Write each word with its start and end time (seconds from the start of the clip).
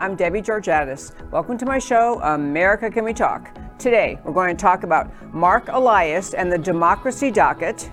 I'm 0.00 0.16
Debbie 0.16 0.40
Georgatos. 0.40 1.12
Welcome 1.30 1.58
to 1.58 1.66
my 1.66 1.78
show, 1.78 2.22
America 2.22 2.90
Can 2.90 3.04
We 3.04 3.12
Talk? 3.12 3.54
Today, 3.78 4.18
we're 4.24 4.32
going 4.32 4.56
to 4.56 4.58
talk 4.58 4.82
about 4.82 5.12
Marc 5.34 5.68
Elias 5.68 6.32
and 6.32 6.50
the 6.50 6.56
Democracy 6.56 7.30
Docket. 7.30 7.90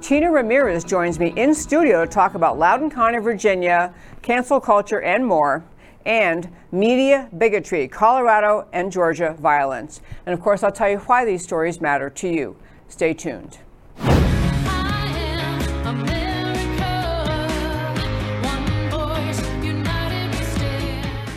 Tina 0.00 0.32
Ramirez 0.32 0.82
joins 0.82 1.20
me 1.20 1.32
in 1.36 1.54
studio 1.54 2.04
to 2.04 2.10
talk 2.10 2.34
about 2.34 2.58
Loudoun 2.58 2.90
County, 2.90 3.18
Virginia, 3.18 3.94
cancel 4.20 4.58
culture, 4.58 5.00
and 5.02 5.24
more, 5.24 5.64
and 6.04 6.52
media 6.72 7.30
bigotry, 7.38 7.86
Colorado 7.86 8.66
and 8.72 8.90
Georgia 8.90 9.36
violence. 9.38 10.00
And 10.26 10.34
of 10.34 10.40
course, 10.40 10.64
I'll 10.64 10.72
tell 10.72 10.90
you 10.90 10.98
why 10.98 11.24
these 11.24 11.44
stories 11.44 11.80
matter 11.80 12.10
to 12.10 12.28
you. 12.28 12.56
Stay 12.88 13.14
tuned. 13.14 13.58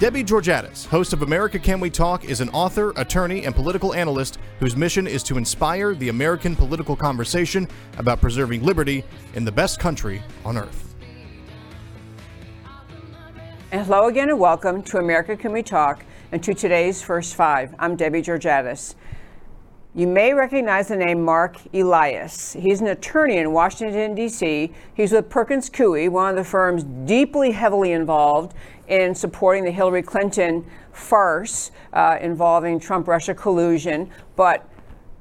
Debbie 0.02 0.24
Georgatos, 0.24 0.88
host 0.88 1.14
of 1.14 1.22
America 1.22 1.60
Can 1.60 1.80
We 1.80 1.92
Talk, 1.92 2.26
is 2.26 2.42
an 2.42 2.50
author, 2.50 2.92
attorney, 2.96 3.46
and 3.46 3.54
political 3.54 3.94
analyst 3.94 4.40
whose 4.60 4.76
mission 4.76 5.06
is 5.06 5.22
to 5.22 5.38
inspire 5.38 5.94
the 5.94 6.10
American 6.10 6.56
political 6.56 6.96
conversation 6.96 7.68
about 8.00 8.20
preserving 8.20 8.64
liberty 8.64 9.04
in 9.36 9.46
the 9.46 9.52
best 9.52 9.80
country 9.80 10.24
on 10.44 10.58
earth. 10.58 10.96
And 13.72 13.86
hello 13.86 14.08
again, 14.08 14.30
and 14.30 14.40
welcome 14.40 14.82
to 14.82 14.98
America 14.98 15.38
Can 15.38 15.52
We 15.52 15.62
Talk 15.62 16.04
and 16.32 16.44
to 16.46 16.56
today's 16.56 17.04
First 17.04 17.36
Five. 17.36 17.76
I'm 17.78 17.96
Debbie 17.96 18.24
Georgatos. 18.24 18.96
You 19.94 20.08
may 20.08 20.34
recognize 20.34 20.88
the 20.88 20.96
name 20.96 21.22
Marc 21.22 21.58
Elias. 21.74 22.54
He's 22.54 22.80
an 22.80 22.88
attorney 22.88 23.38
in 23.38 23.52
Washington, 23.52 24.16
D.C. 24.16 24.74
He's 24.96 25.12
with 25.12 25.30
Perkins 25.30 25.70
Coie, 25.70 26.10
one 26.10 26.30
of 26.30 26.38
the 26.38 26.50
firms 26.50 26.86
deeply, 27.06 27.52
heavily 27.52 27.92
involved 27.92 28.56
in 28.92 29.16
supporting 29.16 29.64
the 29.64 29.72
Hillary 29.72 30.04
Clinton 30.04 30.66
farce 30.92 31.72
uh, 31.94 32.18
involving 32.22 32.80
Trump 32.80 33.08
Russia 33.08 33.34
collusion. 33.34 34.12
But 34.36 34.68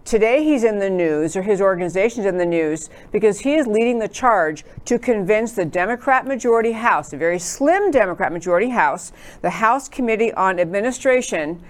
Today, 0.03 0.43
he's 0.43 0.65
in 0.65 0.79
the 0.79 0.91
news, 0.91 1.37
or 1.37 1.43
his 1.43 1.61
organization's 1.61 2.27
in 2.27 2.37
the 2.37 2.47
news, 2.47 2.89
because 3.13 3.39
he 3.39 3.55
is 3.55 3.67
leading 3.69 3.99
the 4.01 4.09
charge 4.09 4.65
to 4.87 4.99
convince 4.99 5.53
the 5.53 5.65
Democrat 5.65 6.27
majority 6.27 6.73
House, 6.73 7.13
a 7.13 7.17
very 7.17 7.39
slim 7.39 7.93
Democrat 7.93 8.33
majority 8.33 8.71
House, 8.71 9.13
the 9.43 9.51
House 9.51 9.89
Committee 9.89 10.33
on 10.33 10.59
Administration, 10.59 11.63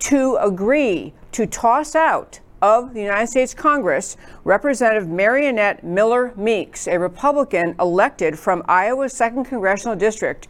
to 0.00 0.36
agree 0.36 1.12
to 1.32 1.46
toss 1.46 1.96
out 1.96 2.38
of 2.60 2.94
the 2.94 3.02
United 3.02 3.26
States 3.26 3.52
Congress 3.54 4.16
Representative 4.44 5.08
Mariannette 5.08 5.82
Miller 5.82 6.34
Meeks, 6.36 6.86
a 6.86 6.98
Republican 6.98 7.74
elected 7.80 8.38
from 8.38 8.62
Iowa's 8.68 9.14
2nd 9.14 9.46
Congressional 9.46 9.96
District. 9.96 10.46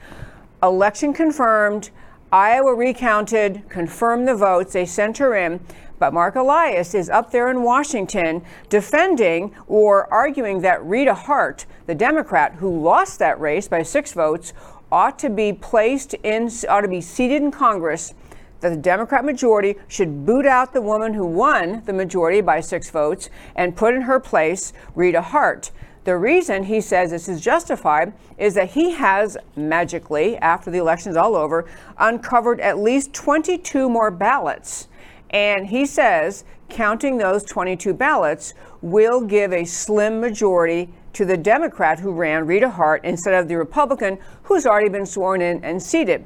Election 0.63 1.13
confirmed, 1.13 1.91
Iowa 2.31 2.75
recounted, 2.75 3.69
confirmed 3.69 4.29
the 4.29 4.37
votes, 4.37 4.75
they 4.75 4.87
sent 4.87 5.19
her 5.19 5.35
in. 5.35 5.59
But 5.99 6.15
Marc 6.15 6.37
Elias 6.37 6.95
is 6.95 7.11
up 7.11 7.33
there 7.33 7.51
in 7.51 7.63
Washington 7.63 8.43
defending 8.69 9.55
or 9.67 10.13
arguing 10.13 10.61
that 10.61 10.85
Rita 10.85 11.15
Hart, 11.15 11.67
the 11.87 11.95
Democrat 11.95 12.55
who 12.55 12.81
lost 12.81 13.19
that 13.19 13.41
race 13.41 13.67
by 13.67 13.83
six 13.83 14.13
votes, 14.13 14.53
ought 14.91 15.19
to 15.19 15.31
be 15.31 15.53
placed 15.53 16.15
in, 16.15 16.49
ought 16.69 16.83
to 16.83 16.89
be 16.89 17.01
seated 17.01 17.43
in 17.43 17.51
Congress 17.51 18.15
that 18.61 18.71
the 18.71 18.77
Democrat 18.77 19.25
majority 19.25 19.75
should 19.89 20.25
boot 20.25 20.47
out 20.47 20.73
the 20.73 20.81
woman 20.81 21.15
who 21.15 21.27
won 21.27 21.83
the 21.87 21.93
majority 21.93 22.41
by 22.41 22.61
six 22.61 22.89
votes 22.91 23.29
and 23.57 23.77
put 23.77 23.95
in 23.95 24.03
her 24.03 24.21
place 24.21 24.73
Rita 24.95 25.21
Hart. 25.21 25.73
The 26.05 26.17
reason 26.17 26.65
he 26.65 26.81
says 26.81 27.11
this 27.11 27.29
is 27.29 27.41
justified 27.41 28.13
is 28.37 28.55
that 28.55 28.71
he 28.71 28.93
has 28.93 29.37
magically, 29.55 30.37
after 30.39 30.71
the 30.71 30.79
election 30.79 31.11
is 31.11 31.17
all 31.17 31.37
over, 31.37 31.65
uncovered 31.99 32.61
at 32.61 32.79
least 32.79 33.13
22 33.13 33.89
more 33.89 34.11
ballots. 34.11 34.89
And 35.31 35.69
he 35.69 35.87
says 35.87 36.45
counting 36.69 37.19
those 37.19 37.45
22 37.45 37.95
ballots 37.95 38.55
will 38.81 39.21
give 39.21 39.53
a 39.53 39.65
slim 39.65 40.21
majority 40.21 40.93
to 41.13 41.25
the 41.25 41.37
Democrat 41.37 42.01
who 42.01 42.11
ran 42.11 42.47
Rita 42.47 42.71
Hart 42.71 43.05
instead 43.05 43.35
of 43.35 43.47
the 43.47 43.57
Republican 43.57 44.19
who's 44.45 44.67
already 44.67 44.89
been 44.89 45.07
sworn 45.07 45.41
in 45.41 45.63
and 45.65 45.81
seated. 45.83 46.25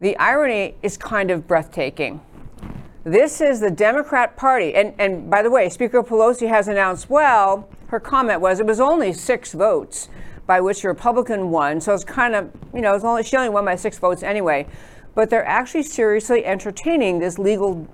The 0.00 0.16
irony 0.18 0.76
is 0.82 0.96
kind 0.96 1.30
of 1.30 1.46
breathtaking. 1.46 2.20
This 3.04 3.40
is 3.40 3.60
the 3.60 3.70
Democrat 3.70 4.36
Party. 4.36 4.74
And, 4.74 4.94
and 4.98 5.30
by 5.30 5.42
the 5.42 5.50
way, 5.50 5.68
Speaker 5.68 6.02
Pelosi 6.02 6.48
has 6.48 6.68
announced, 6.68 7.08
well, 7.08 7.68
her 7.88 8.00
comment 8.00 8.40
was 8.40 8.60
it 8.60 8.66
was 8.66 8.80
only 8.80 9.12
six 9.12 9.52
votes 9.52 10.08
by 10.46 10.60
which 10.60 10.82
the 10.82 10.88
Republican 10.88 11.50
won. 11.50 11.80
So 11.80 11.92
it's 11.92 12.04
kind 12.04 12.34
of, 12.34 12.50
you 12.74 12.80
know, 12.80 12.94
only, 13.02 13.22
she 13.22 13.36
only 13.36 13.48
won 13.48 13.64
by 13.64 13.76
six 13.76 13.98
votes 13.98 14.22
anyway. 14.22 14.66
But 15.14 15.30
they're 15.30 15.46
actually 15.46 15.82
seriously 15.82 16.44
entertaining 16.44 17.18
this 17.18 17.38
legal 17.38 17.88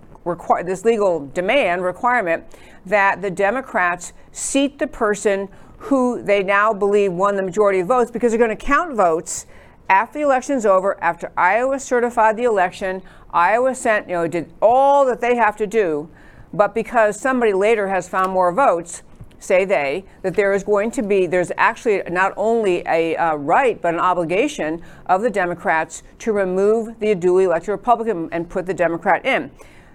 this 0.65 0.85
legal 0.85 1.27
demand 1.29 1.83
requirement 1.83 2.45
that 2.87 3.23
the 3.23 3.31
Democrats 3.31 4.13
seat 4.31 4.79
the 4.79 4.87
person 4.87 5.49
who 5.79 6.23
they 6.23 6.45
now 6.45 6.73
believe 6.73 7.13
won 7.13 7.35
the 7.35 7.43
majority 7.43 7.81
of 7.81 7.89
votes 7.89 8.09
because 8.09 8.31
they're 8.31 8.39
going 8.39 8.57
to 8.57 8.65
count 8.65 8.95
votes 8.95 9.47
after 9.89 10.21
the 10.21 10.25
election's 10.25 10.65
over, 10.65 10.99
after 11.03 11.33
Iowa 11.37 11.79
certified 11.81 12.37
the 12.37 12.45
election, 12.45 13.03
Iowa 13.33 13.75
sent, 13.75 14.09
you 14.09 14.15
know, 14.15 14.27
did 14.29 14.53
all 14.63 15.05
that 15.07 15.21
they 15.21 15.35
have 15.37 15.57
to 15.57 15.67
do, 15.67 16.09
but 16.53 16.75
because 16.75 17.21
somebody 17.21 17.53
later 17.53 17.89
has 17.89 18.09
found 18.09 18.33
more 18.33 18.53
votes, 18.53 19.03
say 19.43 19.65
they, 19.65 20.05
that 20.23 20.35
there 20.35 20.53
is 20.53 20.63
going 20.63 20.91
to 20.93 21.03
be, 21.03 21.27
there's 21.27 21.53
actually 21.57 22.03
not 22.09 22.33
only 22.37 22.83
a 22.87 23.17
uh, 23.17 23.35
right, 23.35 23.81
but 23.81 23.95
an 23.95 24.01
obligation 24.01 24.81
of 25.07 25.23
the 25.23 25.31
Democrats 25.31 26.03
to 26.21 26.33
remove 26.33 26.99
the 27.01 27.15
duly 27.15 27.45
elected 27.45 27.71
Republican 27.71 28.29
and 28.33 28.49
put 28.49 28.67
the 28.67 28.75
Democrat 28.75 29.25
in. 29.27 29.51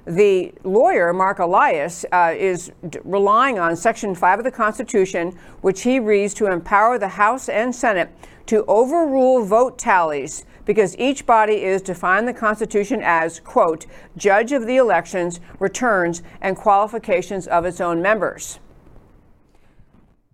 The 0.05 0.53
lawyer, 0.63 1.11
Marc 1.11 1.39
Elias, 1.39 2.05
uh, 2.11 2.33
is 2.37 2.71
d- 2.89 2.99
relying 3.03 3.59
on 3.59 3.75
Section 3.75 4.15
5 4.15 4.39
of 4.39 4.45
the 4.45 4.51
Constitution, 4.51 5.37
which 5.61 5.81
he 5.81 5.99
reads 5.99 6.33
to 6.35 6.45
empower 6.45 6.97
the 6.97 7.09
House 7.09 7.49
and 7.49 7.75
Senate 7.75 8.09
to 8.45 8.63
overrule 8.67 9.43
vote 9.43 9.77
tallies 9.77 10.45
because 10.63 10.97
each 10.97 11.25
body 11.25 11.63
is 11.63 11.81
defined 11.81 12.27
the 12.27 12.33
Constitution 12.33 13.01
as, 13.03 13.39
quote, 13.41 13.85
judge 14.15 14.51
of 14.51 14.65
the 14.65 14.77
elections, 14.77 15.39
returns, 15.59 16.23
and 16.41 16.55
qualifications 16.55 17.47
of 17.47 17.65
its 17.65 17.81
own 17.81 18.01
members. 18.01 18.59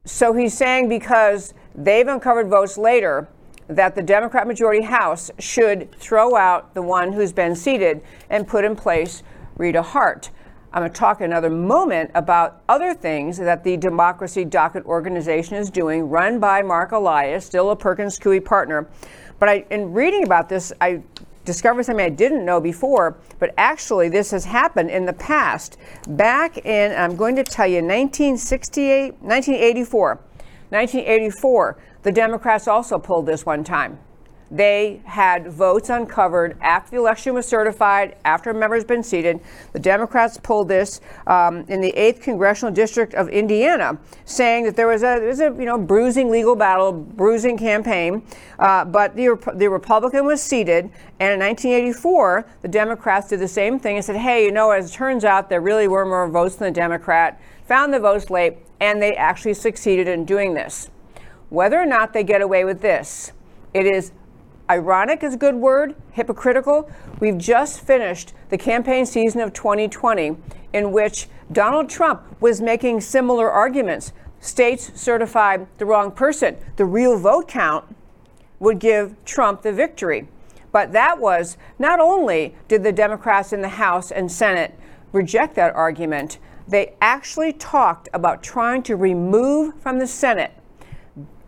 So 0.05 0.33
he's 0.33 0.53
saying 0.53 0.89
because 0.89 1.53
they've 1.73 2.07
uncovered 2.07 2.49
votes 2.49 2.77
later 2.77 3.29
that 3.69 3.95
the 3.95 4.03
Democrat 4.03 4.45
majority 4.45 4.83
House 4.83 5.31
should 5.39 5.95
throw 5.95 6.35
out 6.35 6.73
the 6.73 6.81
one 6.81 7.13
who's 7.13 7.31
been 7.31 7.55
seated 7.55 8.01
and 8.29 8.45
put 8.45 8.65
in 8.65 8.75
place 8.75 9.23
Rita 9.55 9.81
Hart. 9.81 10.29
I'm 10.73 10.81
going 10.81 10.91
to 10.91 10.99
talk 10.99 11.21
another 11.21 11.49
moment 11.49 12.11
about 12.15 12.63
other 12.67 12.93
things 12.93 13.37
that 13.37 13.63
the 13.63 13.77
Democracy 13.77 14.43
Docket 14.43 14.83
organization 14.85 15.55
is 15.55 15.69
doing, 15.69 16.09
run 16.09 16.37
by 16.37 16.61
Marc 16.63 16.91
Elias, 16.91 17.45
still 17.45 17.71
a 17.71 17.75
Perkins 17.75 18.19
Coie 18.19 18.43
partner. 18.43 18.89
But 19.39 19.47
I, 19.47 19.65
in 19.69 19.93
reading 19.93 20.25
about 20.25 20.49
this, 20.49 20.73
I 20.81 21.01
discovered 21.45 21.83
something 21.83 22.05
I 22.05 22.09
didn't 22.09 22.45
know 22.45 22.59
before, 22.59 23.17
but 23.39 23.53
actually 23.57 24.09
this 24.09 24.31
has 24.31 24.45
happened 24.45 24.89
in 24.89 25.05
the 25.05 25.13
past. 25.13 25.77
Back 26.07 26.57
in, 26.65 26.91
I'm 26.91 27.15
going 27.15 27.35
to 27.35 27.43
tell 27.43 27.67
you, 27.67 27.77
1968, 27.77 29.21
1984. 29.21 30.19
1984, 30.69 31.77
the 32.03 32.11
Democrats 32.11 32.67
also 32.67 32.97
pulled 32.97 33.25
this 33.25 33.45
one 33.45 33.63
time 33.63 33.99
they 34.53 35.01
had 35.03 35.51
votes 35.51 35.89
uncovered 35.89 36.55
after 36.61 36.91
the 36.91 36.97
election 36.97 37.33
was 37.33 37.47
certified, 37.47 38.15
after 38.23 38.51
a 38.51 38.53
member's 38.53 38.83
been 38.83 39.01
seated. 39.01 39.39
The 39.71 39.79
Democrats 39.79 40.37
pulled 40.37 40.67
this 40.67 41.01
um, 41.25 41.65
in 41.67 41.81
the 41.81 41.91
8th 41.97 42.21
Congressional 42.21 42.71
District 42.71 43.15
of 43.15 43.29
Indiana, 43.29 43.97
saying 44.25 44.65
that 44.65 44.75
there 44.75 44.85
was 44.85 45.01
a, 45.01 45.17
there 45.17 45.27
was 45.27 45.39
a 45.39 45.45
you 45.45 45.65
know, 45.65 45.79
bruising 45.79 46.29
legal 46.29 46.55
battle, 46.55 46.93
bruising 46.93 47.57
campaign, 47.57 48.21
uh, 48.59 48.85
but 48.85 49.15
the, 49.15 49.35
the 49.55 49.67
Republican 49.67 50.23
was 50.27 50.39
seated. 50.39 50.85
And 51.19 51.33
in 51.33 51.39
1984, 51.39 52.45
the 52.61 52.67
Democrats 52.67 53.29
did 53.29 53.39
the 53.39 53.47
same 53.47 53.79
thing 53.79 53.95
and 53.95 54.05
said, 54.05 54.17
hey, 54.17 54.45
you 54.45 54.51
know, 54.51 54.69
as 54.69 54.91
it 54.91 54.93
turns 54.93 55.25
out, 55.25 55.49
there 55.49 55.61
really 55.61 55.87
were 55.87 56.05
more 56.05 56.29
votes 56.29 56.57
than 56.57 56.71
the 56.71 56.79
Democrat, 56.79 57.41
found 57.65 57.91
the 57.91 57.99
votes 57.99 58.29
late, 58.29 58.57
and 58.79 59.01
they 59.01 59.15
actually 59.15 59.55
succeeded 59.55 60.07
in 60.07 60.25
doing 60.25 60.53
this. 60.53 60.91
Whether 61.49 61.81
or 61.81 61.87
not 61.87 62.13
they 62.13 62.23
get 62.23 62.41
away 62.41 62.65
with 62.65 62.81
this, 62.81 63.31
it 63.73 63.87
is 63.87 64.11
ironic 64.69 65.23
is 65.23 65.33
a 65.33 65.37
good 65.37 65.55
word, 65.55 65.95
hypocritical. 66.11 66.89
We've 67.19 67.37
just 67.37 67.81
finished 67.81 68.33
the 68.49 68.57
campaign 68.57 69.05
season 69.05 69.41
of 69.41 69.53
2020 69.53 70.37
in 70.71 70.91
which 70.91 71.27
Donald 71.51 71.89
Trump 71.89 72.23
was 72.39 72.61
making 72.61 73.01
similar 73.01 73.51
arguments. 73.51 74.13
States 74.39 74.91
certified 74.99 75.67
the 75.77 75.85
wrong 75.85 76.11
person. 76.11 76.57
The 76.77 76.85
real 76.85 77.17
vote 77.17 77.47
count 77.47 77.85
would 78.59 78.79
give 78.79 79.15
Trump 79.25 79.61
the 79.61 79.73
victory. 79.73 80.27
But 80.71 80.91
that 80.93 81.19
was 81.19 81.57
not 81.77 81.99
only 81.99 82.55
did 82.67 82.83
the 82.83 82.91
Democrats 82.91 83.53
in 83.53 83.61
the 83.61 83.69
House 83.69 84.11
and 84.11 84.31
Senate 84.31 84.77
reject 85.11 85.55
that 85.55 85.75
argument, 85.75 86.39
they 86.67 86.95
actually 87.01 87.53
talked 87.53 88.09
about 88.13 88.41
trying 88.41 88.81
to 88.83 88.95
remove 88.95 89.79
from 89.81 89.99
the 89.99 90.07
Senate 90.07 90.53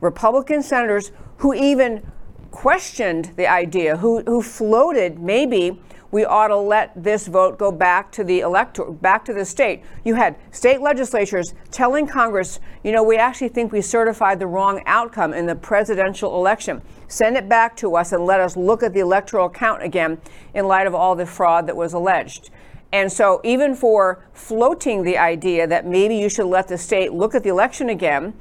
Republican 0.01 0.61
senators 0.61 1.11
who 1.37 1.53
even 1.53 2.05
questioned 2.55 3.33
the 3.35 3.45
idea, 3.45 3.97
who, 3.97 4.23
who 4.23 4.41
floated 4.41 5.19
maybe 5.19 5.77
we 6.09 6.23
ought 6.23 6.47
to 6.47 6.55
let 6.55 6.91
this 6.95 7.27
vote 7.27 7.59
go 7.59 7.69
back 7.69 8.09
to 8.13 8.23
the 8.23 8.39
elector, 8.39 8.85
back 8.85 9.25
to 9.25 9.33
the 9.33 9.43
state. 9.43 9.83
You 10.05 10.15
had 10.15 10.37
state 10.51 10.79
legislatures 10.79 11.53
telling 11.71 12.07
Congress, 12.07 12.61
you 12.85 12.93
know, 12.93 13.03
we 13.03 13.17
actually 13.17 13.49
think 13.49 13.73
we 13.73 13.81
certified 13.81 14.39
the 14.39 14.47
wrong 14.47 14.81
outcome 14.85 15.33
in 15.33 15.45
the 15.45 15.55
presidential 15.55 16.33
election. 16.37 16.81
Send 17.09 17.35
it 17.35 17.49
back 17.49 17.75
to 17.77 17.97
us 17.97 18.13
and 18.13 18.25
let 18.25 18.39
us 18.39 18.55
look 18.55 18.81
at 18.83 18.93
the 18.93 19.01
electoral 19.01 19.49
count 19.49 19.83
again 19.83 20.17
in 20.53 20.65
light 20.65 20.87
of 20.87 20.95
all 20.95 21.13
the 21.13 21.25
fraud 21.25 21.67
that 21.67 21.75
was 21.75 21.91
alleged. 21.91 22.51
And 22.93 23.11
so, 23.11 23.41
even 23.43 23.75
for 23.75 24.23
floating 24.31 25.03
the 25.03 25.17
idea 25.17 25.67
that 25.67 25.85
maybe 25.85 26.15
you 26.15 26.29
should 26.29 26.45
let 26.45 26.69
the 26.69 26.77
state 26.77 27.11
look 27.11 27.35
at 27.35 27.43
the 27.43 27.49
election 27.49 27.89
again, 27.89 28.33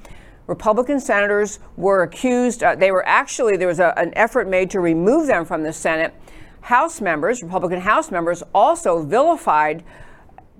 Republican 0.46 1.00
senators 1.00 1.58
were 1.76 2.02
accused, 2.02 2.62
uh, 2.62 2.75
they 2.75 2.91
were 2.91 3.06
actually, 3.06 3.56
there 3.56 3.69
was 3.69 3.81
a, 3.81 3.94
an 3.96 4.12
effort 4.14 4.49
made 4.49 4.70
to 4.70 4.81
remove 4.81 5.26
them 5.26 5.44
from 5.44 5.62
the 5.62 5.73
Senate. 5.73 6.14
House 6.62 7.00
members, 7.00 7.43
Republican 7.43 7.81
House 7.81 8.11
members, 8.11 8.43
also 8.55 9.02
vilified 9.02 9.85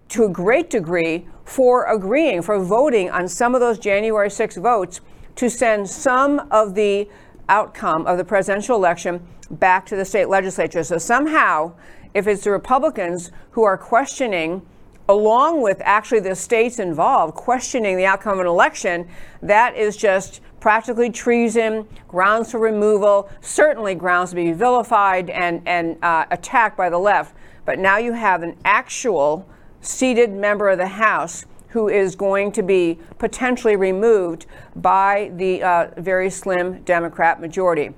to 0.09 0.25
a 0.25 0.29
great 0.29 0.71
degree 0.71 1.27
for 1.45 1.85
agreeing, 1.85 2.43
for 2.43 2.63
voting 2.63 3.11
on 3.11 3.29
some 3.29 3.55
of 3.55 3.61
those 3.61 3.79
January 3.79 4.31
6 4.31 4.57
votes 4.57 5.01
to 5.37 5.51
send 5.51 5.89
some 5.89 6.47
of 6.51 6.75
the 6.75 7.09
outcome 7.49 8.07
of 8.07 8.17
the 8.17 8.25
presidential 8.25 8.77
election 8.77 9.27
back 9.51 9.85
to 9.87 9.97
the 9.97 10.05
state 10.05 10.29
legislature. 10.29 10.83
So 10.83 10.99
somehow, 10.99 11.75
if 12.15 12.27
it's 12.27 12.45
the 12.45 12.51
Republicans 12.51 13.31
who 13.51 13.65
are 13.65 13.77
questioning 13.77 14.63
along 15.09 15.61
with 15.61 15.81
actually 15.85 16.21
the 16.21 16.35
states 16.35 16.79
involved 16.79 17.35
questioning 17.35 17.97
the 17.97 18.07
outcome 18.07 18.35
of 18.35 18.41
an 18.41 18.47
election, 18.47 19.09
that 19.43 19.77
is 19.77 19.97
just 19.97 20.41
practically 20.61 21.11
treason, 21.11 21.87
grounds 22.09 22.51
for 22.51 22.59
removal, 22.59 23.29
certainly 23.41 23.95
grounds 23.95 24.31
to 24.31 24.37
be 24.37 24.53
vilified 24.53 25.29
and, 25.29 25.61
and 25.67 26.03
uh, 26.03 26.25
attacked 26.31 26.77
by 26.77 26.89
the 26.89 26.99
left. 26.99 27.37
But 27.67 27.79
now 27.79 27.99
you 27.99 28.13
have 28.13 28.43
an 28.43 28.57
actual 28.65 29.47
seated 29.83 30.33
member 30.33 30.71
of 30.71 30.79
the 30.79 30.87
House 30.87 31.45
who 31.69 31.89
is 31.89 32.15
going 32.15 32.53
to 32.53 32.63
be 32.63 32.99
potentially 33.19 33.77
removed 33.77 34.47
by 34.77 35.33
the 35.37 35.63
uh, 35.63 35.91
very 35.99 36.31
slim 36.31 36.81
Democrat 36.85 37.41
majority. 37.41 37.93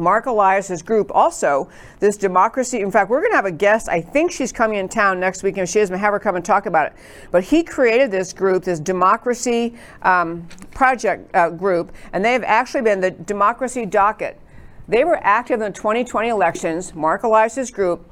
Marc 0.00 0.26
Elias's 0.26 0.82
group 0.82 1.10
also, 1.14 1.68
this 2.00 2.16
democracy. 2.16 2.80
In 2.80 2.90
fact, 2.90 3.10
we're 3.10 3.20
going 3.20 3.32
to 3.32 3.36
have 3.36 3.44
a 3.44 3.52
guest. 3.52 3.88
I 3.88 4.00
think 4.00 4.32
she's 4.32 4.50
coming 4.50 4.78
in 4.78 4.88
town 4.88 5.20
next 5.20 5.42
week, 5.42 5.58
and 5.58 5.68
she 5.68 5.78
is. 5.78 5.90
have 5.90 6.12
her 6.12 6.18
come 6.18 6.36
and 6.36 6.44
talk 6.44 6.66
about 6.66 6.86
it. 6.86 6.92
But 7.30 7.44
he 7.44 7.62
created 7.62 8.10
this 8.10 8.32
group, 8.32 8.64
this 8.64 8.80
democracy 8.80 9.74
um, 10.02 10.48
project 10.72 11.34
uh, 11.36 11.50
group, 11.50 11.92
and 12.12 12.24
they 12.24 12.32
have 12.32 12.44
actually 12.44 12.82
been 12.82 13.00
the 13.00 13.10
democracy 13.10 13.86
docket. 13.86 14.40
They 14.88 15.04
were 15.04 15.18
active 15.22 15.60
in 15.60 15.72
the 15.72 15.78
2020 15.78 16.28
elections. 16.28 16.94
Marc 16.94 17.22
Elias's 17.22 17.70
group, 17.70 18.10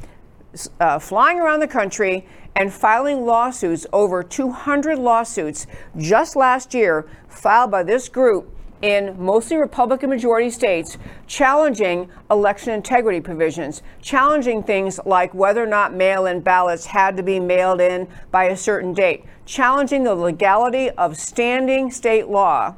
uh, 0.78 0.98
flying 0.98 1.40
around 1.40 1.60
the 1.60 1.68
country 1.68 2.26
and 2.54 2.72
filing 2.72 3.24
lawsuits, 3.24 3.86
over 3.92 4.22
200 4.22 4.98
lawsuits 4.98 5.66
just 5.96 6.36
last 6.36 6.74
year, 6.74 7.08
filed 7.28 7.70
by 7.70 7.82
this 7.82 8.08
group 8.08 8.54
in 8.82 9.16
mostly 9.18 9.56
Republican 9.56 10.10
majority 10.10 10.50
states 10.50 10.98
challenging 11.26 12.08
election 12.30 12.72
integrity 12.72 13.20
provisions, 13.20 13.82
challenging 14.00 14.62
things 14.62 15.00
like 15.04 15.34
whether 15.34 15.62
or 15.62 15.66
not 15.66 15.92
mail 15.94 16.26
in 16.26 16.40
ballots 16.40 16.86
had 16.86 17.16
to 17.16 17.22
be 17.22 17.40
mailed 17.40 17.80
in 17.80 18.08
by 18.30 18.44
a 18.44 18.56
certain 18.56 18.92
date, 18.92 19.24
challenging 19.44 20.04
the 20.04 20.14
legality 20.14 20.90
of 20.90 21.16
standing 21.16 21.90
state 21.90 22.28
law. 22.28 22.74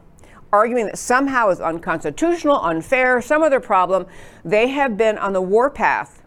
Arguing 0.52 0.86
that 0.86 0.98
somehow 0.98 1.48
is 1.50 1.60
unconstitutional, 1.60 2.60
unfair, 2.60 3.20
some 3.22 3.42
other 3.42 3.60
problem, 3.60 4.06
they 4.44 4.68
have 4.68 4.96
been 4.96 5.16
on 5.16 5.32
the 5.32 5.42
warpath 5.42 6.20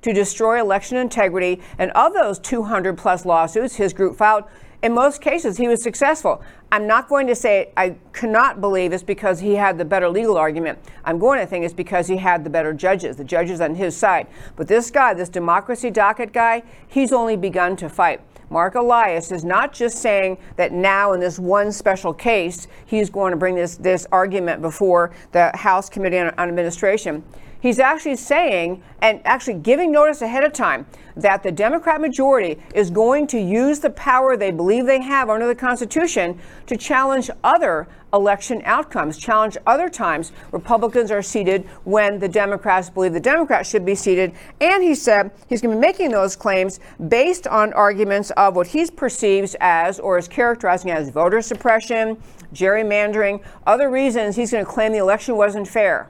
to 0.00 0.12
destroy 0.12 0.60
election 0.60 0.96
integrity. 0.96 1.60
And 1.78 1.90
of 1.90 2.14
those 2.14 2.38
200 2.38 2.96
plus 2.96 3.26
lawsuits 3.26 3.74
his 3.74 3.92
group 3.92 4.16
filed, 4.16 4.44
in 4.82 4.94
most 4.94 5.20
cases, 5.20 5.56
he 5.56 5.66
was 5.66 5.82
successful. 5.82 6.42
I'm 6.70 6.86
not 6.86 7.08
going 7.08 7.26
to 7.26 7.34
say 7.34 7.72
I 7.76 7.96
cannot 8.12 8.60
believe 8.60 8.92
it's 8.92 9.02
because 9.02 9.40
he 9.40 9.54
had 9.54 9.76
the 9.76 9.84
better 9.84 10.08
legal 10.08 10.36
argument. 10.36 10.78
I'm 11.04 11.18
going 11.18 11.40
to 11.40 11.46
think 11.46 11.64
it's 11.64 11.74
because 11.74 12.06
he 12.06 12.16
had 12.16 12.44
the 12.44 12.50
better 12.50 12.72
judges, 12.72 13.16
the 13.16 13.24
judges 13.24 13.60
on 13.60 13.74
his 13.74 13.96
side. 13.96 14.28
But 14.54 14.68
this 14.68 14.90
guy, 14.90 15.14
this 15.14 15.28
democracy 15.28 15.90
docket 15.90 16.32
guy, 16.32 16.62
he's 16.86 17.12
only 17.12 17.36
begun 17.36 17.74
to 17.76 17.88
fight. 17.88 18.20
Marc 18.50 18.76
Elias 18.76 19.32
is 19.32 19.44
not 19.44 19.72
just 19.72 19.98
saying 19.98 20.38
that 20.56 20.72
now 20.72 21.12
in 21.12 21.20
this 21.20 21.38
one 21.38 21.70
special 21.72 22.14
case 22.14 22.66
he's 22.86 23.10
going 23.10 23.32
to 23.32 23.36
bring 23.36 23.54
this, 23.54 23.76
this 23.76 24.06
argument 24.12 24.62
before 24.62 25.12
the 25.32 25.50
House 25.54 25.90
Committee 25.90 26.18
on, 26.18 26.28
on 26.38 26.48
Administration. 26.48 27.22
He's 27.60 27.80
actually 27.80 28.16
saying 28.16 28.82
and 29.02 29.20
actually 29.24 29.54
giving 29.54 29.90
notice 29.90 30.22
ahead 30.22 30.44
of 30.44 30.52
time 30.52 30.86
that 31.16 31.42
the 31.42 31.50
Democrat 31.50 32.00
majority 32.00 32.58
is 32.72 32.90
going 32.90 33.26
to 33.28 33.40
use 33.40 33.80
the 33.80 33.90
power 33.90 34.36
they 34.36 34.52
believe 34.52 34.86
they 34.86 35.02
have 35.02 35.28
under 35.28 35.46
the 35.48 35.54
Constitution 35.56 36.38
to 36.66 36.76
challenge 36.76 37.30
other 37.42 37.88
election 38.12 38.62
outcomes, 38.64 39.18
challenge 39.18 39.56
other 39.66 39.88
times 39.88 40.30
Republicans 40.52 41.10
are 41.10 41.20
seated 41.20 41.64
when 41.84 42.20
the 42.20 42.28
Democrats 42.28 42.88
believe 42.88 43.12
the 43.12 43.20
Democrats 43.20 43.68
should 43.68 43.84
be 43.84 43.96
seated. 43.96 44.32
And 44.60 44.82
he 44.82 44.94
said 44.94 45.32
he's 45.48 45.60
going 45.60 45.74
to 45.74 45.80
be 45.80 45.86
making 45.86 46.12
those 46.12 46.36
claims 46.36 46.78
based 47.08 47.48
on 47.48 47.72
arguments 47.72 48.30
of 48.32 48.54
what 48.54 48.68
he 48.68 48.88
perceives 48.88 49.56
as 49.60 49.98
or 49.98 50.16
is 50.16 50.28
characterizing 50.28 50.92
as 50.92 51.10
voter 51.10 51.42
suppression, 51.42 52.22
gerrymandering, 52.54 53.42
other 53.66 53.90
reasons 53.90 54.36
he's 54.36 54.52
going 54.52 54.64
to 54.64 54.70
claim 54.70 54.92
the 54.92 54.98
election 54.98 55.36
wasn't 55.36 55.66
fair. 55.66 56.08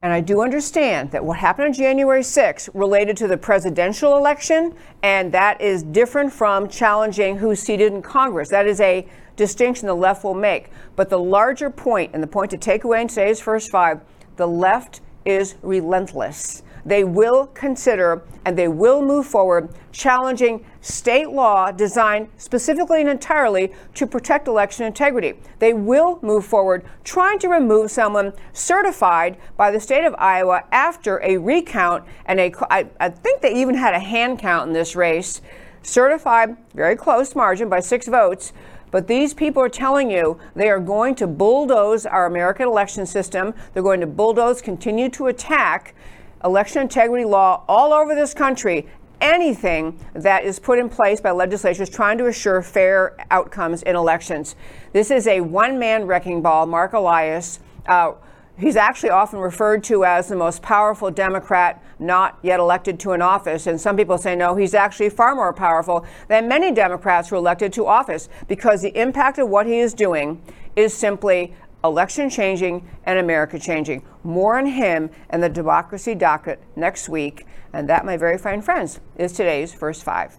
And 0.00 0.12
I 0.12 0.20
do 0.20 0.42
understand 0.42 1.10
that 1.10 1.24
what 1.24 1.38
happened 1.38 1.66
on 1.66 1.72
January 1.72 2.20
6th 2.20 2.68
related 2.72 3.16
to 3.16 3.26
the 3.26 3.36
presidential 3.36 4.16
election, 4.16 4.74
and 5.02 5.32
that 5.32 5.60
is 5.60 5.82
different 5.82 6.32
from 6.32 6.68
challenging 6.68 7.36
who's 7.36 7.58
seated 7.58 7.92
in 7.92 8.00
Congress. 8.00 8.48
That 8.48 8.68
is 8.68 8.80
a 8.80 9.08
distinction 9.34 9.88
the 9.88 9.94
left 9.94 10.22
will 10.22 10.34
make. 10.34 10.70
But 10.94 11.08
the 11.10 11.18
larger 11.18 11.68
point, 11.68 12.12
and 12.14 12.22
the 12.22 12.28
point 12.28 12.52
to 12.52 12.58
take 12.58 12.84
away 12.84 13.02
in 13.02 13.08
today's 13.08 13.40
first 13.40 13.72
five, 13.72 14.00
the 14.36 14.46
left 14.46 15.00
is 15.24 15.56
relentless 15.62 16.62
they 16.84 17.04
will 17.04 17.46
consider 17.48 18.22
and 18.44 18.56
they 18.56 18.68
will 18.68 19.02
move 19.02 19.26
forward 19.26 19.68
challenging 19.92 20.64
state 20.80 21.28
law 21.28 21.70
designed 21.70 22.28
specifically 22.36 23.00
and 23.00 23.10
entirely 23.10 23.72
to 23.94 24.06
protect 24.06 24.48
election 24.48 24.86
integrity. 24.86 25.34
They 25.58 25.72
will 25.72 26.18
move 26.22 26.46
forward 26.46 26.84
trying 27.04 27.38
to 27.40 27.48
remove 27.48 27.90
someone 27.90 28.32
certified 28.52 29.36
by 29.56 29.70
the 29.70 29.80
state 29.80 30.04
of 30.04 30.14
Iowa 30.18 30.64
after 30.72 31.20
a 31.22 31.36
recount 31.36 32.04
and 32.26 32.40
a 32.40 32.52
I, 32.70 32.86
I 33.00 33.10
think 33.10 33.42
they 33.42 33.54
even 33.54 33.74
had 33.74 33.94
a 33.94 33.98
hand 33.98 34.38
count 34.38 34.68
in 34.68 34.72
this 34.72 34.96
race, 34.96 35.42
certified 35.82 36.56
very 36.74 36.96
close 36.96 37.34
margin 37.34 37.68
by 37.68 37.80
6 37.80 38.08
votes. 38.08 38.52
But 38.90 39.06
these 39.06 39.34
people 39.34 39.62
are 39.62 39.68
telling 39.68 40.10
you 40.10 40.38
they 40.54 40.70
are 40.70 40.80
going 40.80 41.14
to 41.16 41.26
bulldoze 41.26 42.06
our 42.06 42.26
American 42.26 42.66
election 42.66 43.04
system. 43.04 43.52
They're 43.72 43.82
going 43.82 44.00
to 44.00 44.06
bulldoze, 44.06 44.62
continue 44.62 45.08
to 45.10 45.26
attack 45.26 45.94
election 46.44 46.82
integrity 46.82 47.24
law 47.24 47.64
all 47.68 47.92
over 47.92 48.14
this 48.14 48.34
country 48.34 48.86
anything 49.20 49.98
that 50.14 50.44
is 50.44 50.58
put 50.58 50.78
in 50.78 50.88
place 50.88 51.20
by 51.20 51.30
legislatures 51.30 51.88
trying 51.88 52.18
to 52.18 52.26
assure 52.26 52.62
fair 52.62 53.16
outcomes 53.30 53.82
in 53.82 53.96
elections. 53.96 54.54
This 54.92 55.10
is 55.10 55.26
a 55.26 55.40
one 55.40 55.78
man 55.78 56.06
wrecking 56.06 56.42
ball. 56.42 56.66
Marc 56.66 56.92
Elias, 56.92 57.60
uh, 57.86 58.12
he's 58.58 58.76
actually 58.76 59.10
often 59.10 59.38
referred 59.38 59.82
to 59.84 60.04
as 60.04 60.28
the 60.28 60.36
most 60.36 60.62
powerful 60.62 61.10
Democrat 61.10 61.82
not 61.98 62.38
yet 62.42 62.60
elected 62.60 63.00
to 63.00 63.12
an 63.12 63.22
office. 63.22 63.66
And 63.66 63.80
some 63.80 63.96
people 63.96 64.18
say, 64.18 64.36
no, 64.36 64.54
he's 64.54 64.74
actually 64.74 65.10
far 65.10 65.34
more 65.34 65.52
powerful 65.52 66.06
than 66.28 66.48
many 66.48 66.72
Democrats 66.72 67.28
who 67.28 67.36
are 67.36 67.38
elected 67.38 67.72
to 67.74 67.86
office 67.86 68.28
because 68.46 68.82
the 68.82 68.96
impact 69.00 69.38
of 69.38 69.48
what 69.48 69.66
he 69.66 69.78
is 69.78 69.94
doing 69.94 70.40
is 70.76 70.94
simply 70.94 71.54
election 71.84 72.28
changing 72.28 72.88
and 73.04 73.18
America 73.18 73.58
changing. 73.58 74.02
More 74.24 74.58
on 74.58 74.66
him 74.66 75.10
and 75.30 75.42
the 75.42 75.48
democracy 75.48 76.14
docket 76.14 76.60
next 76.76 77.08
week. 77.08 77.46
And 77.72 77.88
that, 77.88 78.04
my 78.04 78.16
very 78.16 78.38
fine 78.38 78.62
friends, 78.62 79.00
is 79.16 79.32
today's 79.32 79.72
first 79.72 80.02
five. 80.02 80.36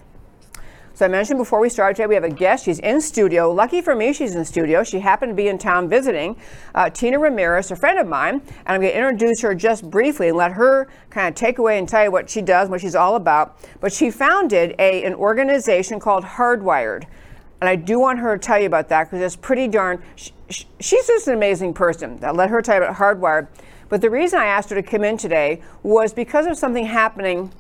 So 0.99 1.05
I 1.05 1.07
mentioned 1.07 1.37
before 1.37 1.61
we 1.61 1.69
started 1.69 1.95
today, 1.95 2.07
we 2.07 2.15
have 2.15 2.25
a 2.25 2.29
guest. 2.29 2.65
She's 2.65 2.79
in 2.79 2.99
studio. 2.99 3.53
Lucky 3.53 3.79
for 3.79 3.95
me, 3.95 4.11
she's 4.11 4.35
in 4.35 4.43
studio. 4.43 4.83
She 4.83 4.99
happened 4.99 5.29
to 5.29 5.33
be 5.33 5.47
in 5.47 5.57
town 5.57 5.87
visiting 5.87 6.35
uh, 6.75 6.89
Tina 6.89 7.17
Ramirez, 7.17 7.71
a 7.71 7.77
friend 7.77 7.99
of 7.99 8.05
mine, 8.05 8.41
and 8.41 8.67
I'm 8.67 8.81
going 8.81 8.91
to 8.91 8.97
introduce 8.97 9.41
her 9.43 9.55
just 9.55 9.89
briefly 9.89 10.27
and 10.27 10.35
let 10.35 10.51
her 10.51 10.89
kind 11.09 11.29
of 11.29 11.35
take 11.35 11.57
away 11.57 11.79
and 11.79 11.87
tell 11.87 12.03
you 12.03 12.11
what 12.11 12.29
she 12.29 12.41
does, 12.41 12.67
what 12.67 12.81
she's 12.81 12.95
all 12.95 13.15
about. 13.15 13.57
But 13.79 13.93
she 13.93 14.11
founded 14.11 14.75
a, 14.77 15.05
an 15.05 15.13
organization 15.13 16.01
called 16.01 16.25
Hardwired. 16.25 17.05
And 17.61 17.69
I 17.69 17.77
do 17.77 17.97
want 17.97 18.19
her 18.19 18.37
to 18.37 18.45
tell 18.45 18.59
you 18.59 18.65
about 18.65 18.89
that 18.89 19.05
because 19.05 19.21
it's 19.21 19.37
pretty 19.37 19.69
darn. 19.69 20.03
She, 20.15 20.33
she's 20.49 21.07
just 21.07 21.27
an 21.27 21.33
amazing 21.33 21.73
person. 21.73 22.19
I'll 22.23 22.33
let 22.33 22.49
her 22.49 22.57
you 22.65 22.73
about 22.73 22.95
Hardwired. 22.95 23.47
But 23.87 24.01
the 24.01 24.09
reason 24.09 24.39
I 24.39 24.45
asked 24.45 24.69
her 24.69 24.75
to 24.75 24.83
come 24.83 25.03
in 25.03 25.17
today 25.17 25.61
was 25.83 26.13
because 26.13 26.45
of 26.45 26.57
something 26.57 26.85
happening 26.85 27.51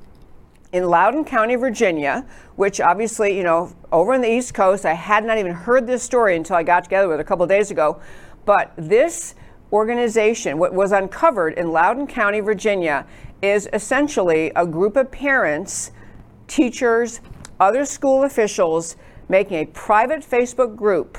in 0.71 0.85
Loudoun 0.85 1.25
County, 1.25 1.55
Virginia, 1.55 2.25
which 2.55 2.79
obviously, 2.79 3.35
you 3.35 3.43
know, 3.43 3.73
over 3.91 4.13
on 4.13 4.21
the 4.21 4.31
East 4.31 4.53
Coast, 4.53 4.85
I 4.85 4.93
had 4.93 5.25
not 5.25 5.39
even 5.39 5.51
heard 5.51 5.87
this 5.87 6.03
story 6.03 6.35
until 6.35 6.55
I 6.55 6.63
got 6.63 6.83
together 6.83 7.07
with 7.07 7.17
her 7.17 7.21
a 7.21 7.25
couple 7.25 7.45
days 7.47 7.71
ago. 7.71 7.99
But 8.45 8.73
this 8.77 9.33
organization, 9.71 10.59
what 10.59 10.73
was 10.73 10.91
uncovered 10.91 11.53
in 11.53 11.71
Loudoun 11.71 12.05
County, 12.05 12.39
Virginia, 12.39 13.07
is 13.41 13.67
essentially 13.73 14.51
a 14.55 14.67
group 14.67 14.95
of 14.95 15.11
parents, 15.11 15.91
teachers, 16.47 17.21
other 17.59 17.85
school 17.85 18.23
officials 18.23 18.95
making 19.27 19.57
a 19.57 19.65
private 19.65 20.21
Facebook 20.21 20.75
group 20.75 21.17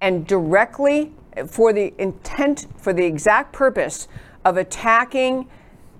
and 0.00 0.26
directly 0.26 1.12
for 1.46 1.72
the 1.72 1.92
intent, 1.98 2.66
for 2.76 2.92
the 2.92 3.04
exact 3.04 3.52
purpose 3.52 4.08
of 4.44 4.56
attacking 4.56 5.48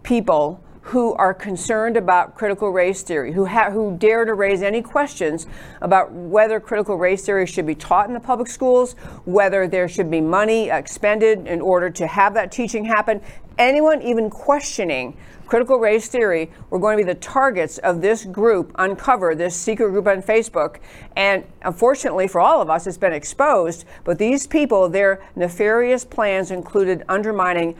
people 0.02 0.62
who 0.88 1.12
are 1.16 1.34
concerned 1.34 1.98
about 1.98 2.34
critical 2.34 2.70
race 2.70 3.02
theory, 3.02 3.30
who, 3.30 3.44
ha- 3.44 3.70
who 3.70 3.94
dare 3.98 4.24
to 4.24 4.32
raise 4.32 4.62
any 4.62 4.80
questions 4.80 5.46
about 5.82 6.10
whether 6.10 6.58
critical 6.58 6.96
race 6.96 7.26
theory 7.26 7.44
should 7.44 7.66
be 7.66 7.74
taught 7.74 8.08
in 8.08 8.14
the 8.14 8.20
public 8.20 8.48
schools, 8.48 8.94
whether 9.26 9.68
there 9.68 9.86
should 9.86 10.10
be 10.10 10.18
money 10.18 10.70
expended 10.70 11.46
in 11.46 11.60
order 11.60 11.90
to 11.90 12.06
have 12.06 12.32
that 12.32 12.50
teaching 12.50 12.86
happen. 12.86 13.20
Anyone 13.58 14.00
even 14.00 14.30
questioning 14.30 15.14
critical 15.44 15.78
race 15.78 16.08
theory 16.08 16.50
were 16.70 16.78
going 16.78 16.96
to 16.96 17.04
be 17.04 17.12
the 17.12 17.18
targets 17.18 17.76
of 17.78 18.00
this 18.00 18.24
group, 18.24 18.72
uncover 18.76 19.34
this 19.34 19.54
secret 19.54 19.90
group 19.90 20.06
on 20.06 20.22
Facebook. 20.22 20.78
And 21.16 21.44
unfortunately 21.60 22.28
for 22.28 22.40
all 22.40 22.62
of 22.62 22.70
us, 22.70 22.86
it's 22.86 22.96
been 22.96 23.12
exposed. 23.12 23.84
But 24.04 24.18
these 24.18 24.46
people, 24.46 24.88
their 24.88 25.22
nefarious 25.36 26.06
plans 26.06 26.50
included 26.50 27.04
undermining 27.10 27.76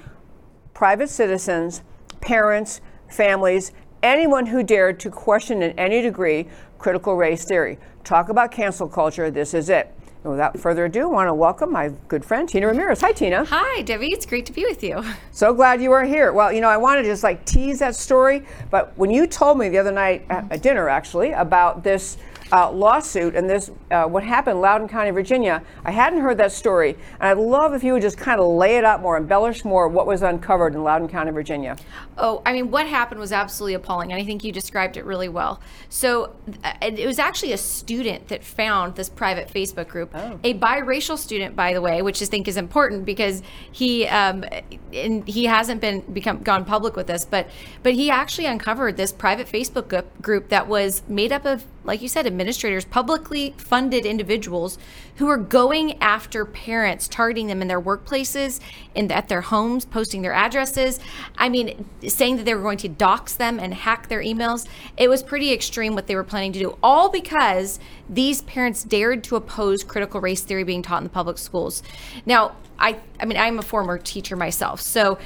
private 0.75 1.09
citizens, 1.09 1.81
parents, 2.21 2.83
families, 3.09 3.73
anyone 4.03 4.47
who 4.47 4.63
dared 4.63 5.01
to 5.01 5.11
question 5.11 5.63
in 5.63 5.79
any 5.79 6.01
degree 6.01 6.47
critical 6.79 7.17
race 7.17 7.45
theory. 7.45 7.79
Talk 8.05 8.29
about 8.29 8.51
cancel 8.51 8.89
culture, 8.89 9.31
this 9.31 9.55
is 9.55 9.69
it. 9.69 9.95
And 10.25 10.33
without 10.33 10.59
further 10.59 10.87
ado, 10.87 11.03
I 11.03 11.07
want 11.07 11.29
to 11.29 11.35
welcome 11.35 11.73
my 11.73 11.91
good 12.09 12.25
friend 12.25 12.49
Tina 12.49 12.67
Ramirez. 12.67 13.01
Hi, 13.01 13.13
Tina. 13.13 13.45
Hi, 13.45 13.83
Debbie. 13.83 14.09
It's 14.09 14.27
great 14.27 14.47
to 14.47 14.53
be 14.53 14.65
with 14.65 14.83
you. 14.83 15.05
So 15.31 15.55
glad 15.55 15.81
you 15.81 15.93
are 15.93 16.05
here. 16.05 16.33
Well, 16.33 16.53
you 16.53 16.61
know, 16.61 16.69
I 16.69 16.77
want 16.77 16.99
to 16.99 17.09
just 17.09 17.23
like 17.23 17.45
tease 17.45 17.79
that 17.79 17.95
story, 17.95 18.45
but 18.73 18.93
when 18.99 19.09
you 19.09 19.25
told 19.25 19.57
me 19.57 19.69
the 19.69 19.79
other 19.79 19.93
night 19.93 20.27
at 20.29 20.63
dinner, 20.63 20.89
actually, 20.89 21.31
about 21.31 21.85
this 21.85 22.19
uh, 22.53 22.71
lawsuit 22.71 23.35
and 23.35 23.49
this 23.49 23.71
uh, 23.91 24.05
what 24.05 24.25
happened 24.25 24.57
in 24.57 24.61
Loudoun 24.61 24.89
County, 24.89 25.11
Virginia. 25.11 25.63
I 25.85 25.91
hadn't 25.91 26.21
heard 26.21 26.39
that 26.39 26.53
story, 26.53 26.97
and 27.21 27.29
I'd 27.29 27.39
love 27.39 27.75
if 27.75 27.85
you 27.85 27.93
would 27.93 28.03
just 28.03 28.19
kind 28.19 28.41
of 28.41 28.47
lay 28.49 28.77
it 28.77 28.85
out 28.85 29.03
more, 29.03 29.17
embellish 29.17 29.65
more 29.65 29.89
what 29.89 30.07
was 30.07 30.23
uncovered 30.23 30.75
in 30.75 30.83
Loudoun 30.83 31.09
County, 31.09 31.31
Virginia. 31.31 31.77
Oh, 32.17 32.43
I 32.47 32.53
mean, 32.53 32.71
what 32.71 32.87
happened 32.87 33.21
was 33.21 33.33
absolutely 33.33 33.75
appalling, 33.75 34.13
and 34.13 34.21
I 34.21 34.25
think 34.25 34.45
you 34.45 34.53
described 34.53 34.97
it 34.97 35.05
really 35.05 35.29
well. 35.29 35.61
So 35.89 36.37
uh, 36.65 36.73
it 36.83 37.07
was 37.07 37.19
actually 37.19 37.53
a 37.53 37.59
student 37.59 38.29
that 38.29 38.43
found 38.43 38.97
this 38.97 39.09
private 39.09 39.49
Facebook 39.49 39.89
group, 39.89 40.11
oh. 40.15 40.39
a 40.43 40.55
biracial 40.55 41.19
student, 41.19 41.55
by 41.55 41.73
the 41.73 41.81
way, 41.81 42.03
which 42.03 42.23
I 42.23 42.27
think 42.27 42.49
is 42.49 42.57
important 42.57 43.05
because 43.05 43.43
he 43.71 44.07
um, 44.07 44.45
and 44.93 45.27
he 45.29 45.45
hasn't 45.45 45.81
been 45.81 46.01
become 46.13 46.43
gone 46.43 46.65
public 46.65 46.97
with 46.97 47.07
this, 47.07 47.25
but 47.25 47.49
but 47.83 47.95
he 47.95 48.11
actually 48.11 48.47
uncovered 48.47 48.97
this 48.97 49.13
private 49.13 49.47
Facebook 49.47 50.05
group 50.23 50.49
that 50.49 50.67
was 50.67 51.03
made 51.09 51.33
up 51.33 51.45
of 51.45 51.65
like 51.89 52.03
you 52.03 52.09
said, 52.09 52.27
administrators, 52.39 52.85
publicly 52.85 53.53
funded 53.57 54.07
individuals 54.07 54.79
who 55.17 55.29
are 55.29 55.37
going 55.37 56.01
after 56.01 56.45
parents, 56.45 57.09
targeting 57.09 57.49
them 57.49 57.61
in 57.61 57.67
their 57.67 57.81
workplaces 57.81 58.61
and 58.95 59.11
at 59.11 59.29
their 59.29 59.41
homes, 59.41 59.85
posting 59.85 60.23
their 60.23 60.33
addresses. 60.33 61.01
I 61.37 61.49
mean, 61.49 61.85
saying 62.07 62.37
that 62.37 62.45
they 62.45 62.55
were 62.55 62.63
going 62.63 62.79
to 62.79 62.89
dox 62.89 63.35
them 63.35 63.59
and 63.59 63.75
hack 63.75 64.09
their 64.09 64.23
emails. 64.23 64.69
It 64.97 65.09
was 65.09 65.25
pretty 65.25 65.53
extreme 65.53 65.95
what 65.97 66.07
they 66.07 66.15
were 66.15 66.23
planning 66.23 66.53
to 66.53 66.59
do, 66.61 66.79
all 66.83 67.11
because 67.11 67.81
these 68.09 68.43
parents 68.43 68.85
dared 68.85 69.25
to 69.25 69.37
oppose 69.37 69.83
critical 69.83 70.21
race 70.21 70.43
theory 70.43 70.63
being 70.63 70.83
taught 70.83 70.99
in 70.99 71.05
the 71.05 71.11
public 71.11 71.39
schools. 71.39 71.83
Now, 72.25 72.55
I, 72.79 73.01
I 73.19 73.25
mean, 73.25 73.37
I'm 73.37 73.59
a 73.59 73.63
former 73.63 73.99
teacher 73.99 74.37
myself, 74.37 74.81
so 74.81 75.19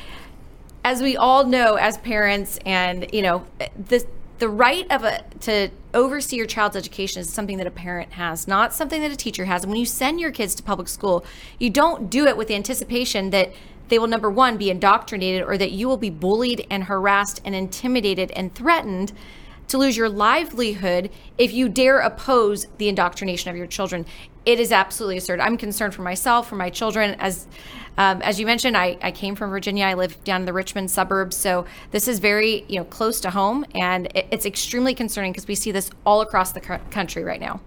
as 0.85 1.02
we 1.02 1.16
all 1.16 1.45
know 1.47 1.75
as 1.75 1.97
parents 1.99 2.59
and 2.64 3.07
you 3.12 3.23
know 3.23 3.45
this 3.76 4.07
the 4.39 4.49
right 4.49 4.91
of 4.91 5.05
a 5.05 5.25
to 5.41 5.71
oversee 5.95 6.37
your 6.37 6.47
child's 6.47 6.77
education 6.77 7.21
is 7.21 7.31
something 7.31 7.59
that 7.59 7.67
a 7.67 7.71
parent 7.71 8.12
has, 8.12 8.49
not 8.49 8.73
something 8.73 9.01
that 9.03 9.12
a 9.12 9.17
teacher 9.17 9.45
has. 9.45 9.62
And 9.62 9.71
when 9.71 9.79
you 9.79 9.87
send 9.87 10.21
your 10.21 10.31
kids 10.31 10.55
to 10.57 10.62
public 10.62 10.89
school, 10.89 11.25
you 11.59 11.71
don't 11.71 12.11
do 12.11 12.27
it 12.27 12.37
with 12.37 12.49
the 12.49 12.55
anticipation 12.55 13.31
that 13.31 13.53
they 13.89 13.99
will 13.99 14.07
number 14.07 14.31
one 14.31 14.57
be 14.57 14.71
indoctrinated 14.71 15.43
or 15.43 15.59
that 15.59 15.73
you 15.73 15.87
will 15.87 15.97
be 15.97 16.11
bullied 16.11 16.67
and 16.71 16.85
harassed 16.85 17.41
and 17.45 17.55
intimidated 17.55 18.31
and 18.33 18.55
threatened 18.55 19.12
to 19.69 19.78
lose 19.78 19.97
your 19.97 20.09
livelihood 20.09 21.11
if 21.38 21.52
you 21.52 21.69
dare 21.69 22.00
oppose 22.00 22.66
the 22.78 22.88
indoctrination 22.88 23.50
of 23.50 23.57
your 23.57 23.66
children. 23.66 24.07
It 24.45 24.59
is 24.59 24.73
absolutely 24.73 25.19
absurd. 25.19 25.40
I'm 25.40 25.57
concerned 25.57 25.95
for 25.95 26.02
myself, 26.02 26.49
for 26.49 26.57
my 26.57 26.71
children. 26.71 27.16
As 27.21 27.47
um, 27.99 28.23
as 28.23 28.40
you 28.40 28.47
mentioned, 28.47 28.76
I, 28.76 28.97
I 29.02 29.11
came 29.11 29.37
from 29.37 29.50
Virginia. 29.50 29.85
I 29.85 29.95
live 29.95 30.23
down 30.25 30.42
in 30.42 30.47
the 30.47 30.52
Richmond 30.52 30.90
suburbs, 30.90 31.37
so 31.37 31.66
this 31.90 32.09
is 32.09 32.19
very 32.19 32.64
you 32.69 32.78
know 32.78 32.85
close 32.85 33.21
to 33.21 33.31
home, 33.31 33.66
and 33.75 34.07
it, 34.14 34.26
it's 34.31 34.47
extremely 34.47 34.95
concerning 34.95 35.33
because 35.33 35.47
we 35.47 35.54
see 35.54 35.73
this 35.73 35.90
all 36.07 36.23
across 36.23 36.52
the 36.52 36.61
country 36.61 37.23
right 37.23 37.40
now. 37.40 37.61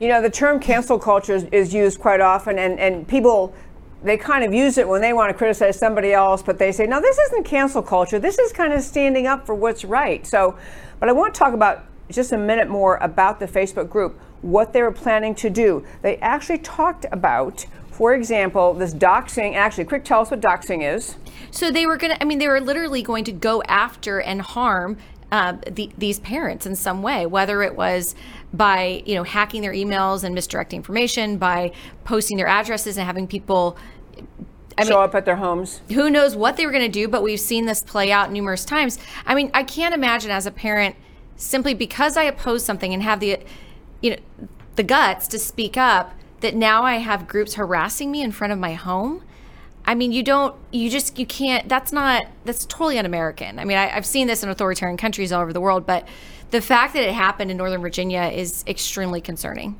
You 0.00 0.08
know, 0.08 0.20
the 0.20 0.30
term 0.30 0.60
cancel 0.60 0.98
culture 0.98 1.34
is, 1.34 1.44
is 1.44 1.72
used 1.72 2.00
quite 2.00 2.20
often, 2.20 2.58
and, 2.58 2.78
and 2.78 3.08
people 3.08 3.54
they 4.02 4.16
kind 4.16 4.44
of 4.44 4.52
use 4.52 4.78
it 4.78 4.88
when 4.88 5.00
they 5.00 5.12
want 5.12 5.30
to 5.30 5.34
criticize 5.34 5.78
somebody 5.78 6.12
else, 6.12 6.42
but 6.42 6.58
they 6.58 6.72
say, 6.72 6.86
no, 6.86 7.00
this 7.00 7.16
isn't 7.18 7.44
cancel 7.44 7.82
culture. 7.82 8.18
This 8.18 8.38
is 8.38 8.52
kind 8.52 8.72
of 8.72 8.82
standing 8.82 9.26
up 9.26 9.46
for 9.46 9.54
what's 9.54 9.84
right. 9.84 10.26
So, 10.26 10.58
but 11.02 11.08
I 11.08 11.12
want 11.14 11.34
to 11.34 11.38
talk 11.40 11.52
about 11.52 11.84
just 12.12 12.30
a 12.30 12.38
minute 12.38 12.68
more 12.68 12.96
about 12.98 13.40
the 13.40 13.46
Facebook 13.46 13.90
group, 13.90 14.16
what 14.40 14.72
they 14.72 14.82
were 14.82 14.92
planning 14.92 15.34
to 15.34 15.50
do. 15.50 15.84
They 16.00 16.16
actually 16.18 16.58
talked 16.58 17.06
about, 17.10 17.66
for 17.90 18.14
example, 18.14 18.72
this 18.72 18.94
doxing. 18.94 19.56
Actually, 19.56 19.86
quick, 19.86 20.04
tell 20.04 20.20
us 20.20 20.30
what 20.30 20.40
doxing 20.40 20.88
is. 20.94 21.16
So 21.50 21.72
they 21.72 21.86
were 21.86 21.96
going 21.96 22.14
to, 22.14 22.22
I 22.22 22.24
mean, 22.24 22.38
they 22.38 22.46
were 22.46 22.60
literally 22.60 23.02
going 23.02 23.24
to 23.24 23.32
go 23.32 23.64
after 23.64 24.20
and 24.20 24.42
harm 24.42 24.96
uh, 25.32 25.54
the, 25.68 25.90
these 25.98 26.20
parents 26.20 26.66
in 26.66 26.76
some 26.76 27.02
way, 27.02 27.26
whether 27.26 27.64
it 27.64 27.74
was 27.74 28.14
by 28.52 29.02
you 29.04 29.16
know 29.16 29.24
hacking 29.24 29.62
their 29.62 29.72
emails 29.72 30.22
and 30.22 30.36
misdirecting 30.36 30.76
information, 30.76 31.36
by 31.36 31.72
posting 32.04 32.36
their 32.36 32.46
addresses 32.46 32.96
and 32.96 33.04
having 33.04 33.26
people 33.26 33.76
I 34.78 34.84
show 34.84 34.96
mean, 34.96 35.04
up 35.04 35.14
at 35.14 35.24
their 35.24 35.36
homes. 35.36 35.80
Who 35.88 36.10
knows 36.10 36.34
what 36.36 36.56
they 36.56 36.66
were 36.66 36.72
going 36.72 36.84
to 36.84 36.88
do, 36.88 37.08
but 37.08 37.22
we've 37.22 37.40
seen 37.40 37.66
this 37.66 37.82
play 37.82 38.10
out 38.10 38.30
numerous 38.30 38.64
times. 38.64 38.98
I 39.26 39.34
mean, 39.34 39.50
I 39.54 39.62
can't 39.62 39.94
imagine 39.94 40.30
as 40.30 40.46
a 40.46 40.50
parent 40.50 40.96
simply 41.36 41.74
because 41.74 42.16
I 42.16 42.24
oppose 42.24 42.64
something 42.64 42.92
and 42.92 43.02
have 43.02 43.20
the 43.20 43.40
you 44.00 44.10
know 44.10 44.16
the 44.76 44.82
guts 44.82 45.26
to 45.28 45.38
speak 45.38 45.76
up 45.76 46.14
that 46.40 46.54
now 46.54 46.82
I 46.82 46.96
have 46.96 47.28
groups 47.28 47.54
harassing 47.54 48.10
me 48.10 48.22
in 48.22 48.32
front 48.32 48.52
of 48.52 48.58
my 48.58 48.74
home. 48.74 49.22
I 49.84 49.94
mean, 49.94 50.12
you 50.12 50.22
don't, 50.22 50.54
you 50.70 50.90
just, 50.90 51.18
you 51.18 51.26
can't, 51.26 51.68
that's 51.68 51.92
not, 51.92 52.26
that's 52.44 52.64
totally 52.66 52.98
un 52.98 53.06
American. 53.06 53.58
I 53.58 53.64
mean, 53.64 53.76
I, 53.76 53.86
have 53.86 54.06
seen 54.06 54.28
this 54.28 54.42
in 54.42 54.48
authoritarian 54.48 54.96
countries 54.96 55.32
all 55.32 55.42
over 55.42 55.52
the 55.52 55.60
world, 55.60 55.86
but 55.86 56.06
the 56.50 56.60
fact 56.60 56.94
that 56.94 57.02
it 57.02 57.12
happened 57.14 57.50
in 57.50 57.56
Northern 57.56 57.80
Virginia 57.80 58.22
is 58.22 58.64
extremely 58.66 59.20
concerning. 59.20 59.78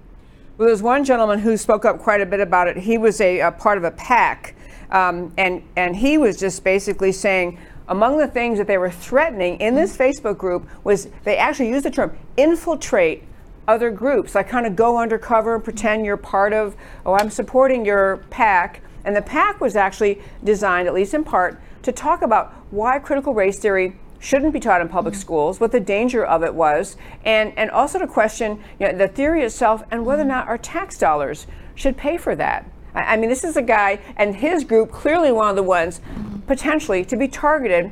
Well, 0.58 0.66
there's 0.66 0.82
one 0.82 1.04
gentleman 1.04 1.38
who 1.38 1.56
spoke 1.56 1.84
up 1.84 1.98
quite 2.00 2.20
a 2.20 2.26
bit 2.26 2.40
about 2.40 2.68
it. 2.68 2.76
He 2.76 2.98
was 2.98 3.20
a, 3.20 3.40
a 3.40 3.52
part 3.52 3.78
of 3.78 3.84
a 3.84 3.90
PAC, 3.92 4.54
um, 4.92 5.32
and, 5.38 5.62
and 5.74 5.96
he 5.96 6.18
was 6.18 6.38
just 6.38 6.62
basically 6.62 7.12
saying, 7.12 7.58
among 7.88 8.18
the 8.18 8.28
things 8.28 8.58
that 8.58 8.66
they 8.66 8.78
were 8.78 8.90
threatening 8.90 9.58
in 9.58 9.74
this 9.74 9.96
Facebook 9.96 10.38
group 10.38 10.68
was 10.84 11.08
they 11.24 11.36
actually 11.36 11.68
used 11.68 11.84
the 11.84 11.90
term 11.90 12.16
infiltrate 12.36 13.24
other 13.66 13.90
groups. 13.90 14.34
Like 14.34 14.48
kind 14.48 14.66
of 14.66 14.76
go 14.76 14.98
undercover 14.98 15.54
and 15.54 15.64
pretend 15.64 16.04
you're 16.04 16.16
part 16.16 16.52
of, 16.52 16.76
oh, 17.04 17.14
I'm 17.14 17.30
supporting 17.30 17.84
your 17.84 18.18
PAC. 18.30 18.82
And 19.04 19.16
the 19.16 19.22
PAC 19.22 19.60
was 19.60 19.76
actually 19.76 20.20
designed, 20.44 20.86
at 20.86 20.94
least 20.94 21.14
in 21.14 21.24
part, 21.24 21.60
to 21.82 21.90
talk 21.90 22.22
about 22.22 22.52
why 22.70 22.98
critical 22.98 23.34
race 23.34 23.58
theory 23.58 23.96
shouldn't 24.20 24.52
be 24.52 24.60
taught 24.60 24.80
in 24.80 24.88
public 24.88 25.14
mm-hmm. 25.14 25.20
schools, 25.20 25.58
what 25.58 25.72
the 25.72 25.80
danger 25.80 26.24
of 26.24 26.44
it 26.44 26.54
was, 26.54 26.96
and, 27.24 27.52
and 27.56 27.70
also 27.70 27.98
to 27.98 28.06
question 28.06 28.62
you 28.78 28.86
know, 28.86 28.96
the 28.96 29.08
theory 29.08 29.42
itself 29.42 29.82
and 29.90 30.06
whether 30.06 30.22
or 30.22 30.26
not 30.26 30.46
our 30.46 30.58
tax 30.58 30.96
dollars 30.96 31.46
should 31.74 31.96
pay 31.96 32.16
for 32.16 32.36
that. 32.36 32.64
I, 32.94 33.16
mean, 33.16 33.28
this 33.28 33.44
is 33.44 33.56
a 33.56 33.62
guy 33.62 34.00
and 34.16 34.36
his 34.36 34.64
group, 34.64 34.90
clearly 34.90 35.32
one 35.32 35.48
of 35.48 35.56
the 35.56 35.62
ones 35.62 36.00
mm-hmm. 36.00 36.40
potentially 36.40 37.04
to 37.06 37.16
be 37.16 37.28
targeted 37.28 37.90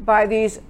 by 0.00 0.26
these 0.26 0.60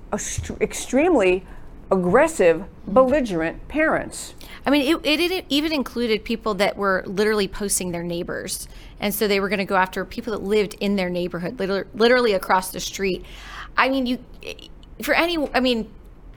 extremely 0.60 1.44
aggressive, 1.90 2.64
belligerent 2.86 3.66
parents. 3.68 4.34
I 4.66 4.70
mean, 4.70 5.00
it, 5.04 5.20
it, 5.20 5.44
even 5.48 5.72
included 5.72 6.24
people 6.24 6.54
that 6.54 6.76
were 6.76 7.02
literally 7.06 7.48
posting 7.48 7.92
their 7.92 8.02
neighbors. 8.02 8.68
And 9.00 9.14
so 9.14 9.26
they 9.26 9.40
were 9.40 9.48
going 9.48 9.58
to 9.58 9.64
go 9.64 9.76
after 9.76 10.04
people 10.04 10.32
that 10.32 10.42
lived 10.42 10.76
in 10.80 10.96
their 10.96 11.08
neighborhood, 11.08 11.58
literally, 11.58 11.84
literally 11.94 12.32
across 12.34 12.70
the 12.70 12.80
street. 12.80 13.24
I 13.76 13.88
mean, 13.88 14.06
you, 14.06 14.18
for 15.02 15.14
any, 15.14 15.38
I 15.54 15.60
mean, 15.60 15.90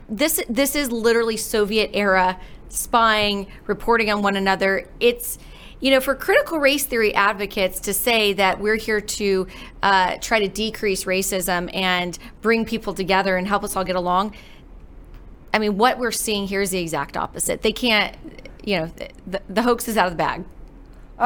this 0.08 0.42
this 0.48 0.76
is 0.76 0.92
literally 0.92 1.36
Soviet 1.36 1.90
era 1.94 2.38
spying, 2.68 3.46
reporting 3.66 4.10
on 4.10 4.22
one 4.22 4.36
another. 4.36 4.88
It's 5.00 5.38
you 5.84 5.90
know, 5.90 6.00
for 6.00 6.14
critical 6.14 6.58
race 6.58 6.84
theory 6.84 7.14
advocates 7.14 7.78
to 7.78 7.92
say 7.92 8.32
that 8.32 8.58
we're 8.58 8.76
here 8.76 9.02
to 9.02 9.46
uh, 9.82 10.16
try 10.18 10.40
to 10.40 10.48
decrease 10.48 11.04
racism 11.04 11.68
and 11.74 12.18
bring 12.40 12.64
people 12.64 12.94
together 12.94 13.36
and 13.36 13.46
help 13.46 13.62
us 13.62 13.76
all 13.76 13.84
get 13.84 13.94
along, 13.94 14.34
I 15.52 15.58
mean, 15.58 15.76
what 15.76 15.98
we're 15.98 16.10
seeing 16.10 16.46
here 16.46 16.62
is 16.62 16.70
the 16.70 16.78
exact 16.78 17.18
opposite. 17.18 17.60
They 17.60 17.72
can't, 17.72 18.16
you 18.64 18.78
know, 18.78 18.92
the, 19.26 19.42
the 19.50 19.60
hoax 19.60 19.86
is 19.86 19.98
out 19.98 20.06
of 20.06 20.14
the 20.14 20.16
bag. 20.16 20.46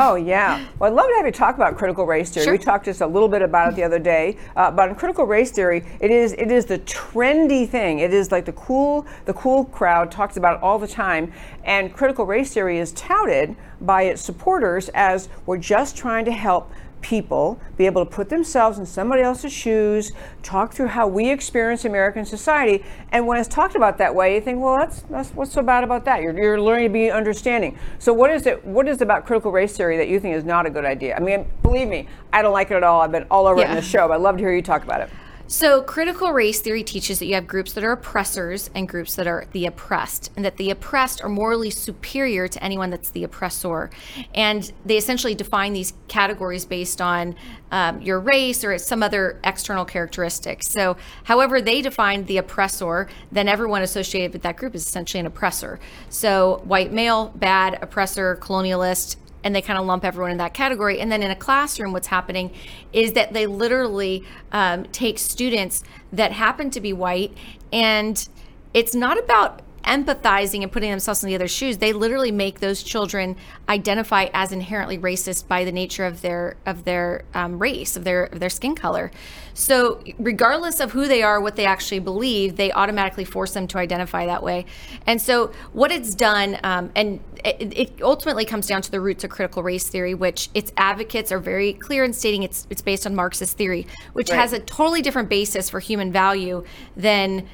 Oh 0.00 0.14
yeah. 0.14 0.64
Well, 0.78 0.88
I'd 0.92 0.94
love 0.94 1.08
to 1.08 1.14
have 1.16 1.26
you 1.26 1.32
talk 1.32 1.56
about 1.56 1.76
critical 1.76 2.06
race 2.06 2.30
theory. 2.30 2.44
Sure. 2.44 2.52
We 2.54 2.58
talked 2.58 2.84
just 2.84 3.00
a 3.00 3.06
little 3.06 3.28
bit 3.28 3.42
about 3.42 3.72
it 3.72 3.74
the 3.74 3.82
other 3.82 3.98
day. 3.98 4.36
Uh, 4.54 4.70
but 4.70 4.88
in 4.88 4.94
critical 4.94 5.24
race 5.24 5.50
theory, 5.50 5.84
it 5.98 6.12
is 6.12 6.34
it 6.34 6.52
is 6.52 6.66
the 6.66 6.78
trendy 6.80 7.68
thing. 7.68 7.98
It 7.98 8.14
is 8.14 8.30
like 8.30 8.44
the 8.44 8.52
cool 8.52 9.04
the 9.24 9.34
cool 9.34 9.64
crowd 9.64 10.12
talks 10.12 10.36
about 10.36 10.58
it 10.58 10.62
all 10.62 10.78
the 10.78 10.86
time. 10.86 11.32
And 11.64 11.92
critical 11.92 12.26
race 12.26 12.54
theory 12.54 12.78
is 12.78 12.92
touted 12.92 13.56
by 13.80 14.02
its 14.02 14.22
supporters 14.22 14.88
as 14.90 15.28
we're 15.46 15.58
just 15.58 15.96
trying 15.96 16.24
to 16.26 16.32
help 16.32 16.70
people 17.00 17.60
be 17.76 17.86
able 17.86 18.04
to 18.04 18.10
put 18.10 18.28
themselves 18.28 18.78
in 18.78 18.86
somebody 18.86 19.22
else's 19.22 19.52
shoes, 19.52 20.12
talk 20.42 20.72
through 20.72 20.88
how 20.88 21.06
we 21.06 21.30
experience 21.30 21.84
American 21.84 22.24
society. 22.24 22.84
And 23.12 23.26
when 23.26 23.38
it's 23.38 23.48
talked 23.48 23.76
about 23.76 23.98
that 23.98 24.14
way, 24.14 24.34
you 24.34 24.40
think, 24.40 24.60
well, 24.60 24.76
that's, 24.78 25.02
that's 25.02 25.30
what's 25.30 25.52
so 25.52 25.62
bad 25.62 25.84
about 25.84 26.04
that? 26.04 26.22
You're, 26.22 26.36
you're 26.36 26.60
learning 26.60 26.88
to 26.88 26.92
be 26.92 27.10
understanding. 27.10 27.78
So 27.98 28.12
what 28.12 28.30
is 28.30 28.46
it? 28.46 28.64
What 28.64 28.88
is 28.88 28.96
it 28.96 29.02
about 29.02 29.26
critical 29.26 29.52
race 29.52 29.76
theory 29.76 29.96
that 29.96 30.08
you 30.08 30.20
think 30.20 30.34
is 30.34 30.44
not 30.44 30.66
a 30.66 30.70
good 30.70 30.84
idea? 30.84 31.16
I 31.16 31.20
mean, 31.20 31.46
believe 31.62 31.88
me, 31.88 32.08
I 32.32 32.42
don't 32.42 32.52
like 32.52 32.70
it 32.70 32.74
at 32.74 32.82
all. 32.82 33.00
I've 33.00 33.12
been 33.12 33.26
all 33.30 33.46
over 33.46 33.60
it 33.60 33.68
in 33.68 33.76
the 33.76 33.82
show, 33.82 34.08
but 34.08 34.14
I'd 34.14 34.20
love 34.20 34.36
to 34.36 34.42
hear 34.42 34.52
you 34.52 34.62
talk 34.62 34.82
about 34.82 35.00
it. 35.00 35.10
So, 35.50 35.80
critical 35.80 36.30
race 36.30 36.60
theory 36.60 36.84
teaches 36.84 37.20
that 37.20 37.24
you 37.24 37.34
have 37.34 37.46
groups 37.46 37.72
that 37.72 37.82
are 37.82 37.92
oppressors 37.92 38.68
and 38.74 38.86
groups 38.86 39.14
that 39.14 39.26
are 39.26 39.46
the 39.52 39.64
oppressed, 39.64 40.30
and 40.36 40.44
that 40.44 40.58
the 40.58 40.68
oppressed 40.68 41.24
are 41.24 41.28
morally 41.30 41.70
superior 41.70 42.48
to 42.48 42.62
anyone 42.62 42.90
that's 42.90 43.08
the 43.08 43.24
oppressor. 43.24 43.88
And 44.34 44.70
they 44.84 44.98
essentially 44.98 45.34
define 45.34 45.72
these 45.72 45.94
categories 46.06 46.66
based 46.66 47.00
on 47.00 47.34
um, 47.72 48.02
your 48.02 48.20
race 48.20 48.62
or 48.62 48.76
some 48.76 49.02
other 49.02 49.40
external 49.42 49.86
characteristics. 49.86 50.70
So, 50.70 50.98
however 51.24 51.62
they 51.62 51.80
define 51.80 52.26
the 52.26 52.36
oppressor, 52.36 53.08
then 53.32 53.48
everyone 53.48 53.80
associated 53.80 54.34
with 54.34 54.42
that 54.42 54.58
group 54.58 54.74
is 54.74 54.86
essentially 54.86 55.20
an 55.20 55.26
oppressor. 55.26 55.80
So, 56.10 56.60
white 56.64 56.92
male, 56.92 57.32
bad, 57.34 57.78
oppressor, 57.80 58.36
colonialist, 58.36 59.16
and 59.44 59.54
they 59.54 59.62
kind 59.62 59.78
of 59.78 59.86
lump 59.86 60.04
everyone 60.04 60.30
in 60.30 60.38
that 60.38 60.54
category. 60.54 61.00
And 61.00 61.10
then 61.10 61.22
in 61.22 61.30
a 61.30 61.36
classroom, 61.36 61.92
what's 61.92 62.08
happening 62.08 62.52
is 62.92 63.12
that 63.12 63.32
they 63.32 63.46
literally 63.46 64.24
um, 64.52 64.84
take 64.84 65.18
students 65.18 65.82
that 66.12 66.32
happen 66.32 66.70
to 66.70 66.80
be 66.80 66.92
white, 66.92 67.32
and 67.72 68.28
it's 68.74 68.94
not 68.94 69.18
about 69.18 69.62
empathizing 69.84 70.62
and 70.62 70.70
putting 70.70 70.90
themselves 70.90 71.22
in 71.22 71.28
the 71.28 71.34
other's 71.34 71.50
shoes 71.50 71.78
they 71.78 71.92
literally 71.92 72.30
make 72.32 72.60
those 72.60 72.82
children 72.82 73.36
identify 73.68 74.28
as 74.34 74.52
inherently 74.52 74.98
racist 74.98 75.48
by 75.48 75.64
the 75.64 75.72
nature 75.72 76.04
of 76.04 76.20
their 76.22 76.56
of 76.66 76.84
their 76.84 77.24
um, 77.34 77.58
race 77.58 77.96
of 77.96 78.04
their 78.04 78.24
of 78.24 78.40
their 78.40 78.50
skin 78.50 78.74
color 78.74 79.10
so 79.54 80.02
regardless 80.18 80.80
of 80.80 80.92
who 80.92 81.06
they 81.06 81.22
are 81.22 81.40
what 81.40 81.56
they 81.56 81.64
actually 81.66 81.98
believe 81.98 82.56
they 82.56 82.70
automatically 82.72 83.24
force 83.24 83.52
them 83.54 83.66
to 83.66 83.78
identify 83.78 84.26
that 84.26 84.42
way 84.42 84.64
and 85.06 85.20
so 85.20 85.52
what 85.72 85.90
it's 85.90 86.14
done 86.14 86.58
um, 86.64 86.90
and 86.94 87.20
it, 87.44 87.72
it 87.76 88.02
ultimately 88.02 88.44
comes 88.44 88.66
down 88.66 88.82
to 88.82 88.90
the 88.90 89.00
roots 89.00 89.22
of 89.24 89.30
critical 89.30 89.62
race 89.62 89.88
theory 89.88 90.14
which 90.14 90.48
its 90.54 90.72
advocates 90.76 91.30
are 91.32 91.38
very 91.38 91.72
clear 91.72 92.04
in 92.04 92.12
stating 92.12 92.42
it's 92.42 92.66
it's 92.70 92.82
based 92.82 93.06
on 93.06 93.14
marxist 93.14 93.56
theory 93.56 93.86
which 94.12 94.28
Right. 94.30 94.40
has 94.40 94.52
a 94.52 94.58
totally 94.60 95.00
different 95.02 95.28
basis 95.28 95.70
for 95.70 95.80
human 95.80 96.12
value 96.12 96.64
than 96.96 97.48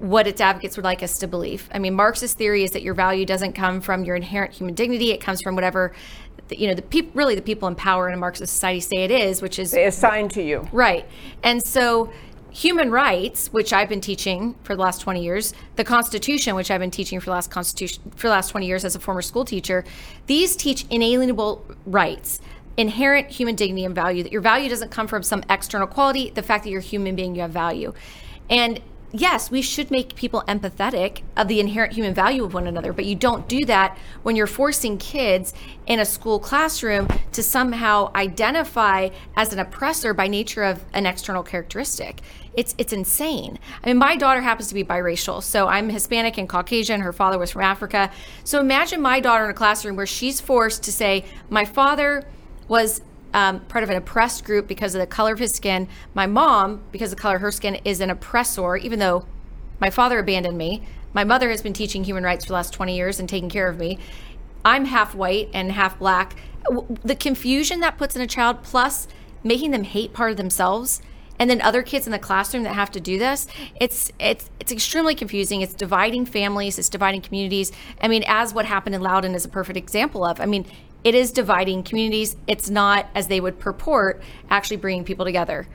what 0.00 0.26
its 0.26 0.40
advocates 0.40 0.76
would 0.76 0.84
like 0.84 1.02
us 1.02 1.18
to 1.18 1.26
believe. 1.26 1.68
I 1.72 1.78
mean, 1.78 1.94
Marxist 1.94 2.36
theory 2.38 2.64
is 2.64 2.70
that 2.72 2.82
your 2.82 2.94
value 2.94 3.26
doesn't 3.26 3.52
come 3.52 3.80
from 3.80 4.04
your 4.04 4.16
inherent 4.16 4.52
human 4.54 4.74
dignity; 4.74 5.12
it 5.12 5.18
comes 5.20 5.40
from 5.42 5.54
whatever, 5.54 5.92
the- 6.48 6.58
you 6.58 6.66
know, 6.66 6.74
the 6.74 6.82
people 6.82 7.12
really 7.14 7.34
the 7.34 7.42
people 7.42 7.68
in 7.68 7.74
power 7.74 8.08
in 8.08 8.14
a 8.14 8.16
Marxist 8.16 8.52
society 8.54 8.80
say 8.80 9.04
it 9.04 9.10
is, 9.10 9.42
which 9.42 9.58
is 9.58 9.70
They 9.72 9.84
assign 9.84 10.28
to 10.30 10.42
you. 10.42 10.66
right. 10.72 11.06
And 11.42 11.62
so, 11.62 12.10
human 12.50 12.90
rights, 12.90 13.52
which 13.52 13.72
I've 13.72 13.88
been 13.88 14.00
teaching 14.00 14.54
for 14.64 14.74
the 14.74 14.80
last 14.80 15.02
twenty 15.02 15.22
years, 15.22 15.52
the 15.76 15.84
Constitution, 15.84 16.54
which 16.54 16.70
I've 16.70 16.80
been 16.80 16.90
teaching 16.90 17.20
for 17.20 17.26
the 17.26 17.32
last 17.32 17.50
constitution 17.50 18.02
for 18.16 18.26
the 18.28 18.32
last 18.32 18.48
twenty 18.48 18.66
years 18.66 18.84
as 18.86 18.94
a 18.96 19.00
former 19.00 19.22
school 19.22 19.44
teacher, 19.44 19.84
these 20.26 20.56
teach 20.56 20.86
inalienable 20.90 21.64
rights. 21.84 22.40
Inherent 22.76 23.28
human 23.28 23.56
dignity 23.56 23.84
and 23.84 23.94
value, 23.94 24.22
that 24.22 24.32
your 24.32 24.40
value 24.40 24.70
doesn't 24.70 24.90
come 24.90 25.06
from 25.06 25.22
some 25.22 25.42
external 25.50 25.86
quality, 25.86 26.30
the 26.30 26.42
fact 26.42 26.64
that 26.64 26.70
you're 26.70 26.80
a 26.80 26.82
human 26.82 27.14
being, 27.14 27.34
you 27.34 27.42
have 27.42 27.50
value. 27.50 27.92
And 28.48 28.80
yes, 29.12 29.50
we 29.50 29.62
should 29.62 29.90
make 29.90 30.14
people 30.14 30.42
empathetic 30.46 31.22
of 31.36 31.48
the 31.48 31.60
inherent 31.60 31.92
human 31.92 32.14
value 32.14 32.44
of 32.44 32.54
one 32.54 32.66
another, 32.66 32.92
but 32.92 33.04
you 33.04 33.14
don't 33.14 33.48
do 33.48 33.64
that 33.66 33.96
when 34.22 34.36
you're 34.36 34.46
forcing 34.46 34.98
kids 34.98 35.52
in 35.86 35.98
a 35.98 36.04
school 36.04 36.38
classroom 36.38 37.08
to 37.32 37.42
somehow 37.42 38.10
identify 38.14 39.08
as 39.36 39.52
an 39.52 39.58
oppressor 39.58 40.14
by 40.14 40.28
nature 40.28 40.62
of 40.62 40.84
an 40.92 41.06
external 41.06 41.42
characteristic. 41.42 42.20
It's 42.54 42.74
it's 42.78 42.92
insane. 42.92 43.58
I 43.82 43.86
mean, 43.88 43.98
my 43.98 44.16
daughter 44.16 44.40
happens 44.40 44.68
to 44.68 44.74
be 44.74 44.84
biracial, 44.84 45.42
so 45.42 45.68
I'm 45.68 45.88
Hispanic 45.88 46.36
and 46.38 46.48
Caucasian. 46.48 47.00
Her 47.00 47.12
father 47.12 47.38
was 47.38 47.50
from 47.50 47.62
Africa. 47.62 48.10
So 48.44 48.60
imagine 48.60 49.00
my 49.00 49.20
daughter 49.20 49.44
in 49.44 49.50
a 49.50 49.54
classroom 49.54 49.96
where 49.96 50.06
she's 50.06 50.40
forced 50.40 50.82
to 50.84 50.92
say, 50.92 51.24
"My 51.48 51.64
father 51.64 52.26
was 52.66 53.02
um, 53.34 53.60
part 53.60 53.84
of 53.84 53.90
an 53.90 53.96
oppressed 53.96 54.44
group 54.44 54.66
because 54.66 54.94
of 54.94 55.00
the 55.00 55.06
color 55.06 55.32
of 55.32 55.38
his 55.38 55.54
skin. 55.54 55.88
My 56.14 56.26
mom, 56.26 56.82
because 56.92 57.12
of 57.12 57.18
the 57.18 57.22
color 57.22 57.36
of 57.36 57.42
her 57.42 57.52
skin, 57.52 57.76
is 57.84 58.00
an 58.00 58.10
oppressor, 58.10 58.76
even 58.76 58.98
though 58.98 59.26
my 59.80 59.90
father 59.90 60.18
abandoned 60.18 60.58
me. 60.58 60.82
My 61.12 61.24
mother 61.24 61.50
has 61.50 61.62
been 61.62 61.72
teaching 61.72 62.04
human 62.04 62.22
rights 62.22 62.44
for 62.44 62.48
the 62.50 62.54
last 62.54 62.72
20 62.72 62.94
years 62.96 63.18
and 63.18 63.28
taking 63.28 63.48
care 63.48 63.68
of 63.68 63.78
me. 63.78 63.98
I'm 64.64 64.84
half 64.84 65.14
white 65.14 65.48
and 65.52 65.72
half 65.72 65.98
black. 65.98 66.36
The 67.04 67.16
confusion 67.16 67.80
that 67.80 67.98
puts 67.98 68.14
in 68.14 68.22
a 68.22 68.26
child, 68.26 68.62
plus 68.62 69.08
making 69.42 69.70
them 69.70 69.84
hate 69.84 70.12
part 70.12 70.30
of 70.30 70.36
themselves, 70.36 71.00
and 71.38 71.48
then 71.48 71.62
other 71.62 71.82
kids 71.82 72.06
in 72.06 72.12
the 72.12 72.18
classroom 72.18 72.64
that 72.64 72.74
have 72.74 72.90
to 72.90 73.00
do 73.00 73.18
this, 73.18 73.46
it's 73.80 74.12
it's 74.20 74.50
it's 74.60 74.70
extremely 74.70 75.14
confusing. 75.14 75.62
It's 75.62 75.72
dividing 75.72 76.26
families, 76.26 76.78
it's 76.78 76.90
dividing 76.90 77.22
communities. 77.22 77.72
I 78.02 78.08
mean, 78.08 78.24
as 78.26 78.52
what 78.52 78.66
happened 78.66 78.94
in 78.94 79.00
Loudoun 79.00 79.34
is 79.34 79.46
a 79.46 79.48
perfect 79.48 79.78
example 79.78 80.22
of. 80.22 80.38
I 80.38 80.44
mean, 80.44 80.66
it 81.04 81.14
is 81.14 81.32
dividing 81.32 81.82
communities. 81.82 82.36
It's 82.46 82.70
not, 82.70 83.06
as 83.14 83.28
they 83.28 83.40
would 83.40 83.58
purport, 83.58 84.22
actually 84.48 84.76
bringing 84.76 85.04
people 85.04 85.24
together. 85.24 85.66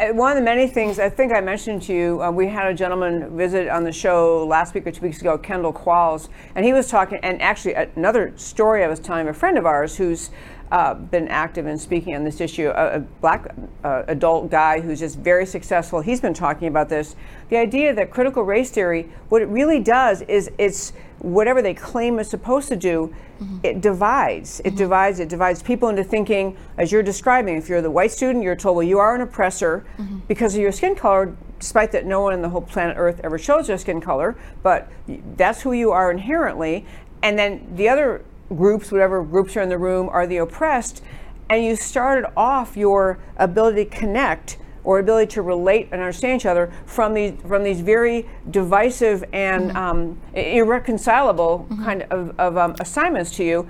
Uh, 0.00 0.08
One 0.08 0.32
of 0.32 0.36
the 0.36 0.42
many 0.42 0.66
things 0.66 0.98
I 0.98 1.08
think 1.08 1.32
I 1.32 1.40
mentioned 1.40 1.82
to 1.82 1.94
you, 1.94 2.22
uh, 2.22 2.30
we 2.30 2.48
had 2.48 2.66
a 2.66 2.74
gentleman 2.74 3.36
visit 3.36 3.68
on 3.68 3.84
the 3.84 3.92
show 3.92 4.44
last 4.44 4.74
week 4.74 4.86
or 4.86 4.90
two 4.90 5.02
weeks 5.02 5.20
ago, 5.20 5.38
Kendall 5.38 5.72
Qualls, 5.72 6.28
and 6.54 6.64
he 6.64 6.72
was 6.72 6.88
talking. 6.88 7.18
And 7.22 7.40
actually, 7.40 7.74
another 7.74 8.32
story 8.36 8.82
I 8.82 8.88
was 8.88 8.98
telling 8.98 9.28
a 9.28 9.32
friend 9.32 9.56
of 9.56 9.66
ours 9.66 9.96
who's 9.96 10.30
uh, 10.72 10.94
been 10.94 11.28
active 11.28 11.66
in 11.68 11.78
speaking 11.78 12.16
on 12.16 12.24
this 12.24 12.40
issue, 12.40 12.70
a, 12.70 12.96
a 12.96 13.00
black 13.20 13.54
uh, 13.84 14.02
adult 14.08 14.50
guy 14.50 14.80
who's 14.80 14.98
just 14.98 15.18
very 15.18 15.46
successful. 15.46 16.00
He's 16.00 16.20
been 16.20 16.34
talking 16.34 16.66
about 16.66 16.88
this. 16.88 17.14
The 17.48 17.58
idea 17.58 17.94
that 17.94 18.10
critical 18.10 18.42
race 18.42 18.70
theory, 18.70 19.08
what 19.28 19.42
it 19.42 19.48
really 19.48 19.78
does 19.78 20.22
is 20.22 20.50
it's 20.58 20.92
whatever 21.18 21.62
they 21.62 21.74
claim 21.74 22.18
it's 22.18 22.30
supposed 22.30 22.68
to 22.68 22.76
do, 22.76 23.14
mm-hmm. 23.40 23.58
it 23.62 23.80
divides. 23.80 24.60
It 24.60 24.68
mm-hmm. 24.68 24.76
divides. 24.76 25.20
It 25.20 25.28
divides 25.28 25.62
people 25.62 25.88
into 25.88 26.04
thinking, 26.04 26.56
as 26.76 26.92
you're 26.92 27.02
describing. 27.02 27.56
If 27.56 27.68
you're 27.68 27.82
the 27.82 27.90
white 27.90 28.10
student, 28.10 28.44
you're 28.44 28.56
told, 28.56 28.76
well, 28.76 28.86
you 28.86 28.98
are 28.98 29.14
an 29.14 29.20
oppressor 29.20 29.84
mm-hmm. 29.96 30.18
because 30.28 30.54
of 30.54 30.60
your 30.60 30.72
skin 30.72 30.94
color, 30.94 31.36
despite 31.58 31.92
that 31.92 32.04
no 32.04 32.20
one 32.20 32.32
on 32.32 32.42
the 32.42 32.48
whole 32.48 32.60
planet 32.60 32.96
Earth 32.98 33.20
ever 33.24 33.38
shows 33.38 33.66
their 33.66 33.78
skin 33.78 34.00
color. 34.00 34.36
But 34.62 34.90
that's 35.36 35.62
who 35.62 35.72
you 35.72 35.90
are 35.92 36.10
inherently. 36.10 36.84
And 37.22 37.38
then 37.38 37.66
the 37.74 37.88
other 37.88 38.22
groups, 38.48 38.92
whatever 38.92 39.22
groups 39.22 39.56
are 39.56 39.62
in 39.62 39.68
the 39.68 39.78
room, 39.78 40.08
are 40.10 40.26
the 40.26 40.36
oppressed. 40.36 41.02
And 41.48 41.64
you 41.64 41.76
started 41.76 42.30
off 42.36 42.76
your 42.76 43.18
ability 43.36 43.84
to 43.84 43.90
connect 43.90 44.58
or 44.84 44.98
ability 44.98 45.32
to 45.32 45.42
relate 45.42 45.88
and 45.90 46.00
understand 46.00 46.40
each 46.40 46.46
other 46.46 46.72
from 46.86 47.14
these 47.14 47.32
from 47.46 47.64
these 47.64 47.80
very 47.80 48.28
divisive 48.50 49.24
and 49.32 49.76
um, 49.76 50.20
irreconcilable 50.34 51.66
kind 51.82 52.02
of, 52.10 52.38
of 52.38 52.56
um, 52.56 52.76
assignments 52.80 53.30
to 53.36 53.44
you. 53.44 53.68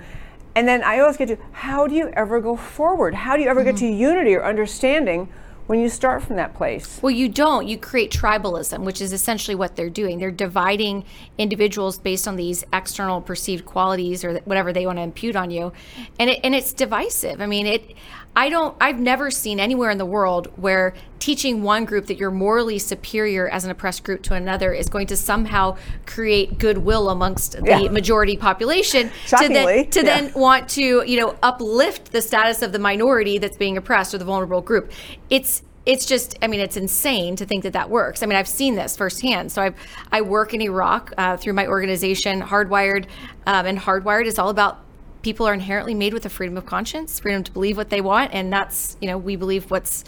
And 0.55 0.67
then 0.67 0.83
I 0.83 0.99
always 0.99 1.17
get 1.17 1.27
to 1.29 1.37
how 1.51 1.87
do 1.87 1.95
you 1.95 2.09
ever 2.09 2.39
go 2.39 2.55
forward? 2.55 3.13
How 3.13 3.35
do 3.35 3.43
you 3.43 3.49
ever 3.49 3.63
get 3.63 3.77
to 3.77 3.87
unity 3.87 4.35
or 4.35 4.45
understanding 4.45 5.27
when 5.67 5.79
you 5.79 5.89
start 5.89 6.23
from 6.23 6.35
that 6.35 6.53
place? 6.53 6.99
Well, 7.01 7.11
you 7.11 7.27
don't. 7.27 7.67
You 7.67 7.77
create 7.77 8.11
tribalism, 8.11 8.83
which 8.83 9.01
is 9.01 9.11
essentially 9.11 9.55
what 9.55 9.75
they're 9.75 9.89
doing. 9.89 10.19
They're 10.19 10.31
dividing 10.31 11.05
individuals 11.37 11.97
based 11.97 12.27
on 12.27 12.35
these 12.35 12.63
external 12.71 13.19
perceived 13.21 13.65
qualities 13.65 14.23
or 14.23 14.35
whatever 14.45 14.71
they 14.71 14.85
want 14.85 14.97
to 14.99 15.03
impute 15.03 15.35
on 15.35 15.51
you, 15.51 15.73
and 16.19 16.29
it, 16.29 16.39
and 16.43 16.53
it's 16.55 16.73
divisive. 16.73 17.41
I 17.41 17.47
mean, 17.47 17.65
it. 17.65 17.95
I 18.35 18.49
don't. 18.49 18.75
I've 18.81 18.99
never 18.99 19.31
seen 19.31 19.59
anywhere 19.59 19.89
in 19.89 19.97
the 19.97 20.05
world 20.05 20.51
where 20.57 20.93
teaching 21.19 21.63
one 21.63 21.85
group 21.85 22.07
that 22.07 22.17
you're 22.17 22.31
morally 22.31 22.77
superior 22.77 23.47
as 23.49 23.63
an 23.63 23.71
oppressed 23.71 24.03
group 24.03 24.21
to 24.23 24.33
another 24.33 24.73
is 24.73 24.89
going 24.89 25.07
to 25.07 25.17
somehow 25.17 25.77
create 26.05 26.57
goodwill 26.59 27.09
amongst 27.09 27.53
the 27.53 27.63
Yeah. 27.65 27.89
majority 27.89 28.35
population 28.37 29.09
to 29.27 29.47
then 29.47 29.89
to 29.89 29.99
yeah. 29.99 30.05
then 30.05 30.33
want 30.33 30.67
to 30.69 31.03
you 31.05 31.19
know 31.19 31.35
uplift 31.41 32.11
the 32.11 32.21
status 32.21 32.61
of 32.61 32.73
the 32.73 32.79
minority 32.79 33.37
that's 33.37 33.57
being 33.57 33.77
oppressed 33.77 34.13
or 34.13 34.17
the 34.17 34.25
vulnerable 34.25 34.61
group 34.61 34.91
it's 35.29 35.63
it's 35.85 36.05
just 36.05 36.37
i 36.41 36.47
mean 36.47 36.59
it's 36.59 36.77
insane 36.77 37.35
to 37.35 37.45
think 37.45 37.63
that 37.63 37.73
that 37.73 37.89
works 37.89 38.21
i 38.21 38.25
mean 38.25 38.35
i've 38.37 38.47
seen 38.47 38.75
this 38.75 38.97
firsthand 38.97 39.51
so 39.51 39.61
i've 39.61 39.75
i 40.11 40.21
work 40.21 40.53
in 40.53 40.61
iraq 40.61 41.11
uh, 41.17 41.37
through 41.37 41.53
my 41.53 41.65
organization 41.67 42.41
hardwired 42.41 43.05
um, 43.47 43.65
and 43.65 43.79
hardwired 43.79 44.25
is 44.25 44.37
all 44.37 44.49
about 44.49 44.79
people 45.25 45.47
are 45.47 45.55
inherently 45.55 45.95
made 45.95 46.13
with 46.13 46.23
a 46.27 46.29
freedom 46.29 46.55
of 46.55 46.67
conscience 46.67 47.19
freedom 47.19 47.43
to 47.43 47.51
believe 47.51 47.77
what 47.77 47.89
they 47.89 47.99
want 47.99 48.31
and 48.31 48.53
that's 48.53 48.95
you 49.01 49.07
know 49.07 49.17
we 49.17 49.35
believe 49.35 49.71
what's 49.71 50.03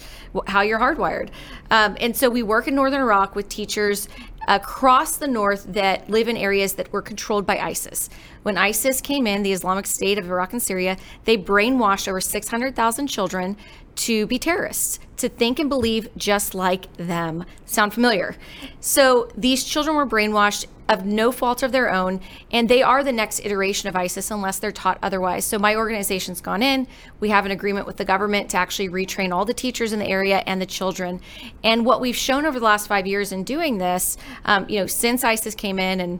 how 0.45 0.62
you're 0.62 0.77
hardwired 0.77 1.30
um, 1.71 1.97
and 1.99 2.15
so 2.15 2.30
we 2.30 2.43
work 2.43 2.67
in 2.67 2.75
northern 2.75 3.01
iraq 3.01 3.34
with 3.34 3.49
teachers 3.49 4.08
across 4.47 5.17
the 5.17 5.27
north 5.27 5.65
that 5.73 6.08
live 6.08 6.27
in 6.27 6.38
areas 6.38 6.73
that 6.73 6.91
were 6.93 7.01
controlled 7.01 7.45
by 7.45 7.58
ISIS. 7.60 8.10
When 8.43 8.58
ISIS 8.58 9.01
came 9.01 9.27
in, 9.27 9.43
the 9.43 9.51
Islamic 9.51 9.86
State 9.86 10.17
of 10.17 10.25
Iraq 10.30 10.53
and 10.53 10.63
Syria, 10.63 10.95
they 11.25 11.38
brainwashed 11.38 12.08
over 12.08 12.21
600,000 12.21 13.08
children 13.08 13.58
to 13.95 14.25
be 14.27 14.39
terrorists, 14.39 14.99
to 15.17 15.27
think 15.27 15.60
and 15.60 15.69
believe 15.69 16.08
just 16.15 16.56
like 16.56 16.95
them. 16.95 17.43
Sound 17.65 17.93
familiar? 17.93 18.36
So 18.80 19.30
these 19.36 19.65
children 19.65 19.97
were 19.97 20.08
brainwashed 20.08 20.67
of 20.89 21.06
no 21.06 21.32
fault 21.32 21.63
of 21.63 21.71
their 21.71 21.91
own, 21.91 22.21
and 22.52 22.69
they 22.69 22.82
are 22.82 23.04
the 23.04 23.12
next 23.12 23.41
iteration 23.43 23.89
of 23.89 23.95
ISIS 23.95 24.32
unless 24.32 24.60
they're 24.60 24.71
taught 24.71 24.97
otherwise. 25.02 25.45
So 25.45 25.60
my 25.60 25.76
organization's 25.76 26.41
gone 26.41 26.63
in. 26.63 26.88
We 27.19 27.30
have 27.30 27.45
an 27.45 27.52
agreement 27.52 27.86
with 27.86 27.97
the 27.97 28.06
government 28.06 28.50
to 28.52 28.58
actually 28.58 28.89
retrain 28.89 29.34
all 29.34 29.45
the 29.45 29.54
teachers 29.54 29.93
in 29.93 30.00
the 30.00 30.08
area 30.08 30.43
and 30.45 30.62
the 30.62 30.65
children. 30.65 31.19
And 31.63 31.86
what 31.86 32.02
we've 32.02 32.15
shown 32.15 32.45
over 32.45 32.60
the 32.60 32.65
last 32.65 32.88
five 32.88 33.06
years 33.06 33.32
in 33.32 33.43
doing 33.43 33.78
this, 33.78 34.17
um, 34.45 34.67
you 34.69 34.80
know, 34.80 34.88
since 34.88 35.23
ISIS 35.23 35.56
came 35.56 35.80
in 35.80 36.00
and 36.00 36.19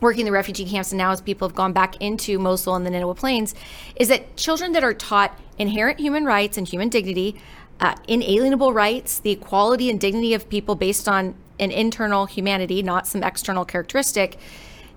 working 0.00 0.24
the 0.24 0.32
refugee 0.32 0.64
camps 0.66 0.92
and 0.92 0.98
now 0.98 1.12
as 1.12 1.20
people 1.20 1.48
have 1.48 1.56
gone 1.56 1.72
back 1.72 1.96
into 2.00 2.38
Mosul 2.38 2.74
and 2.74 2.84
the 2.84 2.90
Nineveh 2.90 3.14
Plains, 3.14 3.54
is 3.96 4.08
that 4.08 4.36
children 4.36 4.72
that 4.72 4.84
are 4.84 4.92
taught 4.92 5.38
inherent 5.56 6.00
human 6.00 6.24
rights 6.24 6.58
and 6.58 6.68
human 6.68 6.88
dignity, 6.88 7.40
uh, 7.80 7.94
inalienable 8.08 8.72
rights, 8.72 9.18
the 9.20 9.30
equality 9.30 9.88
and 9.88 10.00
dignity 10.00 10.34
of 10.34 10.48
people 10.48 10.74
based 10.74 11.08
on 11.08 11.34
an 11.58 11.70
internal 11.70 12.26
humanity, 12.26 12.82
not 12.82 13.06
some 13.06 13.22
external 13.22 13.64
characteristic, 13.64 14.38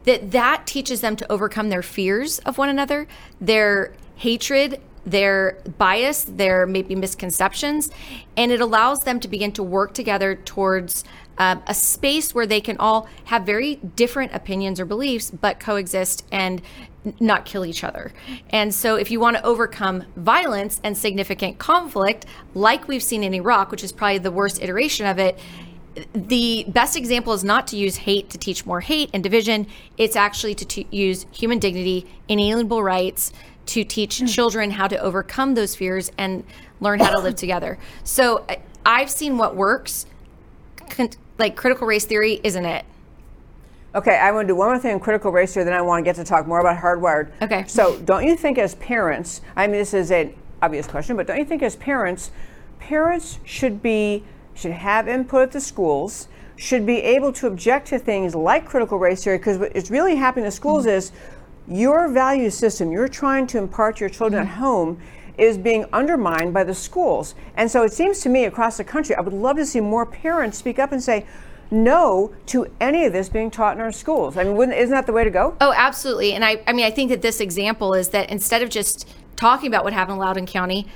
that 0.05 0.31
that 0.31 0.65
teaches 0.65 1.01
them 1.01 1.15
to 1.15 1.31
overcome 1.31 1.69
their 1.69 1.83
fears 1.83 2.39
of 2.39 2.57
one 2.57 2.69
another, 2.69 3.07
their 3.41 3.93
hatred, 4.15 4.81
their 5.05 5.57
bias, 5.77 6.25
their 6.25 6.65
maybe 6.65 6.93
misconceptions, 6.93 7.89
and 8.35 8.51
it 8.51 8.59
allows 8.59 8.99
them 8.99 9.19
to 9.21 9.27
begin 9.27 9.51
to 9.53 9.63
work 9.63 9.93
together 9.93 10.35
towards 10.35 11.03
uh, 11.37 11.55
a 11.67 11.73
space 11.73 12.35
where 12.35 12.45
they 12.45 12.59
can 12.59 12.77
all 12.77 13.07
have 13.25 13.43
very 13.43 13.75
different 13.75 14.33
opinions 14.33 14.79
or 14.79 14.85
beliefs, 14.85 15.31
but 15.31 15.59
coexist 15.59 16.25
and 16.31 16.61
not 17.21 17.45
kill 17.45 17.65
each 17.65 17.83
other. 17.83 18.11
And 18.49 18.73
so, 18.73 18.95
if 18.95 19.09
you 19.09 19.19
want 19.19 19.37
to 19.37 19.45
overcome 19.45 20.03
violence 20.17 20.81
and 20.83 20.97
significant 20.97 21.57
conflict, 21.57 22.25
like 22.53 22.87
we've 22.87 23.03
seen 23.03 23.23
in 23.23 23.33
Iraq, 23.33 23.71
which 23.71 23.83
is 23.83 23.91
probably 23.93 24.17
the 24.17 24.31
worst 24.31 24.61
iteration 24.61 25.05
of 25.05 25.19
it, 25.19 25.39
the 26.13 26.65
best 26.67 26.95
example 26.95 27.33
is 27.33 27.43
not 27.43 27.67
to 27.67 27.77
use 27.77 27.97
hate 27.97 28.29
to 28.29 28.37
teach 28.37 28.65
more 28.65 28.81
hate 28.81 29.09
and 29.13 29.23
division. 29.23 29.67
It's 29.97 30.15
actually 30.15 30.55
to 30.55 30.65
t- 30.65 30.87
use 30.91 31.25
human 31.31 31.59
dignity, 31.59 32.05
inalienable 32.27 32.83
rights, 32.83 33.31
to 33.67 33.83
teach 33.83 34.19
mm. 34.19 34.33
children 34.33 34.71
how 34.71 34.87
to 34.87 34.97
overcome 34.97 35.55
those 35.55 35.75
fears 35.75 36.11
and 36.17 36.43
learn 36.79 36.99
how 36.99 37.11
to 37.11 37.19
live 37.19 37.35
together. 37.35 37.77
So 38.03 38.45
I've 38.85 39.09
seen 39.09 39.37
what 39.37 39.55
works. 39.55 40.05
Con- 40.89 41.09
like 41.37 41.55
critical 41.55 41.85
race 41.85 42.05
theory 42.05 42.39
isn't 42.43 42.65
it. 42.65 42.85
Okay, 43.95 44.17
I 44.17 44.31
want 44.31 44.47
to 44.47 44.53
do 44.53 44.55
one 44.55 44.69
more 44.69 44.79
thing 44.79 44.93
on 44.93 44.99
critical 44.99 45.31
race 45.31 45.53
theory, 45.53 45.63
then 45.63 45.73
I 45.73 45.81
want 45.81 46.03
to 46.03 46.03
get 46.03 46.15
to 46.17 46.23
talk 46.23 46.45
more 46.45 46.59
about 46.59 46.77
hardwired. 46.77 47.31
Okay. 47.41 47.65
So, 47.67 47.97
don't 47.99 48.25
you 48.25 48.35
think 48.35 48.57
as 48.57 48.75
parents, 48.75 49.41
I 49.55 49.65
mean, 49.65 49.77
this 49.77 49.93
is 49.93 50.11
an 50.11 50.35
obvious 50.61 50.87
question, 50.87 51.15
but 51.15 51.25
don't 51.25 51.37
you 51.37 51.45
think 51.45 51.63
as 51.63 51.75
parents, 51.77 52.31
parents 52.79 53.39
should 53.43 53.81
be 53.81 54.23
should 54.57 54.71
have 54.71 55.07
input 55.07 55.43
at 55.43 55.51
the 55.51 55.61
schools, 55.61 56.27
should 56.55 56.85
be 56.85 56.97
able 57.03 57.31
to 57.31 57.47
object 57.47 57.87
to 57.87 57.99
things 57.99 58.33
like 58.33 58.65
critical 58.65 58.97
race 58.97 59.23
theory, 59.23 59.37
because 59.37 59.57
what's 59.59 59.91
really 59.91 60.15
happening 60.15 60.45
in 60.45 60.51
schools 60.51 60.85
mm-hmm. 60.85 60.97
is 60.97 61.11
your 61.67 62.07
value 62.07 62.49
system 62.49 62.91
you're 62.91 63.07
trying 63.07 63.45
to 63.45 63.57
impart 63.57 63.97
to 63.97 63.99
your 64.01 64.09
children 64.09 64.43
mm-hmm. 64.43 64.51
at 64.51 64.57
home 64.57 64.99
is 65.37 65.57
being 65.57 65.85
undermined 65.93 66.51
by 66.51 66.63
the 66.63 66.73
schools. 66.73 67.35
And 67.55 67.69
so 67.69 67.83
it 67.83 67.93
seems 67.93 68.21
to 68.21 68.29
me 68.29 68.45
across 68.45 68.77
the 68.77 68.83
country, 68.83 69.15
I 69.15 69.21
would 69.21 69.33
love 69.33 69.57
to 69.57 69.65
see 69.65 69.79
more 69.79 70.05
parents 70.05 70.57
speak 70.57 70.79
up 70.79 70.91
and 70.91 71.03
say, 71.03 71.27
no 71.69 72.33
to 72.47 72.65
any 72.79 73.05
of 73.05 73.13
this 73.13 73.29
being 73.29 73.51
taught 73.51 73.75
in 73.75 73.81
our 73.81 73.91
schools. 73.91 74.37
I 74.37 74.45
mean, 74.45 74.71
isn't 74.71 74.89
that 74.89 75.05
the 75.05 75.13
way 75.13 75.23
to 75.23 75.29
go? 75.29 75.55
Oh, 75.61 75.73
absolutely. 75.75 76.33
And 76.33 76.43
I, 76.43 76.61
I 76.65 76.73
mean, 76.73 76.85
I 76.85 76.91
think 76.91 77.09
that 77.11 77.21
this 77.21 77.39
example 77.39 77.93
is 77.93 78.09
that 78.09 78.31
instead 78.31 78.63
of 78.63 78.69
just 78.69 79.07
talking 79.35 79.67
about 79.67 79.83
what 79.83 79.93
happened 79.93 80.15
in 80.15 80.19
Loudoun 80.19 80.45
County, 80.47 80.87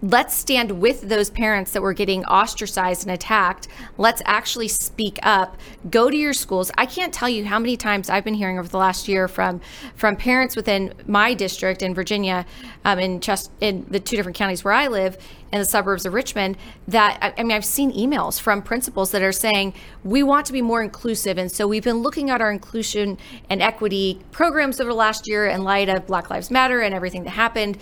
let's 0.00 0.34
stand 0.34 0.80
with 0.80 1.02
those 1.02 1.28
parents 1.28 1.72
that 1.72 1.82
were 1.82 1.92
getting 1.92 2.24
ostracized 2.26 3.02
and 3.02 3.10
attacked. 3.12 3.68
Let's 3.96 4.22
actually 4.24 4.68
speak 4.68 5.18
up. 5.22 5.56
Go 5.90 6.08
to 6.10 6.16
your 6.16 6.32
schools. 6.32 6.70
I 6.78 6.86
can't 6.86 7.12
tell 7.12 7.28
you 7.28 7.44
how 7.44 7.58
many 7.58 7.76
times 7.76 8.08
I've 8.08 8.24
been 8.24 8.34
hearing 8.34 8.58
over 8.58 8.68
the 8.68 8.78
last 8.78 9.08
year 9.08 9.26
from 9.26 9.60
from 9.96 10.16
parents 10.16 10.54
within 10.54 10.94
my 11.06 11.34
district 11.34 11.82
in 11.82 11.94
Virginia, 11.94 12.46
um, 12.84 12.98
in 12.98 13.20
in 13.60 13.86
the 13.88 14.00
two 14.00 14.16
different 14.16 14.36
counties 14.36 14.62
where 14.62 14.74
I 14.74 14.86
live, 14.86 15.18
in 15.52 15.58
the 15.58 15.64
suburbs 15.64 16.06
of 16.06 16.12
Richmond. 16.14 16.56
That 16.86 17.34
I 17.36 17.42
mean, 17.42 17.52
I've 17.52 17.64
seen 17.64 17.92
emails 17.92 18.40
from 18.40 18.62
principals 18.62 19.10
that 19.10 19.22
are 19.22 19.32
saying 19.32 19.74
we 20.04 20.22
want 20.22 20.46
to 20.46 20.52
be 20.52 20.62
more 20.62 20.82
inclusive, 20.82 21.38
and 21.38 21.50
so 21.50 21.66
we've 21.66 21.84
been 21.84 21.98
looking 21.98 22.30
at 22.30 22.40
our 22.40 22.52
inclusion 22.52 23.18
and 23.50 23.60
equity 23.60 24.20
programs 24.30 24.80
over 24.80 24.90
the 24.90 24.96
last 24.96 25.26
year 25.26 25.46
in 25.46 25.64
light 25.64 25.88
of 25.88 26.06
Black 26.06 26.30
Lives 26.30 26.50
Matter 26.50 26.80
and 26.82 26.94
everything 26.94 27.24
that 27.24 27.30
happened 27.30 27.78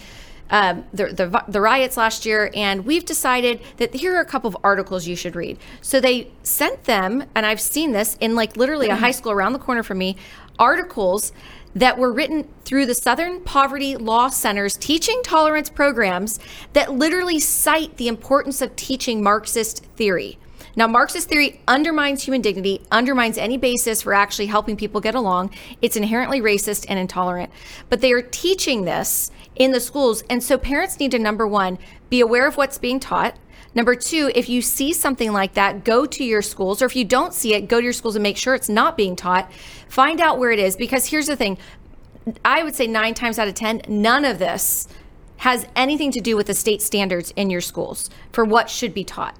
um, 0.51 0.85
the, 0.93 1.07
the, 1.07 1.45
the 1.49 1.61
riots 1.61 1.97
last 1.97 2.25
year, 2.25 2.51
and 2.55 2.85
we've 2.85 3.05
decided 3.05 3.61
that 3.79 3.95
here 3.95 4.17
are 4.17 4.21
a 4.21 4.27
couple 4.27 4.49
of 4.49 4.57
articles 4.63 5.07
you 5.07 5.17
should 5.17 5.35
read. 5.35 5.59
So 5.81 6.01
they 6.01 6.31
sent 6.43 6.85
them, 6.85 7.25
and 7.35 7.45
I've 7.45 7.61
seen 7.61 7.93
this 7.93 8.17
in 8.21 8.35
like 8.35 8.57
literally 8.57 8.89
a 8.89 8.97
high 8.97 9.11
school 9.11 9.33
around 9.33 9.53
the 9.53 9.59
corner 9.59 9.83
from 9.83 9.99
me, 9.99 10.17
articles 10.59 11.33
that 11.75 11.99
were 11.99 12.11
written 12.11 12.49
through 12.65 12.87
the 12.87 12.95
Southern 12.95 13.41
Poverty 13.43 13.97
Law 13.97 14.29
Center's 14.29 14.77
teaching 14.79 15.21
tolerance 15.23 15.69
programs 15.69 16.39
that 16.73 16.95
literally 16.95 17.39
cite 17.39 17.99
the 17.99 18.09
importance 18.09 18.63
of 18.63 18.75
teaching 18.77 19.23
Marxist 19.23 19.85
theory. 19.97 20.39
Now, 20.77 20.87
Marxist 20.87 21.31
theory 21.31 21.61
undermines 21.67 22.23
human 22.23 22.43
dignity, 22.43 22.83
undermines 22.93 23.39
any 23.39 23.57
basis 23.57 24.03
for 24.03 24.13
actually 24.13 24.47
helping 24.47 24.77
people 24.77 25.01
get 25.01 25.15
along. 25.15 25.51
It's 25.81 25.97
inherently 25.97 26.43
racist 26.43 26.85
and 26.89 26.99
intolerant. 26.99 27.51
But 27.89 28.03
they 28.03 28.13
are 28.13 28.21
teaching 28.21 28.85
this 28.85 29.31
in 29.55 29.73
the 29.73 29.81
schools. 29.81 30.23
And 30.29 30.43
so 30.43 30.59
parents 30.59 31.01
need 31.01 31.13
to, 31.13 31.19
number 31.19 31.47
one, 31.47 31.79
be 32.11 32.21
aware 32.21 32.47
of 32.47 32.59
what's 32.59 32.77
being 32.77 33.01
taught. 33.01 33.39
Number 33.75 33.95
two, 33.95 34.31
if 34.35 34.49
you 34.51 34.61
see 34.61 34.93
something 34.93 35.33
like 35.33 35.55
that, 35.55 35.83
go 35.85 36.07
to 36.07 36.25
your 36.25 36.43
schools, 36.43 36.81
or 36.81 36.87
if 36.87 36.97
you 36.97 37.05
don't 37.05 37.33
see 37.35 37.55
it, 37.55 37.69
go 37.69 37.79
to 37.79 37.85
your 37.85 37.93
schools 37.93 38.17
and 38.17 38.23
make 38.23 38.37
sure 38.37 38.55
it's 38.55 38.69
not 38.69 38.97
being 38.97 39.17
taught. 39.17 39.51
Find 39.89 40.21
out 40.21 40.39
where 40.39 40.51
it 40.51 40.59
is, 40.59 40.77
because 40.77 41.07
here's 41.07 41.27
the 41.27 41.37
thing 41.37 41.59
I 42.45 42.63
would 42.63 42.75
say 42.75 42.87
nine 42.87 43.15
times 43.15 43.39
out 43.39 43.49
of 43.49 43.55
10, 43.55 43.83
none 43.89 44.25
of 44.25 44.39
this 44.39 44.89
has 45.39 45.67
anything 45.77 46.11
to 46.13 46.21
do 46.21 46.37
with 46.37 46.47
the 46.47 46.55
state 46.55 46.81
standards 46.81 47.33
in 47.37 47.51
your 47.51 47.61
schools 47.61 48.09
for 48.33 48.45
what 48.45 48.71
should 48.71 48.95
be 48.95 49.05
taught. 49.05 49.37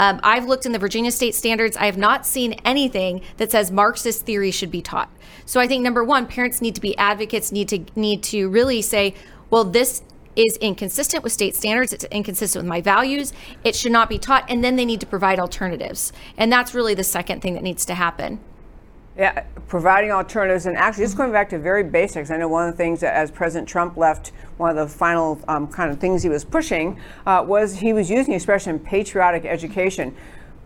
Um, 0.00 0.18
I've 0.22 0.46
looked 0.46 0.64
in 0.64 0.72
the 0.72 0.78
Virginia 0.78 1.10
state 1.10 1.34
standards. 1.34 1.76
I 1.76 1.84
have 1.84 1.98
not 1.98 2.24
seen 2.26 2.54
anything 2.64 3.20
that 3.36 3.50
says 3.50 3.70
Marxist 3.70 4.24
theory 4.24 4.50
should 4.50 4.70
be 4.70 4.80
taught. 4.80 5.10
So 5.44 5.60
I 5.60 5.68
think 5.68 5.84
number 5.84 6.02
one, 6.02 6.26
parents 6.26 6.62
need 6.62 6.74
to 6.76 6.80
be 6.80 6.96
advocates, 6.96 7.52
need 7.52 7.68
to 7.68 7.84
need 7.94 8.22
to 8.24 8.48
really 8.48 8.80
say, 8.80 9.14
well, 9.50 9.62
this 9.62 10.02
is 10.36 10.56
inconsistent 10.56 11.22
with 11.22 11.34
state 11.34 11.54
standards. 11.54 11.92
It's 11.92 12.04
inconsistent 12.04 12.64
with 12.64 12.68
my 12.68 12.80
values. 12.80 13.34
It 13.62 13.76
should 13.76 13.92
not 13.92 14.08
be 14.08 14.18
taught. 14.18 14.46
And 14.48 14.64
then 14.64 14.76
they 14.76 14.86
need 14.86 15.00
to 15.00 15.06
provide 15.06 15.38
alternatives. 15.38 16.14
And 16.38 16.50
that's 16.50 16.74
really 16.74 16.94
the 16.94 17.04
second 17.04 17.42
thing 17.42 17.52
that 17.52 17.62
needs 17.62 17.84
to 17.84 17.94
happen. 17.94 18.40
Yeah, 19.20 19.44
providing 19.68 20.12
alternatives, 20.12 20.64
and 20.64 20.78
actually, 20.78 21.04
just 21.04 21.18
going 21.18 21.30
back 21.30 21.50
to 21.50 21.58
very 21.58 21.82
basics. 21.84 22.30
I 22.30 22.38
know 22.38 22.48
one 22.48 22.66
of 22.66 22.72
the 22.72 22.78
things 22.78 23.00
that, 23.00 23.14
as 23.14 23.30
President 23.30 23.68
Trump 23.68 23.98
left, 23.98 24.32
one 24.56 24.70
of 24.70 24.76
the 24.76 24.88
final 24.88 25.38
um, 25.46 25.68
kind 25.68 25.92
of 25.92 26.00
things 26.00 26.22
he 26.22 26.30
was 26.30 26.42
pushing 26.42 26.98
uh, 27.26 27.44
was 27.46 27.80
he 27.80 27.92
was 27.92 28.08
using 28.08 28.30
the 28.30 28.36
expression 28.36 28.78
patriotic 28.78 29.44
education. 29.44 30.16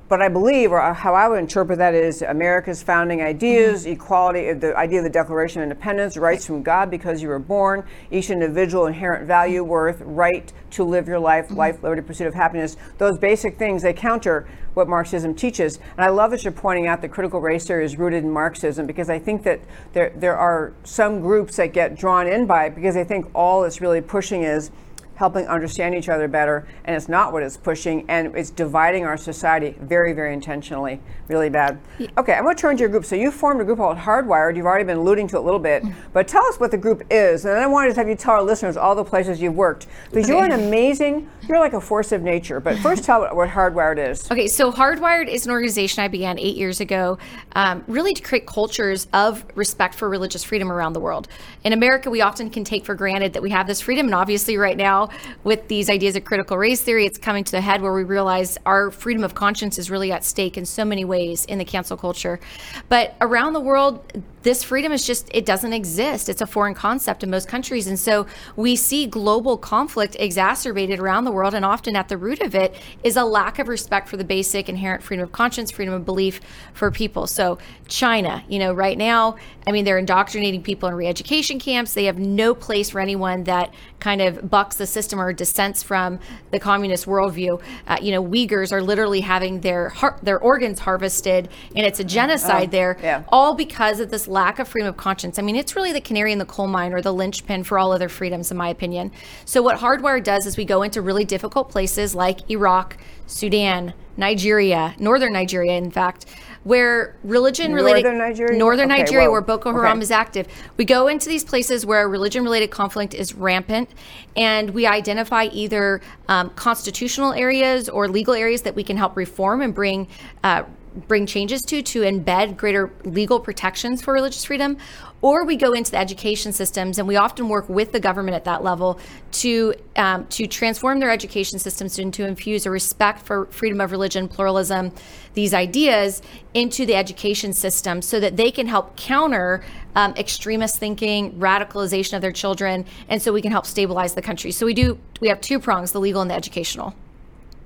But 0.07 0.21
I 0.21 0.29
believe, 0.29 0.71
or 0.71 0.93
how 0.93 1.15
I 1.15 1.29
would 1.29 1.39
interpret 1.39 1.79
that, 1.79 1.95
is 1.95 2.21
America's 2.21 2.83
founding 2.83 3.23
ideas, 3.23 3.85
mm-hmm. 3.85 3.93
equality, 3.93 4.53
the 4.53 4.77
idea 4.77 4.99
of 4.99 5.05
the 5.05 5.11
Declaration 5.11 5.63
of 5.63 5.65
Independence, 5.65 6.19
rights 6.19 6.47
from 6.47 6.63
God 6.63 6.91
because 6.91 7.23
you 7.23 7.29
were 7.29 7.39
born, 7.39 7.85
each 8.11 8.29
individual 8.29 8.87
inherent 8.87 9.27
value, 9.27 9.65
worth, 9.65 10.03
right 10.03 10.53
to 10.73 10.85
live 10.85 11.09
your 11.09 11.19
life, 11.19 11.47
mm-hmm. 11.47 11.57
life, 11.57 11.83
liberty, 11.83 12.03
pursuit 12.03 12.27
of 12.27 12.35
happiness. 12.35 12.77
Those 12.99 13.17
basic 13.19 13.57
things, 13.57 13.83
they 13.83 13.95
counter 13.95 14.47
what 14.75 14.89
Marxism 14.89 15.35
teaches. 15.35 15.79
And 15.97 16.05
I 16.05 16.09
love 16.11 16.33
that 16.33 16.45
you're 16.45 16.53
pointing 16.53 16.87
out 16.87 17.01
that 17.01 17.09
critical 17.09 17.41
race 17.41 17.67
theory 17.67 17.85
is 17.85 17.97
rooted 17.97 18.25
in 18.25 18.31
Marxism 18.31 18.87
because 18.87 19.09
I 19.09 19.19
think 19.19 19.43
that 19.45 19.61
there, 19.95 20.13
there 20.17 20.37
are 20.37 20.75
some 20.83 21.21
groups 21.21 21.57
that 21.57 21.73
get 21.73 21.97
drawn 21.97 22.27
in 22.27 22.45
by 22.47 22.67
it 22.67 22.75
because 22.75 22.95
they 22.95 23.05
think 23.05 23.31
all 23.35 23.65
it's 23.65 23.81
really 23.81 24.03
pushing 24.03 24.43
is 24.43 24.71
helping 25.17 25.47
understand 25.47 25.95
each 25.95 26.09
other 26.09 26.29
better, 26.29 26.67
and 26.85 26.97
it's 26.97 27.09
not 27.09 27.33
what 27.33 27.43
it's 27.43 27.57
pushing, 27.57 28.05
and 28.09 28.35
it's 28.37 28.51
dividing 28.51 29.05
our 29.05 29.17
society 29.17 29.77
very, 29.81 30.13
very 30.13 30.33
intentionally, 30.33 31.01
really 31.29 31.49
bad. 31.49 31.79
Yeah. 31.99 32.09
Okay, 32.19 32.35
I'm 32.35 32.45
going 32.45 32.57
to 32.57 32.61
turn 32.61 32.77
to 32.77 32.81
your 32.81 32.89
group. 32.89 33.05
So 33.05 33.15
you 33.15 33.31
formed 33.31 33.61
a 33.61 33.65
group 33.65 33.79
called 33.79 33.99
Hardwired. 33.99 34.57
You've 34.57 34.67
already 34.67 34.85
been 34.85 34.99
alluding 34.99 35.29
to 35.29 35.37
it 35.37 35.41
a 35.41 35.43
little 35.43 35.61
bit, 35.61 35.83
mm-hmm. 35.83 36.11
but 36.13 36.27
tell 36.27 36.45
us 36.47 36.59
what 36.59 36.71
the 36.71 36.79
group 36.79 37.03
is, 37.11 37.45
and 37.45 37.55
then 37.55 37.63
I 37.63 37.67
wanted 37.67 37.95
to 37.95 38.01
have 38.01 38.09
you 38.09 38.17
tell 38.17 38.35
our 38.35 38.43
listeners 38.43 38.77
all 38.77 38.95
the 38.95 39.05
places 39.05 39.41
you've 39.41 39.55
worked 39.55 39.87
because 40.11 40.25
okay. 40.25 40.35
you're 40.35 40.45
an 40.45 40.53
amazing, 40.53 41.31
you're 41.49 41.61
like 41.61 41.75
a 41.75 41.81
force 41.81 42.11
of 42.13 42.23
nature. 42.23 42.59
But 42.59 42.79
first, 42.79 43.05
tell 43.05 43.23
what 43.35 43.49
Hardwired 43.49 44.11
is. 44.11 44.31
Okay, 44.31 44.49
so 44.49 44.73
Hardwired 44.73 45.29
is 45.29 45.47
an 45.47 45.53
organization 45.53 46.03
I 46.03 46.09
began 46.09 46.39
eight 46.39 46.57
years 46.57 46.81
ago, 46.81 47.19
um, 47.53 47.85
really 47.87 48.15
to 48.15 48.23
create 48.23 48.47
cultures 48.47 49.07
of 49.13 49.45
respect 49.55 49.95
for 49.95 50.09
religious 50.09 50.43
freedom 50.43 50.73
around 50.73 50.95
the 50.95 51.01
world. 51.01 51.29
In 51.63 51.73
America, 51.73 52.11
we 52.11 52.21
often 52.21 52.51
can 52.51 52.65
take 52.65 52.85
for 52.85 52.95
granted 52.95 53.33
that 53.35 53.43
we 53.43 53.51
have 53.51 53.67
this 53.67 53.81
freedom, 53.81 54.07
and 54.07 54.15
obviously, 54.15 54.57
right 54.57 54.77
now 54.77 55.04
with 55.43 55.69
these 55.69 55.89
ideas 55.91 56.17
of 56.17 56.25
critical 56.25 56.59
race 56.59 56.83
theory. 56.83 57.07
It's 57.07 57.19
coming 57.19 57.45
to 57.45 57.53
the 57.53 57.61
head 57.61 57.83
where 57.83 57.93
we 57.93 58.05
realize 58.05 58.59
our 58.67 58.91
freedom 58.91 59.25
of 59.25 59.35
conscience 59.35 59.79
is 59.79 59.91
really 59.91 60.13
at 60.13 60.25
stake 60.25 60.57
in 60.57 60.65
so 60.67 60.85
many 60.85 61.05
ways 61.05 61.45
in 61.45 61.59
the 61.59 61.65
cancel 61.65 61.97
culture. 61.97 62.41
But 62.89 63.15
around 63.21 63.53
the 63.53 63.61
world, 63.61 64.05
this 64.45 64.63
freedom 64.63 64.93
is 64.93 65.05
just 65.05 65.29
it 65.33 65.45
doesn't 65.45 65.73
exist. 65.73 66.29
It's 66.29 66.43
a 66.43 66.47
foreign 66.47 66.75
concept 66.75 67.25
in 67.25 67.31
most 67.31 67.49
countries. 67.49 67.87
And 67.87 67.99
so 67.99 68.27
we 68.57 68.77
see 68.77 69.07
global 69.07 69.57
conflict 69.57 70.17
exacerbated 70.21 71.01
around 71.01 71.25
the 71.25 71.33
world 71.33 71.55
and 71.55 71.65
often 71.65 71.97
at 71.97 72.09
the 72.09 72.17
root 72.17 72.41
of 72.41 72.55
it 72.55 72.75
is 73.03 73.17
a 73.17 73.25
lack 73.25 73.59
of 73.59 73.69
respect 73.69 74.07
for 74.09 74.19
the 74.19 74.25
basic 74.25 74.69
inherent 74.69 75.03
freedom 75.03 75.25
of 75.25 75.33
conscience 75.33 75.71
freedom 75.71 75.95
of 75.95 76.05
belief 76.05 76.41
for 76.75 76.91
people. 76.91 77.27
So 77.27 77.59
china 77.87 78.43
you 78.49 78.59
know 78.59 78.73
right 78.73 78.97
now 78.97 79.37
i 79.67 79.71
mean 79.71 79.85
they're 79.85 79.99
indoctrinating 79.99 80.63
people 80.63 80.89
in 80.89 80.95
re-education 80.95 81.59
camps. 81.59 81.95
They 81.95 82.05
have 82.05 82.19
no 82.19 82.55
place 82.55 82.91
for 82.91 83.01
anyone 83.01 83.45
that 83.45 83.73
kind 83.99 84.21
of 84.21 84.51
bucks 84.51 84.77
the 84.77 84.87
system 84.87 85.19
or 85.21 85.33
dissents 85.33 85.83
from 85.83 86.19
the 86.51 86.61
communist 86.61 87.07
worldview. 87.07 87.63
Uh, 87.87 87.97
you 88.03 88.13
know 88.13 88.23
uyghurs 88.23 88.73
are 88.73 88.83
literally 88.83 89.23
having 89.23 89.61
their 89.61 89.89
har- 89.89 90.19
their 90.23 90.39
organs 90.39 90.81
harvested 90.81 91.49
and 91.75 91.87
it's 91.87 91.99
a 91.99 92.05
genocide 92.05 92.69
oh, 92.69 92.73
there 92.73 92.99
yeah. 93.03 93.25
all 93.29 93.55
because 93.55 94.01
of 94.01 94.11
this 94.11 94.29
lack 94.35 94.59
of 94.59 94.69
freedom 94.69 94.89
of 94.89 94.99
conscience. 94.99 95.39
I 95.39 95.43
mean, 95.43 95.57
it's 95.57 95.75
really 95.75 95.93
the 95.93 96.01
canary 96.01 96.33
in 96.33 96.39
the 96.39 96.45
coal 96.45 96.67
mine 96.67 96.93
or 96.93 97.01
the 97.01 97.13
linchpin 97.13 97.65
for 97.65 97.79
all 97.79 97.93
other 97.93 98.11
freedoms, 98.11 98.51
in 98.51 98.59
my 98.59 98.69
opinion. 98.69 99.13
So, 99.47 99.63
what 99.63 99.79
Hardwire 99.79 100.23
does 100.23 100.45
is 100.45 100.59
we 100.59 100.67
go 100.67 100.83
into 100.83 101.01
really 101.01 101.25
difficult 101.25 101.71
places 101.71 102.15
like 102.15 102.51
Iraq, 102.51 102.99
Sudan, 103.27 103.95
Nigeria, 104.17 104.95
northern 104.99 105.33
Nigeria, 105.33 105.73
in 105.73 105.91
fact, 105.91 106.27
where 106.65 107.17
religion 107.25 107.73
related 107.73 108.05
northern 108.05 108.19
Nigeria, 108.19 108.59
northern 108.59 108.91
okay, 108.91 109.03
Nigeria, 109.03 109.31
where 109.31 109.41
Boko 109.41 109.73
Haram 109.73 109.99
okay. 109.99 110.03
is 110.03 110.11
active. 110.11 110.47
We 110.77 110.85
go 110.85 111.09
into 111.09 111.29
these 111.29 111.45
places 111.45 111.87
where 111.87 112.09
religion 112.09 112.43
related 112.43 112.71
conflict 112.71 113.15
is 113.15 113.35
rampant, 113.35 113.89
and 114.37 114.71
we 114.71 114.87
identify 114.87 115.45
either 115.53 116.01
um, 116.29 116.51
constitutional 116.51 117.33
areas 117.33 117.89
or 117.89 118.09
legal 118.09 118.35
areas 118.35 118.63
that 118.63 118.75
we 118.75 118.83
can 118.83 118.97
help 118.97 119.17
reform 119.17 119.63
and 119.63 119.75
bring. 119.75 120.09
Uh, 120.43 120.65
bring 121.09 121.27
changes 121.27 121.63
to 121.63 121.83
to 121.83 122.01
embed 122.01 122.57
greater 122.57 122.93
legal 123.05 123.41
protections 123.41 124.03
for 124.03 124.15
religious 124.15 124.45
freedom 124.45 124.77
or 125.21 125.45
we 125.45 125.57
go 125.57 125.73
into 125.73 125.91
the 125.91 125.99
education 125.99 126.53
systems 126.53 126.99
and 126.99 127.09
we 127.09 127.17
often 127.17 127.49
work 127.49 127.69
with 127.69 127.93
the 127.93 128.01
government 128.01 128.35
at 128.35 128.45
that 128.45 128.63
level 128.63 128.99
to 129.33 129.75
um, 129.97 130.27
to 130.27 130.47
transform 130.47 131.01
their 131.01 131.11
education 131.11 131.59
systems 131.59 131.99
and 131.99 132.13
to 132.15 132.27
infuse 132.27 132.67
a 132.67 132.71
respect 132.71 133.21
for 133.23 133.47
freedom 133.47 133.81
of 133.81 133.91
religion 133.91 134.29
pluralism 134.29 134.93
these 135.35 135.53
ideas 135.53 136.23
into 136.55 136.87
the 136.87 136.95
education 136.95 137.53
system 137.53 138.01
so 138.01 138.21
that 138.21 138.37
they 138.37 138.51
can 138.51 138.67
help 138.67 138.97
counter 138.97 139.65
um, 139.97 140.13
extremist 140.17 140.79
thinking 140.79 141.33
radicalization 141.33 142.15
of 142.15 142.23
their 142.23 142.33
children 142.33 142.85
and 143.09 143.21
so 143.21 143.33
we 143.33 143.43
can 143.43 143.53
help 143.53 143.67
stabilize 143.67 144.15
the 144.15 144.23
country. 144.23 144.51
So 144.51 144.67
we 144.67 144.75
do 144.75 144.99
we 145.21 145.29
have 145.29 145.41
two 145.41 145.59
prongs 145.59 145.93
the 145.93 146.01
legal 146.01 146.23
and 146.23 146.31
the 146.31 146.35
educational 146.35 146.95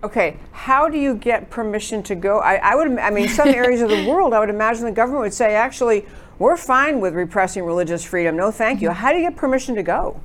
Okay, 0.04 0.37
how 0.52 0.88
do 0.88 0.96
you 0.96 1.16
get 1.16 1.50
permission 1.50 2.04
to 2.04 2.14
go? 2.14 2.38
I, 2.38 2.54
I 2.56 2.74
would, 2.76 2.98
I 2.98 3.11
mean, 3.11 3.28
some 3.28 3.48
areas 3.48 3.80
of 3.80 3.88
the 3.88 4.06
world, 4.08 4.32
I 4.32 4.38
would 4.38 4.50
imagine 4.50 4.84
the 4.84 4.92
government 4.92 5.22
would 5.22 5.34
say, 5.34 5.54
actually, 5.54 6.06
we're 6.38 6.56
fine 6.56 7.00
with 7.00 7.14
repressing 7.14 7.64
religious 7.64 8.04
freedom. 8.04 8.37
No, 8.37 8.52
thank 8.52 8.80
you. 8.80 8.90
How 8.90 9.11
do 9.11 9.18
you 9.18 9.28
get 9.28 9.37
permission 9.37 9.74
to 9.74 9.82
go? 9.82 10.20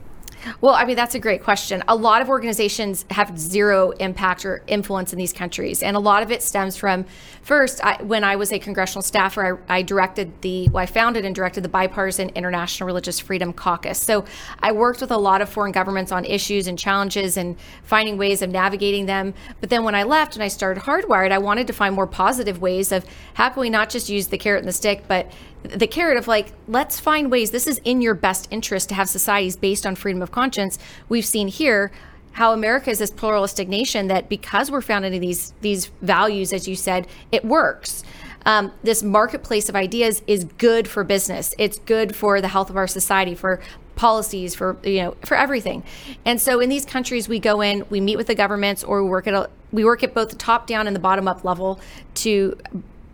Well, 0.62 0.74
I 0.74 0.86
mean, 0.86 0.96
that's 0.96 1.16
a 1.16 1.20
great 1.20 1.44
question. 1.44 1.84
A 1.88 1.96
lot 1.96 2.22
of 2.22 2.30
organizations 2.30 3.06
have 3.10 3.38
zero 3.38 3.92
impact 3.92 4.46
or 4.46 4.64
influence 4.68 5.14
in 5.14 5.20
these 5.20 5.34
countries. 5.34 5.84
And 5.84 5.96
a 5.96 6.00
lot 6.00 6.24
of 6.24 6.32
it 6.32 6.42
stems 6.42 6.76
from 6.78 7.06
first, 7.42 7.84
I, 7.84 8.02
when 8.04 8.24
I 8.24 8.36
was 8.36 8.52
a 8.52 8.60
congressional 8.60 9.02
staffer, 9.02 9.60
I, 9.68 9.78
I, 9.80 9.82
directed 9.82 10.42
the, 10.42 10.70
well, 10.70 10.84
I 10.84 10.86
founded 10.86 11.26
and 11.26 11.36
directed 11.36 11.64
the 11.64 11.70
Bipartisan 11.70 12.30
International 12.30 12.88
Religious 12.88 13.20
Freedom 13.20 13.54
Caucus. 13.54 14.02
So 14.02 14.26
I 14.60 14.72
worked 14.72 15.02
with 15.02 15.12
a 15.12 15.18
lot 15.18 15.42
of 15.42 15.50
foreign 15.50 15.72
governments 15.72 16.12
on 16.12 16.26
issues 16.26 16.68
and 16.68 16.80
challenges 16.80 17.38
and 17.38 17.58
finding 17.84 18.18
ways 18.18 18.42
of 18.42 18.50
navigating 18.50 19.06
them. 19.06 19.34
But 19.60 19.70
then 19.70 19.84
when 19.84 19.96
I 19.96 20.04
left 20.04 20.36
and 20.36 20.44
I 20.44 20.48
started 20.48 20.84
Hardwired, 20.84 21.32
I 21.32 21.38
wanted 21.38 21.68
to 21.68 21.74
find 21.74 21.96
more 21.96 22.08
positive 22.08 22.62
ways 22.62 22.92
of 22.92 23.06
how 23.34 23.50
can 23.50 23.62
we 23.62 23.70
not 23.70 23.90
just 23.90 24.10
use 24.10 24.28
the 24.28 24.38
carrot 24.38 24.60
and 24.60 24.68
the 24.68 24.74
stick, 24.74 25.04
but 25.08 25.32
the 25.64 25.88
carrot 25.88 26.18
of 26.18 26.28
like 26.28 26.52
let's 26.68 27.00
find 27.00 27.32
ways 27.32 27.52
this 27.52 27.68
is 27.68 27.80
in 27.86 28.02
your 28.02 28.14
best 28.14 28.48
interest 28.52 28.90
to 28.90 28.96
have 28.96 29.08
societies 29.08 29.56
based 29.56 29.86
on 29.86 29.96
freedom 29.96 30.22
of 30.22 30.32
conscience 30.32 30.78
we've 31.10 31.26
seen 31.26 31.48
here 31.48 31.92
how 32.34 32.52
America 32.52 32.90
is 32.90 33.00
this 33.00 33.12
pluralistic 33.12 33.68
nation 33.68 34.08
that 34.08 34.28
because 34.28 34.70
we're 34.70 34.82
founded 34.82 35.14
in 35.14 35.22
these 35.22 35.54
these 35.62 35.88
values, 36.02 36.52
as 36.52 36.68
you 36.68 36.76
said, 36.76 37.08
it 37.32 37.46
works. 37.46 38.04
Um, 38.46 38.74
this 38.84 39.02
marketplace 39.02 39.70
of 39.70 39.76
ideas 39.76 40.22
is 40.28 40.44
good 40.44 40.88
for 40.88 41.04
business. 41.04 41.56
It's 41.58 41.80
good 41.80 42.16
for 42.16 42.42
the 42.42 42.50
health 42.50 42.70
of 42.70 42.76
our 42.76 42.88
society, 42.88 43.36
for 43.36 43.62
policies, 43.96 44.54
for 44.56 44.78
you 44.84 45.04
know, 45.04 45.16
for 45.24 45.38
everything. 45.38 45.84
And 46.26 46.42
so 46.42 46.60
in 46.60 46.70
these 46.70 46.86
countries, 46.86 47.30
we 47.30 47.40
go 47.40 47.62
in, 47.62 47.86
we 47.90 48.02
meet 48.02 48.18
with 48.18 48.28
the 48.28 48.36
governments, 48.36 48.84
or 48.84 49.04
we 49.04 49.10
work 49.10 49.28
at 49.28 49.34
a, 49.34 49.50
we 49.72 49.86
work 49.86 50.04
at 50.04 50.14
both 50.14 50.30
the 50.30 50.36
top 50.36 50.68
down 50.68 50.88
and 50.88 50.96
the 50.96 51.00
bottom 51.00 51.28
up 51.28 51.44
level 51.44 51.80
to 52.16 52.58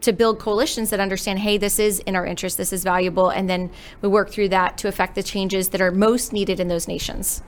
to 0.02 0.14
build 0.14 0.40
coalitions 0.40 0.90
that 0.90 1.00
understand, 1.00 1.40
hey, 1.40 1.58
this 1.58 1.80
is 1.80 2.00
in 2.00 2.16
our 2.16 2.26
interest, 2.26 2.58
this 2.58 2.72
is 2.72 2.84
valuable, 2.84 3.30
and 3.30 3.50
then 3.50 3.70
we 4.02 4.10
work 4.10 4.30
through 4.32 4.50
that 4.50 4.78
to 4.80 4.88
affect 4.88 5.16
the 5.16 5.24
changes 5.24 5.70
that 5.70 5.82
are 5.82 5.92
most 5.92 6.34
needed 6.34 6.60
in 6.60 6.68
those 6.68 6.88
nations. 6.88 7.42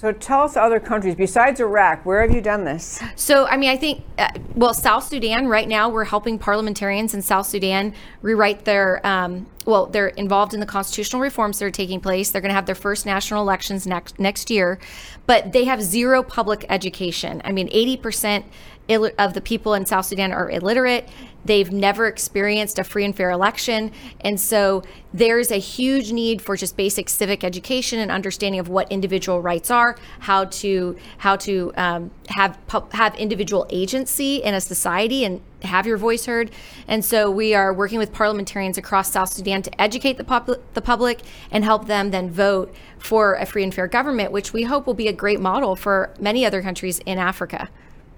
So 0.00 0.12
tell 0.12 0.44
us 0.44 0.56
other 0.56 0.80
countries 0.80 1.14
besides 1.14 1.60
Iraq, 1.60 2.06
where 2.06 2.22
have 2.22 2.34
you 2.34 2.40
done 2.40 2.64
this? 2.64 3.02
So, 3.16 3.44
I 3.44 3.58
mean, 3.58 3.68
I 3.68 3.76
think, 3.76 4.02
uh, 4.16 4.30
well, 4.54 4.72
South 4.72 5.06
Sudan, 5.06 5.46
right 5.46 5.68
now 5.68 5.90
we're 5.90 6.04
helping 6.04 6.38
parliamentarians 6.38 7.12
in 7.12 7.20
South 7.20 7.46
Sudan 7.46 7.92
rewrite 8.22 8.64
their, 8.64 9.06
um, 9.06 9.46
well, 9.66 9.84
they're 9.84 10.08
involved 10.08 10.54
in 10.54 10.60
the 10.60 10.64
constitutional 10.64 11.20
reforms 11.20 11.58
that 11.58 11.66
are 11.66 11.70
taking 11.70 12.00
place. 12.00 12.30
They're 12.30 12.40
going 12.40 12.48
to 12.48 12.54
have 12.54 12.64
their 12.64 12.74
first 12.74 13.04
national 13.04 13.42
elections 13.42 13.86
next, 13.86 14.18
next 14.18 14.48
year, 14.48 14.78
but 15.26 15.52
they 15.52 15.64
have 15.64 15.82
zero 15.82 16.22
public 16.22 16.64
education. 16.70 17.42
I 17.44 17.52
mean, 17.52 17.68
80% 17.68 18.44
Ill- 18.90 19.12
of 19.18 19.34
the 19.34 19.40
people 19.40 19.74
in 19.74 19.86
South 19.86 20.06
Sudan 20.06 20.32
are 20.32 20.50
illiterate. 20.50 21.08
They've 21.44 21.72
never 21.72 22.06
experienced 22.06 22.78
a 22.78 22.84
free 22.84 23.04
and 23.04 23.16
fair 23.16 23.30
election. 23.30 23.92
And 24.20 24.38
so 24.38 24.82
there's 25.14 25.50
a 25.50 25.56
huge 25.56 26.12
need 26.12 26.42
for 26.42 26.56
just 26.56 26.76
basic 26.76 27.08
civic 27.08 27.44
education 27.44 27.98
and 27.98 28.10
understanding 28.10 28.60
of 28.60 28.68
what 28.68 28.90
individual 28.92 29.40
rights 29.40 29.70
are, 29.70 29.96
how 30.18 30.44
to 30.46 30.96
how 31.18 31.36
to 31.36 31.72
um, 31.76 32.10
have 32.28 32.58
have 32.92 33.14
individual 33.14 33.66
agency 33.70 34.36
in 34.36 34.54
a 34.54 34.60
society 34.60 35.24
and 35.24 35.40
have 35.62 35.86
your 35.86 35.96
voice 35.96 36.26
heard. 36.26 36.50
And 36.88 37.04
so 37.04 37.30
we 37.30 37.54
are 37.54 37.72
working 37.72 37.98
with 37.98 38.12
parliamentarians 38.12 38.76
across 38.76 39.12
South 39.12 39.32
Sudan 39.32 39.62
to 39.62 39.80
educate 39.80 40.16
the, 40.16 40.24
pop- 40.24 40.48
the 40.74 40.82
public 40.82 41.20
and 41.50 41.64
help 41.64 41.86
them 41.86 42.10
then 42.10 42.30
vote 42.30 42.74
for 42.98 43.34
a 43.34 43.46
free 43.46 43.62
and 43.62 43.74
fair 43.74 43.86
government, 43.86 44.32
which 44.32 44.52
we 44.52 44.64
hope 44.64 44.86
will 44.86 44.94
be 44.94 45.08
a 45.08 45.12
great 45.12 45.40
model 45.40 45.76
for 45.76 46.12
many 46.18 46.44
other 46.44 46.60
countries 46.60 46.98
in 47.00 47.18
Africa. 47.18 47.68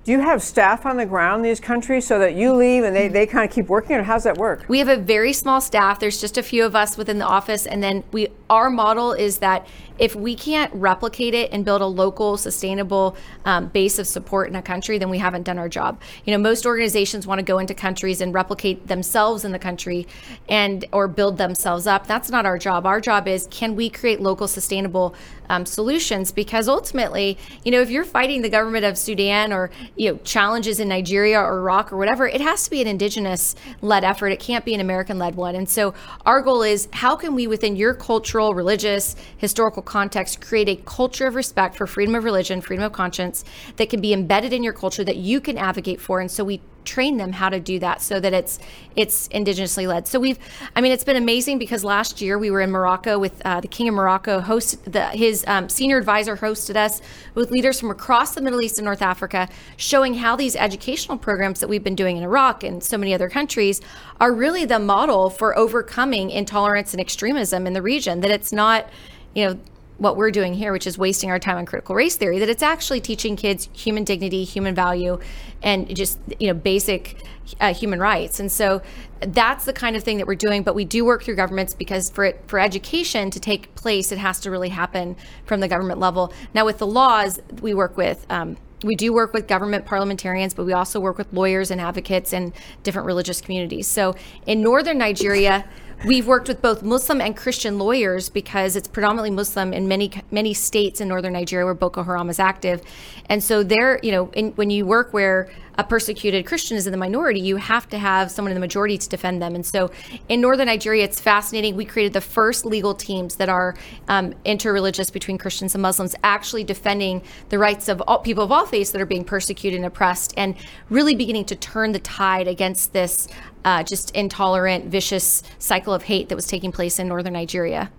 Do 0.04 0.10
you 0.10 0.18
have 0.18 0.42
staff 0.42 0.84
on 0.84 0.96
the 0.96 1.06
ground 1.06 1.44
in 1.44 1.50
these 1.50 1.60
countries 1.60 2.04
so 2.04 2.18
that 2.18 2.34
you 2.34 2.52
leave 2.54 2.82
and 2.82 2.94
they, 2.94 3.06
they 3.06 3.24
kind 3.24 3.48
of 3.48 3.54
keep 3.54 3.68
working, 3.68 3.94
or 3.94 4.02
how's 4.02 4.24
that 4.24 4.36
work? 4.36 4.64
We 4.66 4.80
have 4.80 4.88
a 4.88 4.96
very 4.96 5.32
small 5.32 5.60
staff. 5.60 6.00
There's 6.00 6.20
just 6.20 6.36
a 6.36 6.42
few 6.42 6.64
of 6.64 6.74
us 6.74 6.96
within 6.96 7.18
the 7.18 7.24
office, 7.24 7.66
and 7.66 7.80
then 7.84 8.02
we 8.10 8.28
our 8.52 8.68
model 8.68 9.14
is 9.14 9.38
that 9.38 9.66
if 9.98 10.14
we 10.14 10.34
can't 10.34 10.72
replicate 10.74 11.32
it 11.32 11.50
and 11.52 11.64
build 11.64 11.80
a 11.80 11.86
local 11.86 12.36
sustainable 12.36 13.16
um, 13.46 13.68
base 13.68 13.98
of 13.98 14.06
support 14.06 14.48
in 14.48 14.56
a 14.56 14.62
country 14.62 14.98
then 14.98 15.08
we 15.08 15.18
haven't 15.18 15.44
done 15.44 15.58
our 15.58 15.70
job. 15.70 16.00
You 16.26 16.32
know 16.32 16.38
most 16.38 16.66
organizations 16.66 17.26
want 17.26 17.38
to 17.38 17.44
go 17.44 17.58
into 17.58 17.72
countries 17.72 18.20
and 18.20 18.34
replicate 18.34 18.88
themselves 18.88 19.46
in 19.46 19.52
the 19.52 19.58
country 19.58 20.06
and 20.50 20.84
or 20.92 21.08
build 21.08 21.38
themselves 21.38 21.86
up. 21.86 22.06
That's 22.06 22.28
not 22.30 22.44
our 22.44 22.58
job. 22.58 22.84
Our 22.84 23.00
job 23.00 23.26
is 23.26 23.48
can 23.50 23.74
we 23.74 23.88
create 23.88 24.20
local 24.20 24.48
sustainable 24.48 25.14
um, 25.48 25.64
solutions? 25.64 26.30
Because 26.30 26.68
ultimately 26.68 27.38
you 27.64 27.70
know 27.70 27.80
if 27.80 27.88
you're 27.88 28.04
fighting 28.04 28.42
the 28.42 28.50
government 28.50 28.84
of 28.84 28.98
sudan 28.98 29.50
or 29.50 29.70
you 29.96 30.10
know 30.10 30.18
challenges 30.24 30.78
in 30.78 30.88
nigeria 30.88 31.40
or 31.40 31.58
iraq 31.58 31.92
or 31.92 31.96
whatever 31.96 32.26
it 32.26 32.40
has 32.40 32.64
to 32.64 32.70
be 32.70 32.82
an 32.82 32.86
indigenous 32.86 33.54
led 33.80 34.04
effort. 34.04 34.28
It 34.28 34.40
can't 34.40 34.64
be 34.64 34.74
an 34.74 34.80
american 34.80 35.18
led 35.18 35.36
one. 35.36 35.54
And 35.54 35.68
so 35.68 35.94
our 36.26 36.42
goal 36.42 36.62
is 36.62 36.88
how 36.92 37.16
can 37.16 37.34
we 37.34 37.46
within 37.46 37.76
your 37.76 37.94
cultural 37.94 38.41
religious 38.50 39.16
historical 39.37 39.83
context 39.83 40.40
create 40.40 40.68
a 40.68 40.76
culture 40.76 41.26
of 41.26 41.35
respect 41.35 41.76
for 41.76 41.87
freedom 41.87 42.14
of 42.14 42.24
religion, 42.24 42.61
freedom 42.61 42.85
of 42.85 42.92
conscience 42.92 43.44
that 43.76 43.90
can 43.90 44.00
be 44.00 44.12
embedded 44.12 44.52
in 44.52 44.62
your 44.62 44.72
culture 44.72 45.05
that 45.05 45.16
you 45.16 45.40
can 45.40 45.57
advocate 45.57 46.00
for. 46.00 46.20
And 46.20 46.31
so 46.31 46.44
we 46.44 46.61
train 46.85 47.16
them 47.16 47.33
how 47.33 47.49
to 47.49 47.61
do 47.61 47.79
that 47.79 48.01
so 48.03 48.21
that 48.21 48.33
it's 48.33 48.59
it's 48.95 49.29
indigenously 49.29 49.87
led. 49.87 50.07
So 50.07 50.21
we've, 50.21 50.38
I 50.77 50.81
mean, 50.81 50.92
it's 50.92 51.05
been 51.05 51.16
amazing 51.16 51.59
because 51.59 51.83
last 51.83 52.21
year 52.21 52.38
we 52.38 52.51
were 52.51 52.61
in 52.61 52.71
Morocco 52.71 53.18
with 53.18 53.40
uh, 53.45 53.61
the 53.61 53.68
King 53.68 53.88
of 53.88 53.95
Morocco. 53.95 54.40
Host 54.40 54.85
the, 54.90 55.07
his 55.07 55.45
um, 55.47 55.68
senior 55.68 55.97
advisor 55.97 56.37
hosted 56.37 56.77
us 56.77 57.01
with 57.35 57.51
leaders 57.51 57.81
from 57.81 57.90
across 57.90 58.35
the 58.35 58.42
Middle 58.42 58.61
East 58.61 58.79
and 58.79 58.85
North 58.85 59.03
Africa, 59.03 59.49
showing 59.77 60.14
how 60.14 60.37
these 60.37 60.57
educational 60.57 61.16
programs 61.16 61.61
that 61.61 61.68
we've 61.68 61.85
been 61.85 61.95
doing 61.95 62.16
in 62.16 62.23
Iraq 62.23 62.64
and 62.64 62.83
so 62.83 62.99
many 62.99 63.14
other 63.14 63.29
countries 63.29 63.81
are 64.21 64.33
really 64.33 64.64
the 64.64 64.79
model 64.79 65.31
for 65.31 65.57
overcoming 65.57 66.31
intolerance 66.31 66.92
and 66.92 67.01
extremism 67.01 67.66
in 67.66 67.73
the 67.73 67.83
region. 67.83 68.21
That 68.21 68.31
it's 68.31 68.53
not, 68.53 68.88
you 69.35 69.47
know 69.47 69.59
what 69.98 70.16
we're 70.16 70.31
doing 70.31 70.55
here, 70.55 70.72
which 70.72 70.87
is 70.87 70.98
wasting 70.98 71.31
our 71.31 71.38
time 71.38 71.57
on 71.57 71.66
critical 71.66 71.94
race 71.94 72.16
theory, 72.16 72.38
that 72.38 72.48
it's 72.48 72.62
actually 72.62 73.00
teaching 73.00 73.37
kids 73.37 73.68
human 73.72 74.05
dignity, 74.05 74.44
human 74.44 74.74
value, 74.74 75.18
and 75.62 75.94
just 75.94 76.18
you 76.40 76.48
know 76.48 76.55
basic 76.55 77.22
uh, 77.61 77.72
human 77.72 78.00
rights. 78.00 78.40
And 78.40 78.50
so 78.50 78.83
that's 79.20 79.64
the 79.64 79.72
kind 79.72 79.94
of 79.96 80.02
thing 80.02 80.18
that 80.18 80.26
we're 80.26 80.35
doing. 80.35 80.62
But 80.62 80.74
we 80.74 80.85
do 80.85 81.05
work 81.05 81.22
through 81.22 81.37
governments 81.37 81.74
because 81.74 82.11
for 82.11 82.24
it, 82.24 82.42
for 82.46 82.59
education 82.59 83.31
to 83.31 83.40
take 83.40 83.74
place, 83.74 84.12
it 84.12 84.18
has 84.18 84.40
to 84.40 84.50
really 84.50 84.70
happen 84.70 85.16
from 85.44 85.61
the 85.61 85.68
government 85.68 86.00
level. 86.00 86.33
Now 86.55 86.64
with 86.64 86.78
the 86.78 86.87
laws, 86.87 87.40
we 87.61 87.74
work 87.74 87.96
with. 87.96 88.26
Um, 88.31 88.57
we 88.85 88.96
do 88.96 89.12
work 89.12 89.33
with 89.33 89.46
government 89.46 89.87
parliamentarians, 89.87 90.55
but 90.55 90.64
we 90.64 90.72
also 90.72 90.98
work 90.98 91.16
with 91.16 91.33
lawyers 91.33 91.70
and 91.70 91.81
advocates 91.81 92.33
in 92.33 92.52
different 92.83 93.07
religious 93.07 93.40
communities. 93.40 93.87
So 93.87 94.16
in 94.46 94.61
northern 94.61 94.98
Nigeria, 94.98 95.64
We've 96.04 96.26
worked 96.26 96.48
with 96.48 96.60
both 96.60 96.82
Muslim 96.82 97.20
and 97.20 97.36
Christian 97.36 97.78
lawyers 97.78 98.28
because 98.28 98.74
it's 98.74 98.88
predominantly 98.88 99.30
Muslim 99.30 99.72
in 99.72 99.86
many 99.86 100.10
many 100.32 100.52
states 100.52 101.00
in 101.00 101.06
northern 101.06 101.32
Nigeria 101.32 101.64
where 101.64 101.74
Boko 101.74 102.02
Haram 102.02 102.28
is 102.28 102.40
active, 102.40 102.82
and 103.28 103.42
so 103.42 103.62
there, 103.62 104.00
you 104.02 104.10
know, 104.10 104.28
in, 104.32 104.50
when 104.52 104.70
you 104.70 104.84
work 104.84 105.12
where 105.12 105.48
a 105.78 105.85
persecuted 105.85 106.46
Christian 106.46 106.76
is 106.76 106.87
in 106.87 106.92
the 106.92 106.98
minority, 106.98 107.40
you 107.40 107.56
have 107.56 107.88
to 107.88 107.98
have 107.98 108.30
someone 108.30 108.50
in 108.52 108.54
the 108.54 108.61
majority 108.61 108.98
to 108.98 109.08
defend 109.08 109.40
them. 109.40 109.54
And 109.54 109.64
so 109.64 109.90
in 110.28 110.40
northern 110.40 110.66
Nigeria, 110.66 111.04
it's 111.04 111.20
fascinating. 111.20 111.76
We 111.76 111.85
created 111.85 112.12
the 112.12 112.20
first 112.20 112.66
legal 112.66 112.94
teams 112.94 113.37
that 113.37 113.48
are 113.48 113.74
um, 114.08 114.35
interreligious 114.44 115.12
between 115.12 115.38
Christians 115.38 115.74
and 115.74 115.82
Muslims, 115.82 116.14
actually 116.22 116.64
defending 116.64 117.22
the 117.48 117.58
rights 117.58 117.88
of 117.88 118.02
all, 118.02 118.18
people 118.18 118.44
of 118.44 118.52
all 118.52 118.66
faiths 118.66 118.90
that 118.90 119.00
are 119.00 119.06
being 119.06 119.24
persecuted 119.24 119.78
and 119.78 119.87
oppressed, 119.87 120.35
and 120.37 120.54
really 120.90 121.14
beginning 121.14 121.46
to 121.46 121.56
turn 121.56 121.92
the 121.92 121.98
tide 121.98 122.48
against 122.48 122.92
this 122.92 123.28
uh, 123.64 123.82
just 123.82 124.11
intolerant, 124.12 124.87
vicious 124.87 125.42
cycle 125.58 125.94
of 125.94 126.02
hate 126.04 126.28
that 126.28 126.37
was 126.37 126.46
taking 126.46 126.72
place 126.72 126.98
in 126.98 127.08
northern 127.08 127.32
Nigeria. 127.32 127.90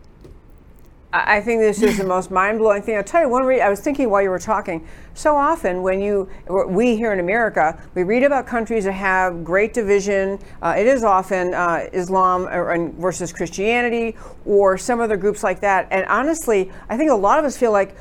I 1.15 1.41
think 1.41 1.61
this 1.61 1.83
is 1.83 1.99
the 1.99 2.03
most 2.05 2.31
mind-blowing 2.31 2.81
thing. 2.81 2.97
I'll 2.97 3.03
tell 3.03 3.21
you 3.21 3.29
one. 3.29 3.43
Re- 3.43 3.61
I 3.61 3.69
was 3.69 3.79
thinking 3.79 4.09
while 4.09 4.23
you 4.23 4.31
were 4.31 4.39
talking. 4.39 4.87
So 5.13 5.37
often, 5.37 5.83
when 5.83 6.01
you, 6.01 6.27
we 6.67 6.95
here 6.95 7.13
in 7.13 7.19
America, 7.19 7.79
we 7.93 8.01
read 8.01 8.23
about 8.23 8.47
countries 8.47 8.85
that 8.85 8.93
have 8.93 9.43
great 9.43 9.75
division. 9.75 10.39
Uh, 10.63 10.73
it 10.75 10.87
is 10.87 11.03
often 11.03 11.53
uh, 11.53 11.87
Islam 11.93 12.47
versus 12.99 13.31
Christianity, 13.31 14.17
or 14.43 14.75
some 14.75 14.99
other 14.99 15.15
groups 15.15 15.43
like 15.43 15.59
that. 15.59 15.87
And 15.91 16.03
honestly, 16.07 16.71
I 16.89 16.97
think 16.97 17.11
a 17.11 17.15
lot 17.15 17.37
of 17.37 17.45
us 17.45 17.55
feel 17.55 17.71
like, 17.71 17.95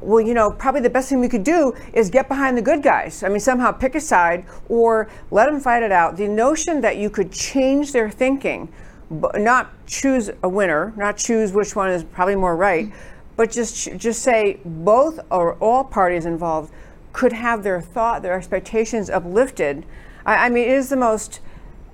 well, 0.00 0.22
you 0.22 0.32
know, 0.32 0.50
probably 0.50 0.80
the 0.80 0.88
best 0.88 1.10
thing 1.10 1.20
we 1.20 1.28
could 1.28 1.44
do 1.44 1.74
is 1.92 2.08
get 2.08 2.28
behind 2.28 2.56
the 2.56 2.62
good 2.62 2.82
guys. 2.82 3.22
I 3.22 3.28
mean, 3.28 3.40
somehow 3.40 3.72
pick 3.72 3.94
a 3.94 4.00
side 4.00 4.46
or 4.70 5.10
let 5.30 5.50
them 5.50 5.60
fight 5.60 5.82
it 5.82 5.92
out. 5.92 6.16
The 6.16 6.28
notion 6.28 6.80
that 6.80 6.96
you 6.96 7.10
could 7.10 7.30
change 7.30 7.92
their 7.92 8.10
thinking, 8.10 8.72
not 9.10 9.72
choose 9.86 10.30
a 10.42 10.48
winner, 10.48 10.92
not 10.96 11.16
choose 11.16 11.52
which 11.52 11.76
one 11.76 11.90
is 11.90 12.04
probably 12.04 12.36
more 12.36 12.56
right, 12.56 12.92
but 13.36 13.50
just 13.50 13.96
just 13.96 14.22
say 14.22 14.60
both 14.64 15.20
or 15.30 15.54
all 15.54 15.84
parties 15.84 16.26
involved 16.26 16.72
could 17.12 17.32
have 17.32 17.62
their 17.62 17.80
thought, 17.80 18.22
their 18.22 18.34
expectations 18.34 19.08
uplifted. 19.10 19.84
I, 20.26 20.46
I 20.46 20.48
mean, 20.48 20.64
it 20.64 20.72
is 20.72 20.88
the 20.88 20.96
most 20.96 21.40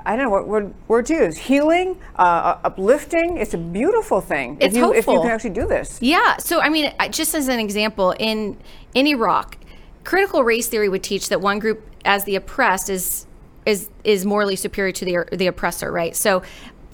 I 0.04 0.16
don't 0.16 0.26
know 0.26 0.30
what 0.30 0.48
word, 0.48 0.74
word 0.88 1.06
to 1.06 1.14
use. 1.14 1.36
Healing, 1.36 2.00
uh, 2.18 2.22
uh, 2.22 2.60
uplifting. 2.64 3.36
It's 3.36 3.54
a 3.54 3.58
beautiful 3.58 4.20
thing. 4.20 4.56
It's 4.60 4.74
if 4.74 4.78
you, 4.78 4.84
hopeful. 4.84 4.98
If 4.98 5.06
you 5.06 5.22
can 5.22 5.30
actually 5.30 5.50
do 5.50 5.66
this. 5.66 5.98
Yeah. 6.00 6.36
So, 6.38 6.60
I 6.60 6.68
mean, 6.68 6.92
just 7.10 7.34
as 7.34 7.48
an 7.48 7.60
example, 7.60 8.14
in 8.18 8.56
in 8.94 9.06
Iraq, 9.06 9.58
critical 10.04 10.42
race 10.42 10.68
theory 10.68 10.88
would 10.88 11.02
teach 11.02 11.28
that 11.28 11.40
one 11.40 11.58
group, 11.58 11.86
as 12.04 12.24
the 12.24 12.36
oppressed, 12.36 12.88
is 12.88 13.26
is 13.66 13.90
is 14.04 14.24
morally 14.24 14.56
superior 14.56 14.92
to 14.92 15.04
the 15.04 15.36
the 15.36 15.46
oppressor, 15.46 15.92
right? 15.92 16.16
So, 16.16 16.42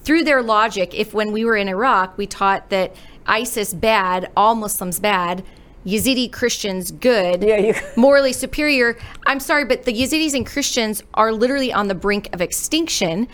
through 0.07 0.23
their 0.23 0.41
logic, 0.41 0.95
if 0.95 1.13
when 1.13 1.33
we 1.33 1.45
were 1.45 1.57
in 1.57 1.69
Iraq, 1.69 2.17
we 2.17 2.29
taught 2.29 2.71
that 2.71 2.95
ISIS 3.27 3.75
bad, 3.75 4.31
all 4.37 4.55
Muslims 4.55 5.01
bad, 5.01 5.43
Yazidi 5.85 6.33
Christians 6.33 6.93
good, 6.93 7.43
yeah, 7.43 7.57
you- 7.57 7.75
morally 7.97 8.33
superior. 8.33 8.97
I'm 9.27 9.41
sorry, 9.41 9.65
but 9.65 9.83
the 9.83 9.93
Yazidis 9.93 10.33
and 10.35 10.47
Christians 10.47 11.03
are 11.15 11.33
literally 11.33 11.73
on 11.73 11.89
the 11.89 11.95
brink 11.97 12.29
of 12.33 12.41
extinction. 12.41 13.27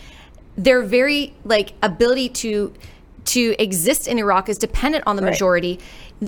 Their 0.57 0.81
very 0.81 1.35
like 1.45 1.73
ability 1.83 2.29
to 2.29 2.73
to 3.25 3.55
exist 3.57 4.07
in 4.07 4.17
Iraq 4.17 4.49
is 4.49 4.57
dependent 4.57 5.05
on 5.07 5.15
the 5.15 5.21
right. 5.21 5.29
majority 5.29 5.79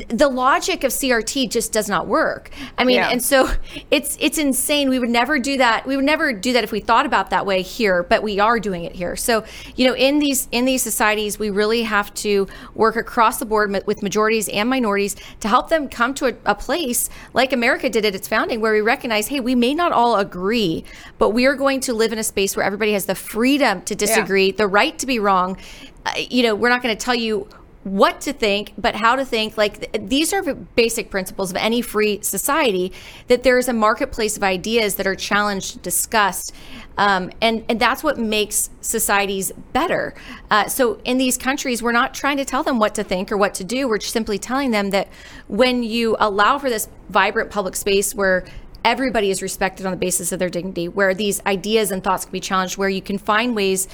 the 0.07 0.27
logic 0.27 0.83
of 0.83 0.91
CRT 0.91 1.49
just 1.49 1.71
does 1.71 1.89
not 1.89 2.07
work. 2.07 2.49
I 2.77 2.83
mean, 2.83 2.97
yeah. 2.97 3.09
and 3.09 3.23
so 3.23 3.49
it's 3.91 4.17
it's 4.19 4.37
insane. 4.37 4.89
We 4.89 4.99
would 4.99 5.09
never 5.09 5.39
do 5.39 5.57
that. 5.57 5.85
We 5.85 5.95
would 5.95 6.05
never 6.05 6.33
do 6.33 6.53
that 6.53 6.63
if 6.63 6.71
we 6.71 6.79
thought 6.79 7.05
about 7.05 7.29
that 7.29 7.45
way 7.45 7.61
here, 7.61 8.03
but 8.03 8.23
we 8.23 8.39
are 8.39 8.59
doing 8.59 8.83
it 8.83 8.95
here. 8.95 9.15
So, 9.15 9.43
you 9.75 9.87
know, 9.87 9.95
in 9.95 10.19
these 10.19 10.47
in 10.51 10.65
these 10.65 10.81
societies, 10.81 11.39
we 11.39 11.49
really 11.49 11.83
have 11.83 12.13
to 12.15 12.47
work 12.73 12.95
across 12.95 13.37
the 13.37 13.45
board 13.45 13.71
with 13.85 14.01
majorities 14.01 14.49
and 14.49 14.69
minorities 14.69 15.15
to 15.39 15.47
help 15.47 15.69
them 15.69 15.87
come 15.87 16.13
to 16.15 16.27
a, 16.27 16.33
a 16.45 16.55
place 16.55 17.09
like 17.33 17.53
America 17.53 17.89
did 17.89 18.05
at 18.05 18.15
its 18.15 18.27
founding, 18.27 18.61
where 18.61 18.73
we 18.73 18.81
recognize, 18.81 19.27
hey, 19.27 19.39
we 19.39 19.55
may 19.55 19.73
not 19.73 19.91
all 19.91 20.17
agree, 20.17 20.83
but 21.17 21.29
we 21.29 21.45
are 21.45 21.55
going 21.55 21.79
to 21.81 21.93
live 21.93 22.13
in 22.13 22.19
a 22.19 22.23
space 22.23 22.55
where 22.55 22.65
everybody 22.65 22.93
has 22.93 23.05
the 23.05 23.15
freedom 23.15 23.81
to 23.83 23.95
disagree, 23.95 24.47
yeah. 24.47 24.55
the 24.57 24.67
right 24.67 24.97
to 24.99 25.05
be 25.05 25.19
wrong. 25.19 25.57
Uh, 26.05 26.11
you 26.29 26.43
know, 26.43 26.53
we're 26.53 26.69
not 26.69 26.83
going 26.83 26.95
to 26.95 27.03
tell 27.03 27.15
you 27.15 27.47
what 27.85 28.19
to 28.19 28.33
think, 28.33 28.73
but 28.79 28.95
how 28.95 29.15
to 29.15 29.23
think. 29.23 29.57
Like 29.57 29.91
th- 29.91 30.09
these 30.09 30.33
are 30.33 30.41
basic 30.55 31.11
principles 31.11 31.51
of 31.51 31.57
any 31.57 31.83
free 31.83 32.19
society. 32.23 32.91
That 33.27 33.43
there 33.43 33.59
is 33.59 33.67
a 33.67 33.73
marketplace 33.73 34.35
of 34.35 34.43
ideas 34.43 34.95
that 34.95 35.05
are 35.05 35.13
challenged, 35.13 35.83
discussed, 35.83 36.51
um, 36.97 37.31
and 37.41 37.63
and 37.69 37.79
that's 37.79 38.03
what 38.03 38.17
makes 38.17 38.71
societies 38.81 39.51
better. 39.71 40.15
Uh, 40.49 40.67
so 40.67 40.99
in 41.05 41.19
these 41.19 41.37
countries, 41.37 41.83
we're 41.83 41.91
not 41.91 42.15
trying 42.15 42.37
to 42.37 42.45
tell 42.45 42.63
them 42.63 42.79
what 42.79 42.95
to 42.95 43.03
think 43.03 43.31
or 43.31 43.37
what 43.37 43.53
to 43.53 43.63
do. 43.63 43.87
We're 43.87 43.99
simply 43.99 44.39
telling 44.39 44.71
them 44.71 44.89
that 44.89 45.07
when 45.47 45.83
you 45.83 46.17
allow 46.19 46.57
for 46.57 46.71
this 46.71 46.89
vibrant 47.09 47.51
public 47.51 47.75
space 47.75 48.15
where 48.15 48.45
everybody 48.83 49.31
is 49.31 49.41
respected 49.41 49.85
on 49.85 49.91
the 49.91 49.97
basis 49.97 50.31
of 50.31 50.39
their 50.39 50.49
dignity, 50.49 50.87
where 50.87 51.13
these 51.13 51.43
ideas 51.45 51.91
and 51.91 52.03
thoughts 52.03 52.25
can 52.25 52.31
be 52.31 52.39
challenged, 52.39 52.77
where 52.77 52.89
you 52.89 53.01
can 53.01 53.17
find 53.17 53.55
ways 53.55 53.87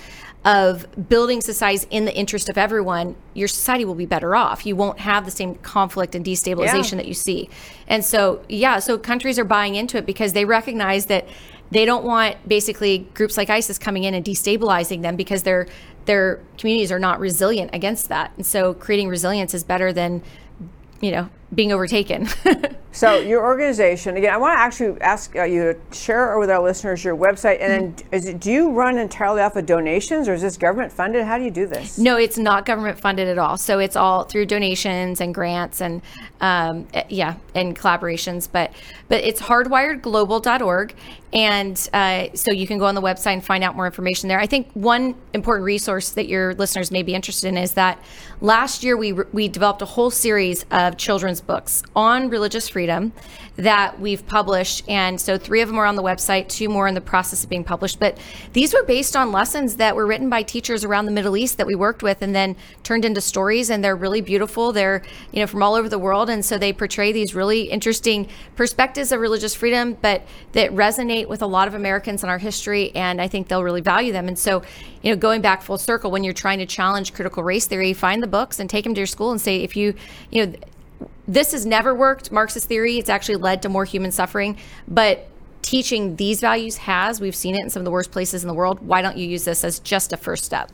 of 0.43 0.87
building 1.07 1.39
societies 1.39 1.85
in 1.91 2.05
the 2.05 2.15
interest 2.15 2.49
of 2.49 2.57
everyone, 2.57 3.15
your 3.33 3.47
society 3.47 3.85
will 3.85 3.95
be 3.95 4.07
better 4.07 4.35
off. 4.35 4.65
You 4.65 4.75
won't 4.75 4.99
have 4.99 5.25
the 5.25 5.31
same 5.31 5.55
conflict 5.55 6.15
and 6.15 6.25
destabilization 6.25 6.93
yeah. 6.93 6.97
that 6.97 7.07
you 7.07 7.13
see. 7.13 7.49
And 7.87 8.03
so, 8.03 8.43
yeah, 8.49 8.79
so 8.79 8.97
countries 8.97 9.37
are 9.37 9.43
buying 9.43 9.75
into 9.75 9.97
it 9.97 10.05
because 10.05 10.33
they 10.33 10.45
recognize 10.45 11.05
that 11.07 11.27
they 11.69 11.85
don't 11.85 12.03
want 12.03 12.47
basically 12.47 13.07
groups 13.13 13.37
like 13.37 13.49
ISIS 13.49 13.77
coming 13.77 14.03
in 14.03 14.13
and 14.13 14.25
destabilizing 14.25 15.01
them 15.01 15.15
because 15.15 15.43
their 15.43 15.67
their 16.05 16.41
communities 16.57 16.91
are 16.91 16.99
not 16.99 17.19
resilient 17.19 17.69
against 17.73 18.09
that. 18.09 18.31
And 18.35 18.45
so 18.45 18.73
creating 18.73 19.07
resilience 19.07 19.53
is 19.53 19.63
better 19.63 19.93
than 19.93 20.23
you 20.99 21.11
know 21.11 21.29
being 21.53 21.71
overtaken. 21.71 22.27
so 22.91 23.19
your 23.19 23.43
organization 23.43 24.17
again, 24.17 24.33
I 24.33 24.37
want 24.37 24.55
to 24.55 24.59
actually 24.59 25.01
ask 25.01 25.35
uh, 25.35 25.43
you 25.43 25.73
to 25.73 25.95
share 25.95 26.37
with 26.39 26.49
our 26.49 26.61
listeners 26.61 27.03
your 27.03 27.15
website, 27.15 27.61
and 27.61 27.95
mm-hmm. 27.95 28.15
is 28.15 28.25
it, 28.27 28.39
do 28.39 28.51
you 28.51 28.71
run 28.71 28.97
entirely 28.97 29.41
off 29.41 29.55
of 29.55 29.65
donations, 29.65 30.29
or 30.29 30.33
is 30.33 30.41
this 30.41 30.57
government 30.57 30.91
funded? 30.91 31.25
How 31.25 31.37
do 31.37 31.43
you 31.43 31.51
do 31.51 31.67
this? 31.67 31.97
No, 31.97 32.15
it's 32.17 32.37
not 32.37 32.65
government 32.65 32.99
funded 32.99 33.27
at 33.27 33.37
all. 33.37 33.57
So 33.57 33.79
it's 33.79 33.95
all 33.95 34.23
through 34.23 34.45
donations 34.45 35.19
and 35.19 35.33
grants 35.33 35.81
and 35.81 36.01
um, 36.39 36.87
eh, 36.93 37.03
yeah, 37.09 37.35
and 37.53 37.77
collaborations. 37.77 38.47
But 38.51 38.71
but 39.09 39.23
it's 39.23 39.41
hardwiredglobal.org, 39.41 40.95
and 41.33 41.89
uh, 41.93 42.27
so 42.33 42.51
you 42.51 42.65
can 42.65 42.77
go 42.77 42.85
on 42.85 42.95
the 42.95 43.01
website 43.01 43.33
and 43.33 43.43
find 43.43 43.63
out 43.63 43.75
more 43.75 43.85
information 43.85 44.29
there. 44.29 44.39
I 44.39 44.47
think 44.47 44.69
one 44.73 45.15
important 45.33 45.65
resource 45.65 46.11
that 46.11 46.27
your 46.27 46.53
listeners 46.55 46.91
may 46.91 47.03
be 47.03 47.13
interested 47.13 47.49
in 47.49 47.57
is 47.57 47.73
that 47.73 48.01
last 48.39 48.83
year 48.83 48.95
we 48.95 49.11
we 49.11 49.49
developed 49.49 49.81
a 49.81 49.85
whole 49.85 50.11
series 50.11 50.65
of 50.71 50.95
children's 50.97 51.40
books 51.41 51.83
on 51.95 52.29
religious 52.29 52.69
freedom 52.69 53.11
that 53.57 53.99
we've 53.99 54.25
published. 54.27 54.87
And 54.87 55.19
so 55.19 55.37
three 55.37 55.61
of 55.61 55.67
them 55.67 55.77
are 55.77 55.85
on 55.85 55.95
the 55.95 56.03
website, 56.03 56.47
two 56.47 56.69
more 56.69 56.87
in 56.87 56.95
the 56.95 57.01
process 57.01 57.43
of 57.43 57.49
being 57.49 57.63
published. 57.63 57.99
But 57.99 58.17
these 58.53 58.73
were 58.73 58.83
based 58.83 59.15
on 59.15 59.31
lessons 59.31 59.75
that 59.75 59.95
were 59.95 60.07
written 60.07 60.29
by 60.29 60.43
teachers 60.43 60.83
around 60.83 61.05
the 61.05 61.11
Middle 61.11 61.35
East 61.35 61.57
that 61.57 61.67
we 61.67 61.75
worked 61.75 62.01
with 62.01 62.21
and 62.21 62.33
then 62.33 62.55
turned 62.83 63.03
into 63.03 63.19
stories. 63.19 63.69
And 63.69 63.83
they're 63.83 63.95
really 63.95 64.21
beautiful. 64.21 64.71
They're, 64.71 65.03
you 65.31 65.41
know, 65.41 65.47
from 65.47 65.61
all 65.61 65.75
over 65.75 65.89
the 65.89 65.99
world. 65.99 66.29
And 66.29 66.43
so 66.45 66.57
they 66.57 66.71
portray 66.71 67.11
these 67.11 67.35
really 67.35 67.63
interesting 67.63 68.29
perspectives 68.55 69.11
of 69.11 69.19
religious 69.19 69.53
freedom, 69.53 69.97
but 70.01 70.23
that 70.53 70.71
resonate 70.71 71.27
with 71.27 71.41
a 71.41 71.47
lot 71.47 71.67
of 71.67 71.73
Americans 71.73 72.23
in 72.23 72.29
our 72.29 72.39
history. 72.39 72.95
And 72.95 73.21
I 73.21 73.27
think 73.27 73.47
they'll 73.47 73.63
really 73.63 73.81
value 73.81 74.13
them. 74.13 74.27
And 74.27 74.39
so, 74.39 74.63
you 75.01 75.11
know, 75.11 75.17
going 75.17 75.41
back 75.41 75.61
full 75.61 75.77
circle, 75.77 76.09
when 76.09 76.23
you're 76.23 76.33
trying 76.33 76.59
to 76.59 76.65
challenge 76.65 77.13
critical 77.13 77.43
race 77.43 77.67
theory, 77.67 77.91
find 77.93 78.23
the 78.23 78.27
books 78.27 78.59
and 78.59 78.69
take 78.69 78.85
them 78.85 78.93
to 78.93 78.99
your 78.99 79.07
school 79.07 79.31
and 79.31 79.41
say, 79.41 79.57
if 79.57 79.75
you, 79.75 79.93
you 80.31 80.45
know, 80.45 80.53
this 81.27 81.51
has 81.51 81.65
never 81.65 81.93
worked, 81.93 82.31
Marxist 82.31 82.67
theory. 82.67 82.97
It's 82.97 83.09
actually 83.09 83.37
led 83.37 83.61
to 83.61 83.69
more 83.69 83.85
human 83.85 84.11
suffering. 84.11 84.57
But 84.87 85.27
teaching 85.61 86.15
these 86.15 86.41
values 86.41 86.77
has. 86.77 87.21
We've 87.21 87.35
seen 87.35 87.55
it 87.55 87.61
in 87.61 87.69
some 87.69 87.81
of 87.81 87.85
the 87.85 87.91
worst 87.91 88.11
places 88.11 88.43
in 88.43 88.47
the 88.47 88.53
world. 88.53 88.79
Why 88.85 89.01
don't 89.01 89.17
you 89.17 89.27
use 89.27 89.45
this 89.45 89.63
as 89.63 89.79
just 89.79 90.11
a 90.13 90.17
first 90.17 90.43
step? 90.43 90.71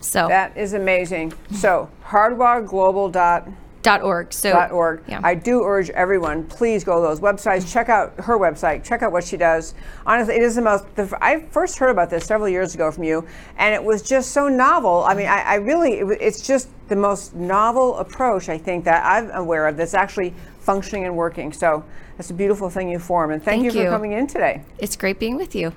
So 0.00 0.28
that 0.28 0.56
is 0.56 0.72
amazing. 0.74 1.34
So 1.52 1.90
hardwiredglobal.org. 2.06 3.54
Dot 3.88 4.02
.org. 4.02 4.34
So 4.34 4.52
dot 4.52 4.70
.org. 4.70 5.02
Yeah. 5.08 5.20
I 5.24 5.34
do 5.34 5.62
urge 5.62 5.88
everyone, 5.90 6.44
please 6.44 6.84
go 6.84 6.96
to 6.96 7.00
those 7.00 7.20
websites. 7.20 7.72
Check 7.72 7.88
out 7.88 8.12
her 8.20 8.38
website. 8.38 8.84
Check 8.84 9.02
out 9.02 9.12
what 9.12 9.24
she 9.24 9.38
does. 9.38 9.72
Honestly, 10.04 10.34
it 10.34 10.42
is 10.42 10.56
the 10.56 10.60
most. 10.60 10.84
The, 10.94 11.16
I 11.22 11.40
first 11.46 11.78
heard 11.78 11.88
about 11.88 12.10
this 12.10 12.26
several 12.26 12.50
years 12.50 12.74
ago 12.74 12.90
from 12.90 13.04
you, 13.04 13.26
and 13.56 13.74
it 13.74 13.82
was 13.82 14.02
just 14.02 14.32
so 14.32 14.46
novel. 14.46 15.04
I 15.04 15.14
mean, 15.14 15.26
I, 15.26 15.40
I 15.40 15.54
really, 15.54 16.00
it, 16.00 16.18
it's 16.20 16.46
just 16.46 16.68
the 16.88 16.96
most 16.96 17.34
novel 17.34 17.96
approach 17.96 18.50
I 18.50 18.58
think 18.58 18.84
that 18.84 19.04
I'm 19.06 19.30
aware 19.30 19.66
of 19.66 19.78
that's 19.78 19.94
actually 19.94 20.34
functioning 20.60 21.06
and 21.06 21.16
working. 21.16 21.50
So 21.50 21.82
it's 22.18 22.28
a 22.28 22.34
beautiful 22.34 22.68
thing 22.68 22.90
you 22.90 22.98
form. 22.98 23.30
And 23.30 23.42
thank, 23.42 23.62
thank 23.62 23.74
you, 23.74 23.80
you 23.80 23.86
for 23.86 23.92
coming 23.92 24.12
in 24.12 24.26
today. 24.26 24.62
It's 24.78 24.96
great 24.96 25.18
being 25.18 25.36
with 25.36 25.54
you. 25.54 25.72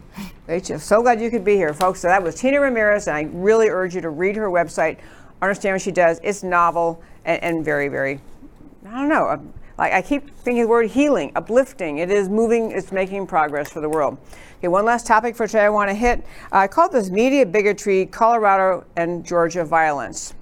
Great. 0.47 0.65
So 0.65 1.01
glad 1.01 1.21
you 1.21 1.29
could 1.29 1.45
be 1.45 1.55
here, 1.55 1.73
folks. 1.73 2.01
So 2.01 2.09
that 2.09 2.21
was 2.21 2.35
Tina 2.35 2.59
Ramirez, 2.59 3.07
and 3.07 3.15
I 3.15 3.29
really 3.31 3.69
urge 3.69 3.95
you 3.95 4.01
to 4.01 4.09
read 4.09 4.35
her 4.35 4.49
website, 4.49 4.97
understand 5.41 5.75
what 5.75 5.81
she 5.81 5.91
does. 5.91 6.19
It's 6.23 6.43
novel 6.43 7.01
and, 7.25 7.43
and 7.43 7.65
very, 7.65 7.87
very, 7.87 8.19
I 8.85 8.91
don't 8.91 9.09
know. 9.09 9.53
Like 9.77 9.93
I 9.93 10.01
keep 10.01 10.35
thinking 10.37 10.63
the 10.63 10.67
word 10.67 10.91
healing, 10.91 11.31
uplifting. 11.35 11.97
It 11.97 12.11
is 12.11 12.29
moving, 12.29 12.71
it's 12.71 12.91
making 12.91 13.25
progress 13.27 13.71
for 13.71 13.81
the 13.81 13.89
world. 13.89 14.17
Okay, 14.59 14.67
one 14.67 14.85
last 14.85 15.07
topic 15.07 15.35
for 15.35 15.47
today 15.47 15.65
I 15.65 15.69
want 15.69 15.89
to 15.89 15.95
hit. 15.95 16.23
I 16.51 16.67
call 16.67 16.87
this 16.87 17.09
media 17.09 17.45
bigotry, 17.45 18.05
Colorado 18.05 18.85
and 18.95 19.25
Georgia 19.25 19.65
violence. 19.65 20.35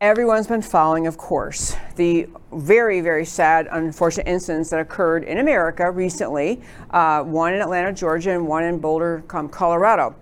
Everyone's 0.00 0.46
been 0.46 0.62
following, 0.62 1.08
of 1.08 1.16
course, 1.16 1.74
the 1.96 2.28
very, 2.52 3.00
very 3.00 3.24
sad, 3.24 3.68
unfortunate 3.72 4.28
incidents 4.28 4.70
that 4.70 4.78
occurred 4.78 5.24
in 5.24 5.38
America 5.38 5.90
recently 5.90 6.60
uh, 6.90 7.24
one 7.24 7.54
in 7.54 7.60
Atlanta, 7.60 7.92
Georgia, 7.92 8.30
and 8.30 8.46
one 8.46 8.62
in 8.62 8.78
Boulder, 8.78 9.24
Colorado. 9.26 10.14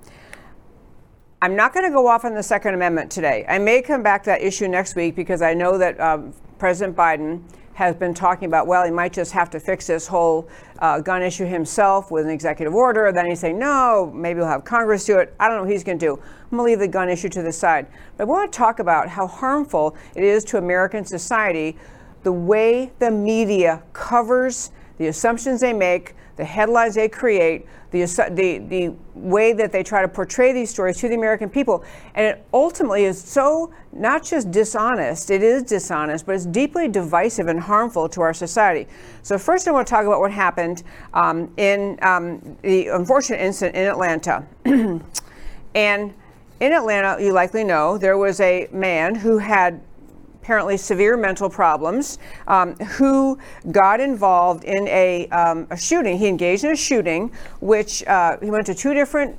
I'm 1.42 1.54
not 1.54 1.74
going 1.74 1.84
to 1.84 1.92
go 1.92 2.06
off 2.06 2.24
on 2.24 2.34
the 2.34 2.42
Second 2.42 2.72
Amendment 2.72 3.10
today. 3.10 3.44
I 3.46 3.58
may 3.58 3.82
come 3.82 4.02
back 4.02 4.22
to 4.22 4.30
that 4.30 4.40
issue 4.40 4.68
next 4.68 4.96
week 4.96 5.14
because 5.14 5.42
I 5.42 5.52
know 5.52 5.76
that 5.76 6.00
um, 6.00 6.32
President 6.58 6.96
Biden 6.96 7.42
has 7.74 7.94
been 7.94 8.14
talking 8.14 8.46
about, 8.46 8.66
well, 8.66 8.82
he 8.86 8.90
might 8.90 9.12
just 9.12 9.32
have 9.32 9.50
to 9.50 9.60
fix 9.60 9.86
this 9.86 10.06
whole 10.06 10.48
uh, 10.78 10.98
gun 10.98 11.22
issue 11.22 11.44
himself 11.44 12.10
with 12.10 12.24
an 12.24 12.30
executive 12.30 12.74
order. 12.74 13.12
Then 13.12 13.26
he's 13.26 13.40
saying, 13.40 13.58
no, 13.58 14.10
maybe 14.14 14.38
we'll 14.38 14.48
have 14.48 14.64
Congress 14.64 15.04
do 15.04 15.18
it. 15.18 15.34
I 15.38 15.48
don't 15.48 15.58
know 15.58 15.64
what 15.64 15.72
he's 15.72 15.84
going 15.84 15.98
to 15.98 16.06
do. 16.06 16.14
I'm 16.14 16.56
going 16.56 16.68
to 16.68 16.70
leave 16.70 16.78
the 16.78 16.88
gun 16.88 17.10
issue 17.10 17.28
to 17.28 17.42
the 17.42 17.52
side. 17.52 17.86
But 18.16 18.24
I 18.24 18.26
want 18.28 18.50
to 18.50 18.56
talk 18.56 18.78
about 18.78 19.10
how 19.10 19.26
harmful 19.26 19.94
it 20.14 20.24
is 20.24 20.42
to 20.44 20.56
American 20.56 21.04
society 21.04 21.76
the 22.22 22.32
way 22.32 22.92
the 22.98 23.10
media 23.10 23.82
covers 23.92 24.70
the 24.96 25.08
assumptions 25.08 25.60
they 25.60 25.74
make, 25.74 26.14
the 26.36 26.44
headlines 26.44 26.94
they 26.94 27.08
create, 27.08 27.66
the, 27.90 28.04
the, 28.32 28.58
the 28.68 28.94
way 29.14 29.52
that 29.52 29.72
they 29.72 29.82
try 29.82 30.02
to 30.02 30.08
portray 30.08 30.52
these 30.52 30.70
stories 30.70 30.98
to 30.98 31.08
the 31.08 31.14
American 31.14 31.48
people. 31.48 31.84
And 32.14 32.26
it 32.26 32.44
ultimately 32.52 33.04
is 33.04 33.22
so 33.22 33.72
not 33.92 34.22
just 34.22 34.50
dishonest, 34.50 35.30
it 35.30 35.42
is 35.42 35.62
dishonest, 35.62 36.26
but 36.26 36.34
it's 36.34 36.46
deeply 36.46 36.88
divisive 36.88 37.48
and 37.48 37.58
harmful 37.58 38.08
to 38.10 38.20
our 38.20 38.34
society. 38.34 38.86
So, 39.22 39.38
first, 39.38 39.66
I 39.66 39.70
want 39.70 39.86
to 39.86 39.90
talk 39.90 40.04
about 40.04 40.20
what 40.20 40.30
happened 40.30 40.82
um, 41.14 41.52
in 41.56 41.98
um, 42.02 42.56
the 42.62 42.88
unfortunate 42.88 43.40
incident 43.40 43.76
in 43.76 43.86
Atlanta. 43.86 44.44
and 45.74 46.14
in 46.60 46.72
Atlanta, 46.72 47.22
you 47.22 47.32
likely 47.32 47.64
know, 47.64 47.98
there 47.98 48.18
was 48.18 48.40
a 48.40 48.68
man 48.72 49.14
who 49.14 49.38
had 49.38 49.80
apparently 50.46 50.76
severe 50.76 51.16
mental 51.16 51.50
problems, 51.50 52.20
um, 52.46 52.76
who 52.76 53.36
got 53.72 53.98
involved 53.98 54.62
in 54.62 54.86
a, 54.86 55.26
um, 55.30 55.66
a, 55.70 55.76
shooting. 55.76 56.16
He 56.16 56.28
engaged 56.28 56.62
in 56.62 56.70
a 56.70 56.76
shooting, 56.76 57.32
which 57.60 58.06
uh, 58.06 58.36
he 58.40 58.52
went 58.52 58.64
to 58.66 58.74
two 58.74 58.94
different 58.94 59.36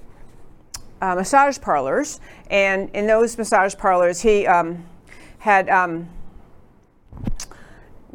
uh, 1.02 1.16
massage 1.16 1.62
parlors, 1.62 2.20
and 2.50 2.90
in 2.90 3.08
those 3.08 3.38
massage 3.38 3.74
parlors, 3.74 4.20
he 4.20 4.46
um, 4.48 4.86
had 5.40 5.70
um, 5.70 6.10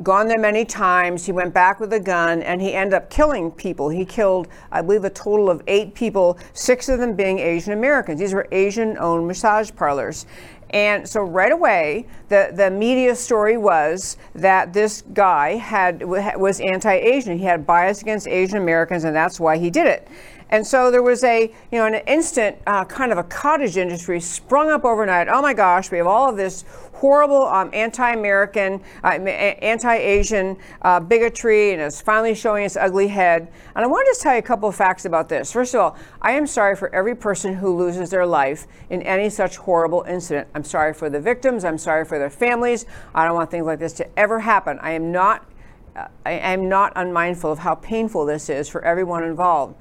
gone 0.03 0.29
there 0.29 0.39
many 0.39 0.67
times. 0.67 1.25
He 1.25 1.33
went 1.33 1.55
back 1.55 1.81
with 1.81 1.93
a 1.95 2.01
gun 2.01 2.43
and 2.43 2.61
he 2.61 2.75
ended 2.75 2.95
up 2.95 3.09
killing 3.09 3.51
people. 3.51 3.89
He 3.89 4.05
killed, 4.05 4.49
I 4.71 4.83
believe, 4.83 5.05
a 5.05 5.11
total 5.11 5.49
of 5.49 5.63
eight 5.67 5.95
people, 5.95 6.39
six 6.55 6.89
of 6.89 6.99
them 6.99 7.15
being 7.15 7.39
Asian 7.39 7.73
Americans. 7.73 8.21
These 8.21 8.35
were 8.35 8.49
Asian 8.53 8.99
owned 8.99 9.27
massage 9.27 9.71
parlors. 9.75 10.27
And 10.73 11.07
so 11.07 11.23
right 11.23 11.53
away, 11.53 12.07
the, 12.29 12.51
the 12.55 12.71
media 12.71 13.15
story 13.15 13.59
was 13.59 14.17
that 14.35 14.73
this 14.73 15.03
guy 15.13 15.57
had 15.57 16.03
was 16.03 16.61
anti-Asian. 16.61 17.39
He 17.39 17.45
had 17.45 17.67
bias 17.67 18.01
against 18.01 18.27
Asian 18.27 18.57
Americans, 18.57 19.05
and 19.05 19.15
that's 19.15 19.39
why 19.39 19.59
he 19.59 19.69
did 19.69 19.87
it. 19.87 20.09
And 20.53 20.67
so 20.67 20.91
there 20.91 21.03
was 21.03 21.25
a, 21.25 21.51
you 21.73 21.79
know, 21.79 21.87
an 21.87 21.95
instant 22.07 22.59
uh, 22.67 22.85
kind 22.85 23.11
of 23.11 23.17
a 23.17 23.25
cottage 23.25 23.79
industry 23.79 24.21
sprung 24.21 24.71
up 24.71 24.85
overnight. 24.85 25.27
Oh 25.29 25.41
my 25.41 25.55
gosh, 25.55 25.91
we 25.91 25.97
have 25.97 26.07
all 26.07 26.29
of 26.29 26.37
this 26.37 26.67
horrible 26.93 27.47
um, 27.47 27.71
anti-American, 27.73 28.83
uh, 29.03 29.09
anti-Asian 29.09 30.59
uh, 30.83 31.01
bigotry, 31.01 31.73
and 31.73 31.81
it's 31.81 32.03
finally 32.03 32.35
showing 32.35 32.67
its 32.67 32.77
ugly 32.77 33.09
head. 33.09 33.51
And 33.75 33.83
I 33.83 33.89
want 33.89 34.05
to 34.05 34.11
just 34.11 34.21
tell 34.21 34.35
you 34.35 34.41
a 34.41 34.43
couple 34.43 34.69
of 34.69 34.77
facts 34.77 35.07
about 35.07 35.31
this. 35.31 35.51
First 35.51 35.75
of 35.75 35.81
all, 35.81 35.97
I 36.21 36.33
am 36.33 36.47
sorry 36.47 36.77
for 36.77 36.95
every 36.95 37.17
person 37.17 37.55
who 37.55 37.75
loses 37.75 38.11
their 38.11 38.27
life 38.27 38.67
in 38.91 39.01
any 39.03 39.31
such 39.31 39.57
horrible 39.57 40.05
incident. 40.07 40.49
I'm 40.55 40.65
sorry 40.65 40.93
for 40.93 41.09
the 41.09 41.19
victims. 41.19 41.65
I'm 41.65 41.79
sorry 41.79 42.05
for 42.05 42.19
their 42.19 42.31
families. 42.31 42.85
I 43.15 43.25
don't 43.25 43.35
want 43.35 43.51
things 43.51 43.65
like 43.65 43.79
this 43.79 43.95
to 43.95 44.19
ever 44.19 44.41
happen. 44.41 44.79
I 44.83 44.93
am 44.93 45.11
not. 45.11 45.49
Uh, 45.97 46.09
I 46.25 46.33
am 46.33 46.69
not 46.69 46.93
unmindful 46.97 47.53
of 47.53 47.59
how 47.59 47.75
painful 47.75 48.27
this 48.27 48.49
is 48.49 48.69
for 48.69 48.83
everyone 48.85 49.25
involved. 49.25 49.77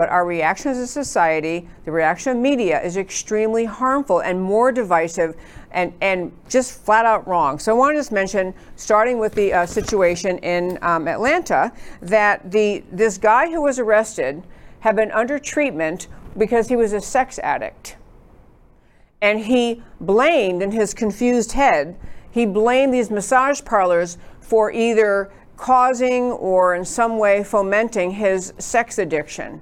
But 0.00 0.08
our 0.08 0.24
reaction 0.24 0.70
as 0.70 0.78
a 0.78 0.86
society, 0.86 1.68
the 1.84 1.92
reaction 1.92 2.32
of 2.32 2.38
media, 2.38 2.80
is 2.80 2.96
extremely 2.96 3.66
harmful 3.66 4.20
and 4.20 4.40
more 4.40 4.72
divisive 4.72 5.36
and, 5.72 5.92
and 6.00 6.32
just 6.48 6.82
flat 6.82 7.04
out 7.04 7.28
wrong. 7.28 7.58
So 7.58 7.70
I 7.70 7.78
want 7.78 7.92
to 7.94 8.00
just 8.00 8.10
mention, 8.10 8.54
starting 8.76 9.18
with 9.18 9.34
the 9.34 9.52
uh, 9.52 9.66
situation 9.66 10.38
in 10.38 10.78
um, 10.80 11.06
Atlanta, 11.06 11.70
that 12.00 12.50
the 12.50 12.82
this 12.90 13.18
guy 13.18 13.50
who 13.50 13.60
was 13.60 13.78
arrested 13.78 14.42
had 14.78 14.96
been 14.96 15.10
under 15.12 15.38
treatment 15.38 16.08
because 16.38 16.68
he 16.68 16.76
was 16.76 16.94
a 16.94 17.00
sex 17.02 17.38
addict. 17.40 17.98
And 19.20 19.40
he 19.40 19.82
blamed, 20.00 20.62
in 20.62 20.70
his 20.70 20.94
confused 20.94 21.52
head, 21.52 22.00
he 22.30 22.46
blamed 22.46 22.94
these 22.94 23.10
massage 23.10 23.62
parlors 23.62 24.16
for 24.40 24.72
either 24.72 25.30
causing 25.58 26.32
or 26.32 26.74
in 26.74 26.86
some 26.86 27.18
way 27.18 27.44
fomenting 27.44 28.12
his 28.12 28.54
sex 28.56 28.98
addiction. 28.98 29.60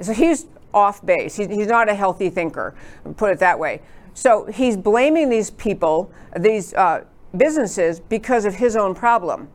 So 0.00 0.12
he's 0.12 0.46
off 0.72 1.04
base. 1.04 1.36
He's, 1.36 1.48
he's 1.48 1.66
not 1.66 1.88
a 1.88 1.94
healthy 1.94 2.30
thinker, 2.30 2.74
put 3.16 3.32
it 3.32 3.38
that 3.40 3.58
way. 3.58 3.80
So 4.14 4.46
he's 4.46 4.76
blaming 4.76 5.28
these 5.28 5.50
people, 5.50 6.12
these 6.36 6.74
uh, 6.74 7.04
businesses, 7.36 8.00
because 8.00 8.44
of 8.44 8.54
his 8.54 8.76
own 8.76 8.94
problem. 8.94 9.48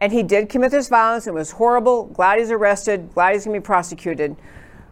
And 0.00 0.12
he 0.12 0.22
did 0.22 0.48
commit 0.48 0.70
this 0.70 0.88
violence. 0.88 1.26
It 1.26 1.34
was 1.34 1.52
horrible. 1.52 2.04
Glad 2.04 2.38
he's 2.38 2.50
arrested. 2.50 3.12
Glad 3.12 3.34
he's 3.34 3.44
going 3.44 3.54
to 3.54 3.60
be 3.60 3.64
prosecuted. 3.64 4.36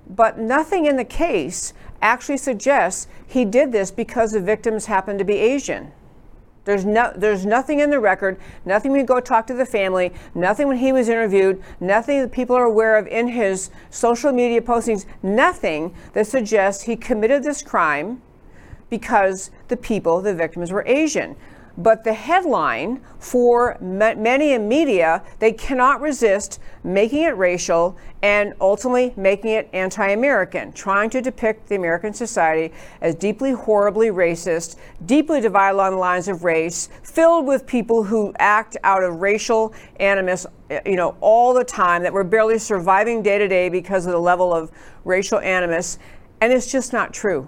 But 0.09 0.39
nothing 0.39 0.87
in 0.87 0.97
the 0.97 1.05
case 1.05 1.73
actually 2.03 2.37
suggests 2.37 3.09
he 3.27 3.45
did 3.45 3.73
this 3.73 3.91
because 3.91 4.33
the 4.33 4.41
victims 4.41 4.87
happened 4.87 5.19
to 5.19 5.25
be 5.25 5.37
Asian. 5.37 5.93
There's, 6.69 6.85
no, 6.85 7.11
there's 7.17 7.47
nothing 7.47 7.81
in 7.81 7.89
the 7.89 7.99
record, 7.99 8.39
nothing 8.67 8.91
when 8.91 9.01
you 9.01 9.07
go 9.07 9.21
talk 9.21 9.47
to 9.47 9.55
the 9.55 9.65
family, 9.65 10.13
nothing 10.35 10.69
when 10.69 10.77
he 10.77 10.93
was 10.93 11.09
interviewed, 11.09 11.63
nothing 11.81 12.21
that 12.21 12.31
people 12.31 12.55
are 12.55 12.65
aware 12.65 12.99
of 12.99 13.07
in 13.07 13.29
his 13.29 13.71
social 13.89 14.33
media 14.33 14.61
postings, 14.61 15.07
nothing 15.23 15.95
that 16.13 16.27
suggests 16.27 16.83
he 16.83 16.95
committed 16.95 17.43
this 17.43 17.63
crime 17.63 18.21
because 18.91 19.51
the 19.69 19.79
people, 19.79 20.21
the 20.21 20.35
victims, 20.35 20.71
were 20.71 20.85
Asian. 20.87 21.37
But 21.79 22.03
the 22.03 22.13
headline 22.13 23.01
for 23.21 23.79
many 23.81 24.53
in 24.53 24.69
media, 24.69 25.23
they 25.39 25.53
cannot 25.53 26.01
resist 26.01 26.59
making 26.83 27.23
it 27.23 27.37
racial 27.37 27.97
and 28.21 28.53
ultimately 28.61 29.15
making 29.17 29.53
it 29.53 29.69
anti 29.73 30.09
American, 30.09 30.73
trying 30.73 31.09
to 31.11 31.21
depict 31.21 31.69
the 31.69 31.77
American 31.77 32.13
society 32.13 32.75
as 33.01 33.15
deeply, 33.15 33.53
horribly 33.53 34.09
racist, 34.09 34.75
deeply 35.07 35.41
divided 35.41 35.77
along 35.77 35.93
the 35.93 35.99
lines 35.99 36.27
of 36.27 36.43
race, 36.43 36.89
filled 37.05 37.47
with 37.47 37.65
people 37.65 38.03
who 38.03 38.35
act 38.41 38.77
out 38.83 39.05
of 39.05 39.21
racial 39.21 39.73
animus, 40.01 40.47
eh, 40.71 40.81
you 40.85 40.97
know, 40.97 41.17
all 41.21 41.55
the 41.55 41.63
time, 41.63 42.03
that 42.03 42.13
we're 42.13 42.25
barely 42.25 42.59
surviving 42.59 43.23
day 43.23 43.39
to 43.39 43.47
day 43.47 43.69
because 43.69 44.05
of 44.05 44.11
the 44.11 44.19
level 44.19 44.53
of 44.53 44.73
racial 45.05 45.39
animus. 45.39 46.01
And 46.41 46.53
it's 46.53 46.71
just 46.73 46.93
not 46.93 47.15
true. 47.15 47.47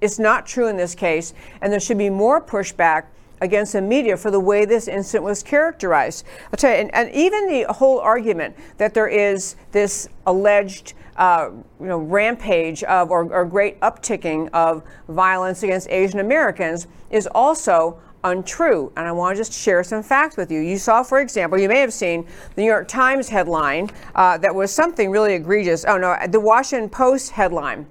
It's 0.00 0.18
not 0.18 0.44
true 0.44 0.66
in 0.66 0.76
this 0.76 0.96
case, 0.96 1.34
and 1.60 1.72
there 1.72 1.78
should 1.78 1.98
be 1.98 2.10
more 2.10 2.40
pushback 2.40 3.04
against 3.40 3.72
the 3.72 3.80
media 3.82 4.16
for 4.16 4.30
the 4.30 4.40
way 4.40 4.64
this 4.64 4.88
incident 4.88 5.24
was 5.24 5.42
characterized. 5.42 6.24
I'll 6.52 6.56
tell 6.56 6.70
you, 6.70 6.76
and, 6.76 6.94
and 6.94 7.10
even 7.14 7.48
the 7.48 7.72
whole 7.72 8.00
argument 8.00 8.56
that 8.78 8.94
there 8.94 9.08
is 9.08 9.56
this 9.72 10.08
alleged 10.26 10.94
uh, 11.16 11.50
you 11.80 11.86
know, 11.86 11.98
rampage 11.98 12.82
of 12.84 13.10
or, 13.10 13.30
or 13.32 13.44
great 13.44 13.78
upticking 13.80 14.48
of 14.52 14.82
violence 15.08 15.62
against 15.62 15.88
Asian 15.90 16.20
Americans 16.20 16.86
is 17.10 17.28
also 17.34 18.00
untrue. 18.24 18.92
And 18.96 19.06
I 19.06 19.12
want 19.12 19.36
to 19.36 19.40
just 19.40 19.52
share 19.52 19.82
some 19.82 20.02
facts 20.02 20.36
with 20.36 20.50
you. 20.50 20.60
You 20.60 20.78
saw, 20.78 21.02
for 21.02 21.20
example, 21.20 21.58
you 21.58 21.68
may 21.68 21.80
have 21.80 21.92
seen 21.92 22.26
the 22.54 22.62
New 22.62 22.68
York 22.68 22.88
Times 22.88 23.28
headline 23.28 23.90
uh, 24.14 24.38
that 24.38 24.54
was 24.54 24.72
something 24.72 25.10
really 25.10 25.34
egregious. 25.34 25.84
Oh, 25.86 25.98
no, 25.98 26.16
the 26.28 26.40
Washington 26.40 26.88
Post 26.88 27.32
headline 27.32 27.86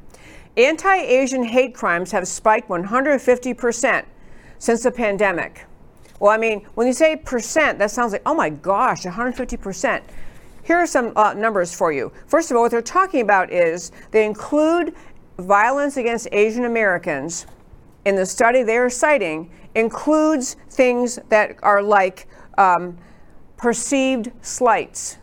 Anti 0.58 0.96
Asian 0.96 1.44
hate 1.44 1.74
crimes 1.74 2.12
have 2.12 2.28
spiked 2.28 2.70
150 2.70 3.54
percent 3.54 4.06
since 4.60 4.84
the 4.84 4.92
pandemic. 4.92 5.66
Well, 6.20 6.32
I 6.32 6.38
mean, 6.38 6.66
when 6.76 6.86
you 6.86 6.94
say 6.94 7.16
percent, 7.16 7.80
that 7.80 7.92
sounds 7.92 8.12
like, 8.12 8.22
oh 8.26 8.36
my 8.36 8.50
gosh, 8.50 9.04
150%. 9.04 10.02
Here 10.64 10.78
are 10.78 10.86
some 10.86 11.14
uh, 11.16 11.34
numbers 11.34 11.74
for 11.74 11.92
you. 11.92 12.12
First 12.28 12.52
of 12.52 12.58
all, 12.58 12.64
what 12.64 12.72
they're 12.72 12.82
talking 12.82 13.22
about 13.22 13.52
is 13.52 13.92
they 14.12 14.26
include 14.26 14.94
violence 15.40 15.98
against 15.98 16.28
Asian 16.32 16.66
Americans 16.66 17.48
in 18.06 18.16
the 18.16 18.26
study 18.26 18.64
they 18.64 18.78
are 18.78 18.90
citing, 18.90 19.50
includes 19.76 20.58
things 20.70 21.20
that 21.30 21.56
are 21.64 21.82
like 21.82 22.28
um, 22.58 22.98
perceived 23.58 24.32
slights 24.42 25.18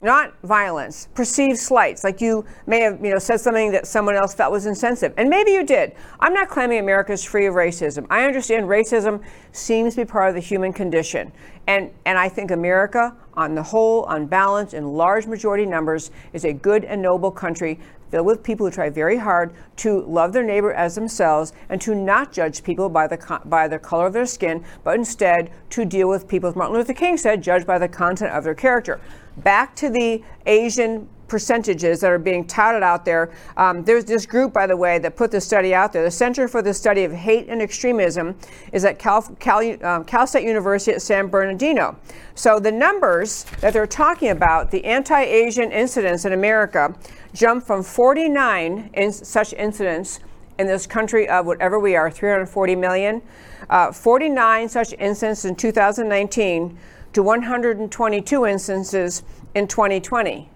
not 0.00 0.32
violence, 0.44 1.08
perceived 1.14 1.58
slights, 1.58 2.04
like 2.04 2.20
you 2.20 2.44
may 2.66 2.80
have 2.80 3.04
you 3.04 3.10
know, 3.10 3.18
said 3.18 3.40
something 3.40 3.72
that 3.72 3.84
someone 3.84 4.14
else 4.14 4.32
felt 4.32 4.52
was 4.52 4.66
insensitive. 4.66 5.12
And 5.18 5.28
maybe 5.28 5.50
you 5.50 5.64
did. 5.64 5.92
I'm 6.20 6.32
not 6.32 6.48
claiming 6.48 6.78
America 6.78 7.12
is 7.12 7.24
free 7.24 7.46
of 7.46 7.54
racism. 7.54 8.06
I 8.08 8.24
understand 8.24 8.66
racism 8.66 9.24
seems 9.50 9.96
to 9.96 10.02
be 10.02 10.04
part 10.04 10.28
of 10.28 10.36
the 10.36 10.40
human 10.40 10.72
condition. 10.72 11.32
And, 11.66 11.90
and 12.06 12.16
I 12.16 12.28
think 12.28 12.52
America, 12.52 13.14
on 13.34 13.56
the 13.56 13.62
whole, 13.62 14.04
on 14.04 14.26
balance, 14.26 14.72
in 14.72 14.86
large 14.86 15.26
majority 15.26 15.66
numbers, 15.66 16.12
is 16.32 16.44
a 16.44 16.52
good 16.52 16.84
and 16.84 17.02
noble 17.02 17.32
country 17.32 17.80
filled 18.10 18.24
with 18.24 18.42
people 18.42 18.64
who 18.64 18.72
try 18.72 18.88
very 18.88 19.18
hard 19.18 19.52
to 19.76 20.00
love 20.02 20.32
their 20.32 20.44
neighbor 20.44 20.72
as 20.72 20.94
themselves 20.94 21.52
and 21.68 21.80
to 21.80 21.94
not 21.94 22.32
judge 22.32 22.62
people 22.62 22.88
by 22.88 23.06
the, 23.06 23.40
by 23.46 23.68
the 23.68 23.78
color 23.78 24.06
of 24.06 24.12
their 24.12 24.24
skin, 24.24 24.64
but 24.84 24.94
instead 24.94 25.50
to 25.70 25.84
deal 25.84 26.08
with 26.08 26.26
people, 26.28 26.48
as 26.48 26.56
Martin 26.56 26.76
Luther 26.76 26.94
King 26.94 27.16
said, 27.16 27.42
judge 27.42 27.66
by 27.66 27.78
the 27.78 27.88
content 27.88 28.32
of 28.32 28.44
their 28.44 28.54
character 28.54 29.00
back 29.42 29.74
to 29.76 29.90
the 29.90 30.22
Asian 30.46 31.08
percentages 31.28 32.00
that 32.00 32.10
are 32.10 32.18
being 32.18 32.44
touted 32.46 32.82
out 32.82 33.04
there. 33.04 33.30
Um, 33.56 33.84
there's 33.84 34.04
this 34.04 34.26
group, 34.26 34.52
by 34.52 34.66
the 34.66 34.76
way, 34.76 34.98
that 34.98 35.16
put 35.16 35.30
the 35.30 35.40
study 35.40 35.74
out 35.74 35.92
there. 35.92 36.02
The 36.02 36.10
Center 36.10 36.48
for 36.48 36.62
the 36.62 36.74
Study 36.74 37.04
of 37.04 37.12
Hate 37.12 37.48
and 37.48 37.60
Extremism 37.60 38.34
is 38.72 38.84
at 38.84 38.98
Cal, 38.98 39.22
Cal, 39.38 39.84
um, 39.84 40.04
Cal 40.04 40.26
State 40.26 40.44
University 40.44 40.92
at 40.92 41.02
San 41.02 41.28
Bernardino. 41.28 41.96
So 42.34 42.58
the 42.58 42.72
numbers 42.72 43.44
that 43.60 43.72
they're 43.72 43.86
talking 43.86 44.30
about, 44.30 44.70
the 44.70 44.84
anti-Asian 44.84 45.70
incidents 45.70 46.24
in 46.24 46.32
America, 46.32 46.94
jumped 47.34 47.66
from 47.66 47.82
49 47.82 48.90
in 48.94 49.12
such 49.12 49.52
incidents 49.52 50.20
in 50.58 50.66
this 50.66 50.86
country 50.86 51.28
of 51.28 51.46
whatever 51.46 51.78
we 51.78 51.94
are, 51.94 52.10
340 52.10 52.74
million, 52.74 53.22
uh, 53.70 53.92
49 53.92 54.68
such 54.68 54.92
incidents 54.98 55.44
in 55.44 55.54
2019 55.54 56.78
to 57.18 57.22
122 57.24 58.46
instances 58.46 59.24
in 59.56 59.66
2020, 59.66 60.48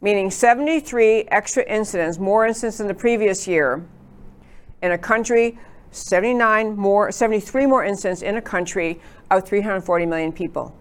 meaning 0.00 0.30
73 0.30 1.22
extra 1.32 1.64
incidents, 1.64 2.20
more 2.20 2.46
incidents 2.46 2.78
than 2.78 2.86
the 2.86 2.94
previous 2.94 3.48
year, 3.48 3.84
in 4.82 4.92
a 4.92 4.98
country, 4.98 5.58
79 5.90 6.76
more, 6.76 7.10
73 7.10 7.66
more 7.66 7.84
incidents 7.84 8.22
in 8.22 8.36
a 8.36 8.40
country 8.40 9.00
of 9.32 9.44
340 9.44 10.06
million 10.06 10.30
people. 10.30 10.76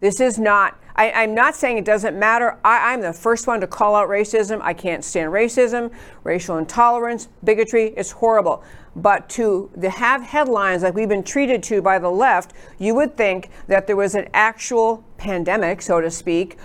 This 0.00 0.20
is 0.20 0.38
not, 0.38 0.78
I, 0.94 1.24
am 1.24 1.34
not 1.34 1.56
saying 1.56 1.78
it 1.78 1.84
doesn't 1.84 2.18
matter. 2.18 2.58
I, 2.64 2.92
I'm 2.92 3.00
the 3.00 3.12
first 3.12 3.46
one 3.46 3.60
to 3.60 3.66
call 3.66 3.96
out 3.96 4.08
racism. 4.08 4.60
I 4.62 4.72
can't 4.72 5.04
stand 5.04 5.32
racism, 5.32 5.92
racial 6.22 6.58
intolerance, 6.58 7.28
bigotry. 7.42 7.94
It's 7.96 8.12
horrible. 8.12 8.62
But 8.94 9.28
to, 9.30 9.70
have 9.82 10.22
headlines 10.22 10.82
like 10.82 10.94
we've 10.94 11.08
been 11.08 11.24
treated 11.24 11.62
to 11.64 11.82
by 11.82 11.98
the 11.98 12.10
left, 12.10 12.52
you 12.78 12.94
would 12.94 13.16
think 13.16 13.50
that 13.66 13.86
there 13.86 13.96
was 13.96 14.14
an 14.14 14.28
actual 14.34 15.04
pandemic, 15.16 15.82
so 15.82 16.00
to 16.00 16.10
speak, 16.10 16.58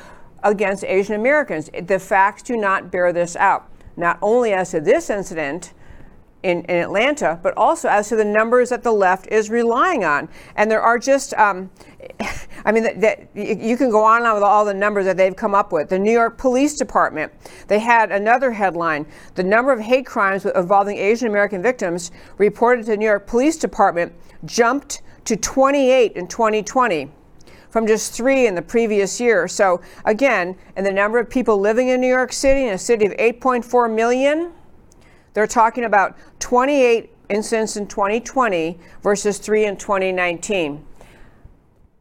against 0.44 0.84
Asian 0.84 1.16
Americans. 1.16 1.70
The 1.82 2.00
facts 2.00 2.44
do 2.44 2.56
not 2.56 2.92
bear 2.92 3.14
this 3.14 3.36
out. 3.36 3.70
Not 3.96 4.18
only 4.22 4.54
as 4.54 4.72
to 4.72 4.82
this 4.82 5.10
incident, 5.10 5.74
in, 6.44 6.64
in, 6.66 6.78
Atlanta, 6.78 7.40
but 7.42 7.56
also 7.58 7.88
as 7.88 8.10
to 8.10 8.16
the 8.16 8.26
numbers 8.26 8.70
that 8.70 8.84
the 8.84 8.92
left 8.92 9.28
is 9.28 9.50
relying 9.50 10.04
on. 10.04 10.30
And 10.56 10.70
there 10.70 10.82
are 10.82 11.00
just, 11.00 11.34
um, 11.36 11.72
I 12.66 12.72
mean, 12.72 13.00
that, 13.00 13.28
you 13.34 13.78
can 13.78 13.90
go 13.90 14.04
on 14.04 14.18
and 14.18 14.28
on 14.28 14.36
with 14.36 14.44
all 14.44 14.66
the 14.66 14.74
numbers 14.74 15.06
that 15.06 15.18
they've 15.18 15.36
come 15.36 15.56
up 15.56 15.72
with. 15.72 15.90
The 15.90 16.00
New 16.00 16.12
York 16.12 16.38
Police 16.38 16.78
Department, 16.78 17.32
they 17.68 17.80
had 17.80 18.12
another 18.12 18.52
headline. 18.52 19.06
The 19.36 19.44
number 19.44 19.72
of 19.72 19.80
hate 19.80 20.06
crimes 20.06 20.46
involving 20.46 20.98
Asian 20.98 21.28
American 21.28 21.62
victims 21.62 22.12
reported 22.38 22.86
to 22.86 22.92
the 22.92 22.98
New 22.98 23.06
York 23.06 23.26
Police 23.26 23.58
Department 23.58 24.14
jumped 24.46 25.02
to 25.26 25.38
28 25.38 26.14
in 26.14 26.28
2020 26.28 27.10
from 27.74 27.88
just 27.88 28.14
three 28.14 28.46
in 28.46 28.54
the 28.54 28.62
previous 28.62 29.20
year. 29.20 29.48
So, 29.48 29.82
again, 30.06 30.56
and 30.76 30.86
the 30.86 30.92
number 30.92 31.18
of 31.18 31.28
people 31.28 31.58
living 31.58 31.88
in 31.88 32.00
New 32.00 32.08
York 32.08 32.32
City, 32.32 32.68
in 32.68 32.74
a 32.74 32.78
city 32.78 33.08
of 33.08 33.14
8.4 33.14 33.92
million, 33.92 34.52
they're 35.34 35.48
talking 35.48 35.84
about 35.86 36.18
28 36.40 37.10
incidents 37.30 37.78
in 37.78 37.88
2020 37.88 38.80
versus 39.02 39.38
three 39.38 39.66
in 39.66 39.78
2019. 39.78 40.86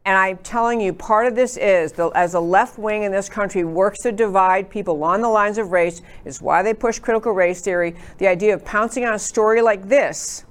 And 0.05 0.17
I'm 0.17 0.37
telling 0.39 0.81
you, 0.81 0.91
part 0.91 1.27
of 1.27 1.35
this 1.35 1.55
is 1.55 1.93
the, 1.93 2.09
as 2.09 2.33
the 2.33 2.41
left 2.41 2.77
wing 2.77 3.03
in 3.03 3.11
this 3.11 3.29
country 3.29 3.63
works 3.63 3.99
to 3.99 4.11
divide 4.11 4.69
people 4.69 4.95
along 4.95 5.21
the 5.21 5.29
lines 5.29 5.57
of 5.57 5.71
race, 5.71 6.01
is 6.25 6.41
why 6.41 6.61
they 6.61 6.73
push 6.73 6.99
critical 6.99 7.31
race 7.31 7.61
theory. 7.61 7.95
The 8.17 8.27
idea 8.27 8.53
of 8.53 8.65
pouncing 8.65 9.05
on 9.05 9.13
a 9.13 9.19
story 9.19 9.61
like 9.61 9.87
this, 9.87 10.43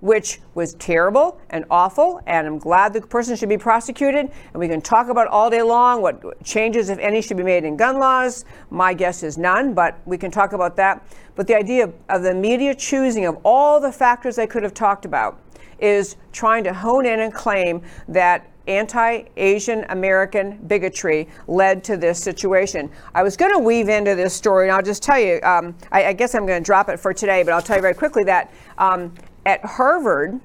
which 0.00 0.40
was 0.54 0.74
terrible 0.74 1.40
and 1.50 1.64
awful, 1.70 2.20
and 2.26 2.46
I'm 2.46 2.58
glad 2.58 2.92
the 2.92 3.00
person 3.00 3.36
should 3.36 3.48
be 3.48 3.58
prosecuted. 3.58 4.30
And 4.52 4.54
we 4.54 4.68
can 4.68 4.80
talk 4.80 5.08
about 5.08 5.28
all 5.28 5.50
day 5.50 5.62
long 5.62 6.02
what 6.02 6.42
changes, 6.44 6.90
if 6.90 6.98
any, 6.98 7.22
should 7.22 7.36
be 7.36 7.42
made 7.42 7.64
in 7.64 7.76
gun 7.76 7.98
laws. 7.98 8.44
My 8.70 8.94
guess 8.94 9.22
is 9.22 9.38
none, 9.38 9.74
but 9.74 9.98
we 10.04 10.18
can 10.18 10.30
talk 10.30 10.52
about 10.52 10.76
that. 10.76 11.06
But 11.34 11.46
the 11.46 11.56
idea 11.56 11.90
of, 12.08 12.22
the 12.22 12.34
media 12.34 12.74
choosing 12.74 13.26
of 13.26 13.38
all 13.44 13.80
the 13.80 13.92
factors 13.92 14.36
they 14.36 14.46
could 14.46 14.62
have 14.62 14.74
talked 14.74 15.04
about 15.04 15.40
is 15.78 16.16
trying 16.32 16.64
to 16.64 16.72
hone 16.72 17.06
in 17.06 17.20
and 17.20 17.32
claim 17.32 17.82
that 18.08 18.50
anti 18.66 19.22
Asian 19.36 19.84
American 19.90 20.58
bigotry 20.66 21.28
led 21.46 21.84
to 21.84 21.96
this 21.96 22.22
situation. 22.22 22.90
I 23.14 23.22
was 23.22 23.36
going 23.36 23.52
to 23.52 23.58
weave 23.58 23.88
into 23.88 24.14
this 24.14 24.34
story, 24.34 24.68
and 24.68 24.76
I'll 24.76 24.82
just 24.82 25.02
tell 25.02 25.18
you, 25.18 25.40
um, 25.42 25.74
I, 25.92 26.06
I, 26.06 26.12
guess 26.12 26.34
I'm 26.34 26.46
going 26.46 26.60
to 26.60 26.66
drop 26.66 26.88
it 26.88 26.98
for 26.98 27.14
today, 27.14 27.42
but 27.42 27.52
I'll 27.52 27.62
tell 27.62 27.76
you 27.76 27.82
very 27.82 27.94
quickly 27.94 28.24
that 28.24 28.52
um, 28.78 29.12
at 29.46 29.64
Harvard, 29.64 30.40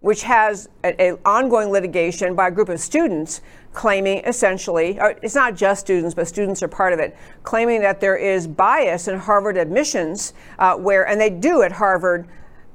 which 0.00 0.22
has 0.22 0.68
an 0.82 1.18
ongoing 1.24 1.68
litigation 1.68 2.34
by 2.34 2.48
a 2.48 2.50
group 2.50 2.68
of 2.68 2.80
students 2.80 3.42
claiming 3.74 4.18
essentially, 4.24 4.98
it's 5.22 5.34
not 5.34 5.54
just 5.54 5.82
students, 5.82 6.14
but 6.14 6.26
students 6.26 6.62
are 6.62 6.68
part 6.68 6.94
of 6.94 6.98
it, 6.98 7.16
claiming 7.42 7.82
that 7.82 8.00
there 8.00 8.16
is 8.16 8.46
bias 8.46 9.08
in 9.08 9.18
Harvard 9.18 9.58
admissions, 9.58 10.32
uh, 10.58 10.74
where, 10.74 11.06
and 11.06 11.20
they 11.20 11.28
do 11.28 11.62
at 11.62 11.72
Harvard, 11.72 12.26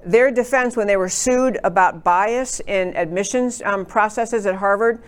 their 0.06 0.30
defense 0.30 0.78
when 0.78 0.88
they 0.88 0.98
were 0.98 1.10
sued 1.10 1.58
about 1.64 2.04
bias 2.04 2.60
in 2.68 2.96
admissions 2.96 3.62
um, 3.64 3.86
processes 3.86 4.46
at 4.46 4.56
Harvard, 4.56 5.02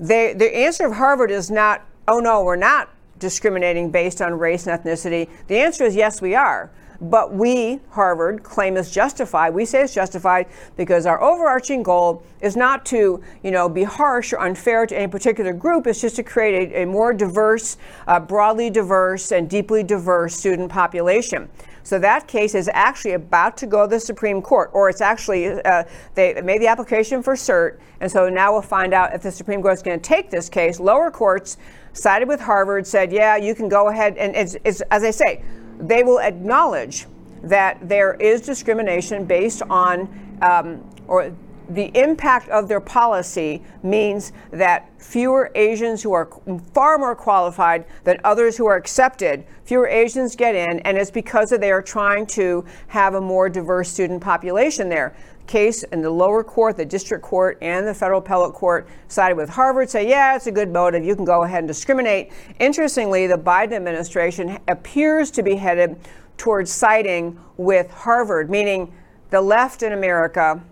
they, 0.00 0.34
the 0.34 0.56
answer 0.56 0.86
of 0.86 0.92
Harvard 0.92 1.30
is 1.30 1.50
not, 1.50 1.86
oh 2.08 2.18
no, 2.18 2.42
we're 2.42 2.56
not 2.56 2.90
discriminating 3.18 3.90
based 3.90 4.20
on 4.20 4.34
race 4.34 4.66
and 4.66 4.80
ethnicity. 4.80 5.28
The 5.46 5.58
answer 5.58 5.84
is 5.84 5.94
yes, 5.94 6.20
we 6.20 6.34
are. 6.34 6.70
But 7.00 7.34
we, 7.34 7.80
Harvard, 7.90 8.42
claim 8.42 8.76
it's 8.76 8.90
justified. 8.90 9.54
We 9.54 9.64
say 9.64 9.82
it's 9.82 9.94
justified 9.94 10.46
because 10.76 11.06
our 11.06 11.22
overarching 11.22 11.82
goal 11.82 12.22
is 12.40 12.56
not 12.56 12.84
to, 12.86 13.22
you 13.42 13.50
know, 13.50 13.68
be 13.68 13.84
harsh 13.84 14.32
or 14.32 14.40
unfair 14.40 14.86
to 14.86 14.96
any 14.96 15.08
particular 15.08 15.52
group. 15.52 15.86
It's 15.86 16.00
just 16.00 16.16
to 16.16 16.22
create 16.22 16.72
a, 16.72 16.82
a 16.82 16.86
more 16.86 17.12
diverse, 17.12 17.76
uh, 18.06 18.20
broadly 18.20 18.70
diverse, 18.70 19.32
and 19.32 19.48
deeply 19.48 19.82
diverse 19.82 20.34
student 20.34 20.70
population. 20.70 21.48
So 21.82 22.00
that 22.00 22.26
case 22.26 22.56
is 22.56 22.68
actually 22.72 23.12
about 23.12 23.56
to 23.58 23.66
go 23.66 23.82
to 23.82 23.88
the 23.88 24.00
Supreme 24.00 24.42
Court, 24.42 24.70
or 24.72 24.88
it's 24.88 25.00
actually, 25.00 25.62
uh, 25.62 25.84
they 26.14 26.40
made 26.42 26.60
the 26.60 26.66
application 26.66 27.22
for 27.22 27.34
cert, 27.34 27.78
and 28.00 28.10
so 28.10 28.28
now 28.28 28.52
we'll 28.52 28.62
find 28.62 28.92
out 28.92 29.14
if 29.14 29.22
the 29.22 29.30
Supreme 29.30 29.62
Court 29.62 29.74
is 29.74 29.82
going 29.82 30.00
to 30.00 30.02
take 30.02 30.28
this 30.28 30.48
case. 30.48 30.80
Lower 30.80 31.12
courts 31.12 31.58
sided 31.92 32.26
with 32.26 32.40
Harvard, 32.40 32.88
said, 32.88 33.12
yeah, 33.12 33.36
you 33.36 33.54
can 33.54 33.68
go 33.68 33.88
ahead, 33.88 34.16
and 34.16 34.34
it's, 34.34 34.56
it's, 34.64 34.80
as 34.90 35.04
I 35.04 35.12
say, 35.12 35.42
they 35.78 36.02
will 36.02 36.20
acknowledge 36.20 37.06
that 37.42 37.88
there 37.88 38.14
is 38.14 38.40
discrimination 38.40 39.24
based 39.24 39.62
on 39.70 40.08
um, 40.42 40.82
or 41.06 41.32
the 41.68 41.90
impact 41.98 42.48
of 42.48 42.68
their 42.68 42.80
policy 42.80 43.62
means 43.82 44.32
that 44.52 44.88
fewer 44.98 45.50
Asians 45.54 46.02
who 46.02 46.12
are 46.12 46.28
far 46.72 46.96
more 46.98 47.16
qualified 47.16 47.84
than 48.04 48.20
others 48.22 48.56
who 48.56 48.66
are 48.66 48.76
accepted, 48.76 49.44
fewer 49.64 49.88
Asians 49.88 50.36
get 50.36 50.54
in, 50.54 50.78
and 50.80 50.96
it's 50.96 51.10
because 51.10 51.50
they 51.50 51.72
are 51.72 51.82
trying 51.82 52.26
to 52.26 52.64
have 52.88 53.14
a 53.14 53.20
more 53.20 53.48
diverse 53.48 53.90
student 53.90 54.20
population 54.20 54.88
there. 54.88 55.16
Case 55.46 55.82
in 55.84 56.02
the 56.02 56.10
lower 56.10 56.42
court, 56.42 56.76
the 56.76 56.84
district 56.84 57.24
court, 57.24 57.58
and 57.62 57.86
the 57.86 57.94
federal 57.94 58.20
appellate 58.20 58.54
court 58.54 58.88
sided 59.08 59.36
with 59.36 59.48
Harvard, 59.48 59.88
say, 59.88 60.08
yeah, 60.08 60.36
it's 60.36 60.46
a 60.46 60.52
good 60.52 60.70
motive. 60.70 61.04
You 61.04 61.14
can 61.14 61.24
go 61.24 61.44
ahead 61.44 61.60
and 61.60 61.68
discriminate. 61.68 62.32
Interestingly, 62.58 63.26
the 63.26 63.38
Biden 63.38 63.72
administration 63.72 64.58
appears 64.68 65.30
to 65.32 65.42
be 65.42 65.56
headed 65.56 65.98
towards 66.36 66.70
siding 66.70 67.38
with 67.56 67.90
Harvard, 67.90 68.50
meaning 68.50 68.92
the 69.30 69.40
left 69.40 69.82
in 69.82 69.92
America 69.92 70.62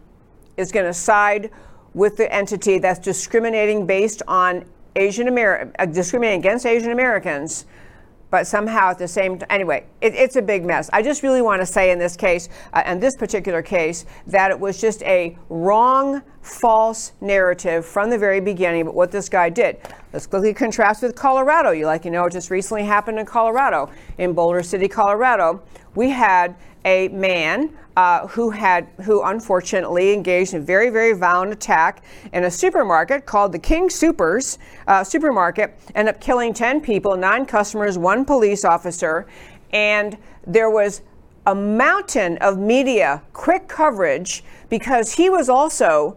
is 0.56 0.70
going 0.70 0.86
to 0.86 0.94
side 0.94 1.50
with 1.94 2.16
the 2.16 2.32
entity 2.32 2.78
that's 2.78 2.98
discriminating 2.98 3.86
based 3.86 4.22
on 4.26 4.64
Asian 4.96 5.28
American, 5.28 5.72
uh, 5.78 5.86
discriminating 5.86 6.40
against 6.40 6.66
Asian 6.66 6.92
Americans, 6.92 7.66
but 8.34 8.48
somehow 8.48 8.90
at 8.90 8.98
the 8.98 9.06
same 9.06 9.38
time, 9.38 9.46
anyway, 9.48 9.86
it, 10.00 10.12
it's 10.16 10.34
a 10.34 10.42
big 10.42 10.64
mess. 10.64 10.90
I 10.92 11.02
just 11.02 11.22
really 11.22 11.40
want 11.40 11.62
to 11.62 11.66
say 11.66 11.92
in 11.92 12.00
this 12.00 12.16
case, 12.16 12.48
uh, 12.72 12.82
in 12.84 12.98
this 12.98 13.14
particular 13.14 13.62
case, 13.62 14.06
that 14.26 14.50
it 14.50 14.58
was 14.58 14.80
just 14.80 15.04
a 15.04 15.38
wrong, 15.50 16.20
false 16.42 17.12
narrative 17.20 17.86
from 17.86 18.10
the 18.10 18.18
very 18.18 18.40
beginning 18.40 18.80
about 18.80 18.96
what 18.96 19.12
this 19.12 19.28
guy 19.28 19.50
did. 19.50 19.78
Let's 20.12 20.26
quickly 20.26 20.52
contrast 20.52 21.04
with 21.04 21.14
Colorado. 21.14 21.70
You 21.70 21.86
like, 21.86 22.04
you 22.04 22.10
know, 22.10 22.24
it 22.24 22.32
just 22.32 22.50
recently 22.50 22.82
happened 22.82 23.20
in 23.20 23.26
Colorado, 23.26 23.88
in 24.18 24.32
Boulder 24.32 24.64
City, 24.64 24.88
Colorado. 24.88 25.62
We 25.94 26.10
had 26.10 26.56
a 26.84 27.08
man 27.08 27.70
uh, 27.96 28.26
who 28.28 28.50
had 28.50 28.88
who 29.04 29.22
unfortunately 29.22 30.12
engaged 30.12 30.54
in 30.54 30.62
a 30.62 30.64
very 30.64 30.90
very 30.90 31.12
violent 31.12 31.52
attack 31.52 32.02
in 32.32 32.44
a 32.44 32.50
supermarket 32.50 33.24
called 33.24 33.52
the 33.52 33.58
King 33.58 33.88
Soopers 33.88 34.58
uh, 34.88 35.04
supermarket, 35.04 35.78
ended 35.94 36.14
up 36.14 36.20
killing 36.20 36.52
ten 36.52 36.80
people, 36.80 37.16
nine 37.16 37.46
customers, 37.46 37.96
one 37.96 38.24
police 38.24 38.64
officer, 38.64 39.26
and 39.72 40.18
there 40.46 40.70
was 40.70 41.02
a 41.46 41.54
mountain 41.54 42.38
of 42.38 42.58
media 42.58 43.22
quick 43.32 43.68
coverage 43.68 44.42
because 44.68 45.12
he 45.12 45.28
was 45.30 45.48
also 45.48 46.16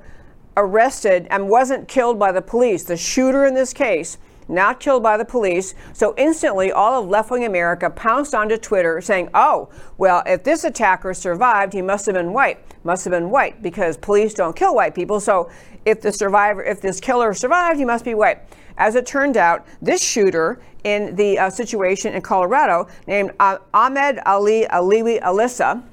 arrested 0.55 1.27
and 1.29 1.47
wasn't 1.47 1.87
killed 1.87 2.17
by 2.17 2.31
the 2.31 2.41
police. 2.41 2.83
The 2.83 2.97
shooter 2.97 3.45
in 3.45 3.53
this 3.53 3.73
case 3.73 4.17
not 4.47 4.79
killed 4.79 5.03
by 5.03 5.17
the 5.17 5.25
police. 5.25 5.75
So 5.93 6.13
instantly, 6.17 6.71
all 6.71 7.01
of 7.01 7.09
left 7.09 7.31
wing 7.31 7.45
America 7.45 7.89
pounced 7.89 8.33
onto 8.33 8.57
Twitter 8.57 9.01
saying, 9.01 9.29
oh, 9.33 9.69
well, 9.97 10.23
if 10.25 10.43
this 10.43 10.63
attacker 10.63 11.13
survived, 11.13 11.73
he 11.73 11.81
must 11.81 12.05
have 12.05 12.15
been 12.15 12.33
white. 12.33 12.59
Must 12.83 13.03
have 13.05 13.11
been 13.11 13.29
white 13.29 13.61
because 13.61 13.97
police 13.97 14.33
don't 14.33 14.55
kill 14.55 14.75
white 14.75 14.95
people. 14.95 15.19
So 15.19 15.49
if 15.85 16.01
the 16.01 16.11
survivor, 16.11 16.63
if 16.63 16.81
this 16.81 16.99
killer 16.99 17.33
survived, 17.33 17.79
he 17.79 17.85
must 17.85 18.05
be 18.05 18.13
white. 18.13 18.39
As 18.77 18.95
it 18.95 19.05
turned 19.05 19.37
out, 19.37 19.65
this 19.81 20.01
shooter 20.01 20.61
in 20.83 21.15
the 21.15 21.39
uh, 21.39 21.49
situation 21.49 22.13
in 22.13 22.21
Colorado, 22.21 22.87
named 23.07 23.31
uh, 23.39 23.57
Ahmed 23.73 24.19
Ali 24.25 24.65
Aliwi 24.65 25.21
Alissa, 25.21 25.83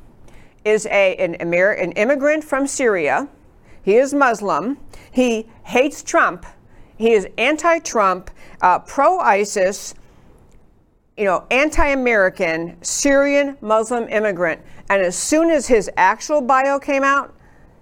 is 0.64 0.86
a, 0.86 1.16
an, 1.16 1.36
Amer- 1.40 1.72
an 1.72 1.92
immigrant 1.92 2.44
from 2.44 2.66
Syria. 2.66 3.28
He 3.82 3.96
is 3.96 4.14
Muslim. 4.14 4.78
He 5.11 5.48
hates 5.64 6.02
Trump. 6.02 6.46
He 6.97 7.12
is 7.12 7.26
anti 7.38 7.78
Trump 7.80 8.30
uh, 8.61 8.78
pro 8.80 9.18
ISIS, 9.18 9.95
you 11.16 11.24
know, 11.24 11.47
anti 11.51 11.88
American, 11.88 12.76
Syrian 12.82 13.57
Muslim 13.61 14.09
immigrant. 14.09 14.61
And 14.90 15.03
as 15.03 15.16
soon 15.16 15.51
as 15.51 15.66
his 15.66 15.90
actual 15.97 16.40
bio 16.40 16.78
came 16.78 17.03
out, 17.03 17.34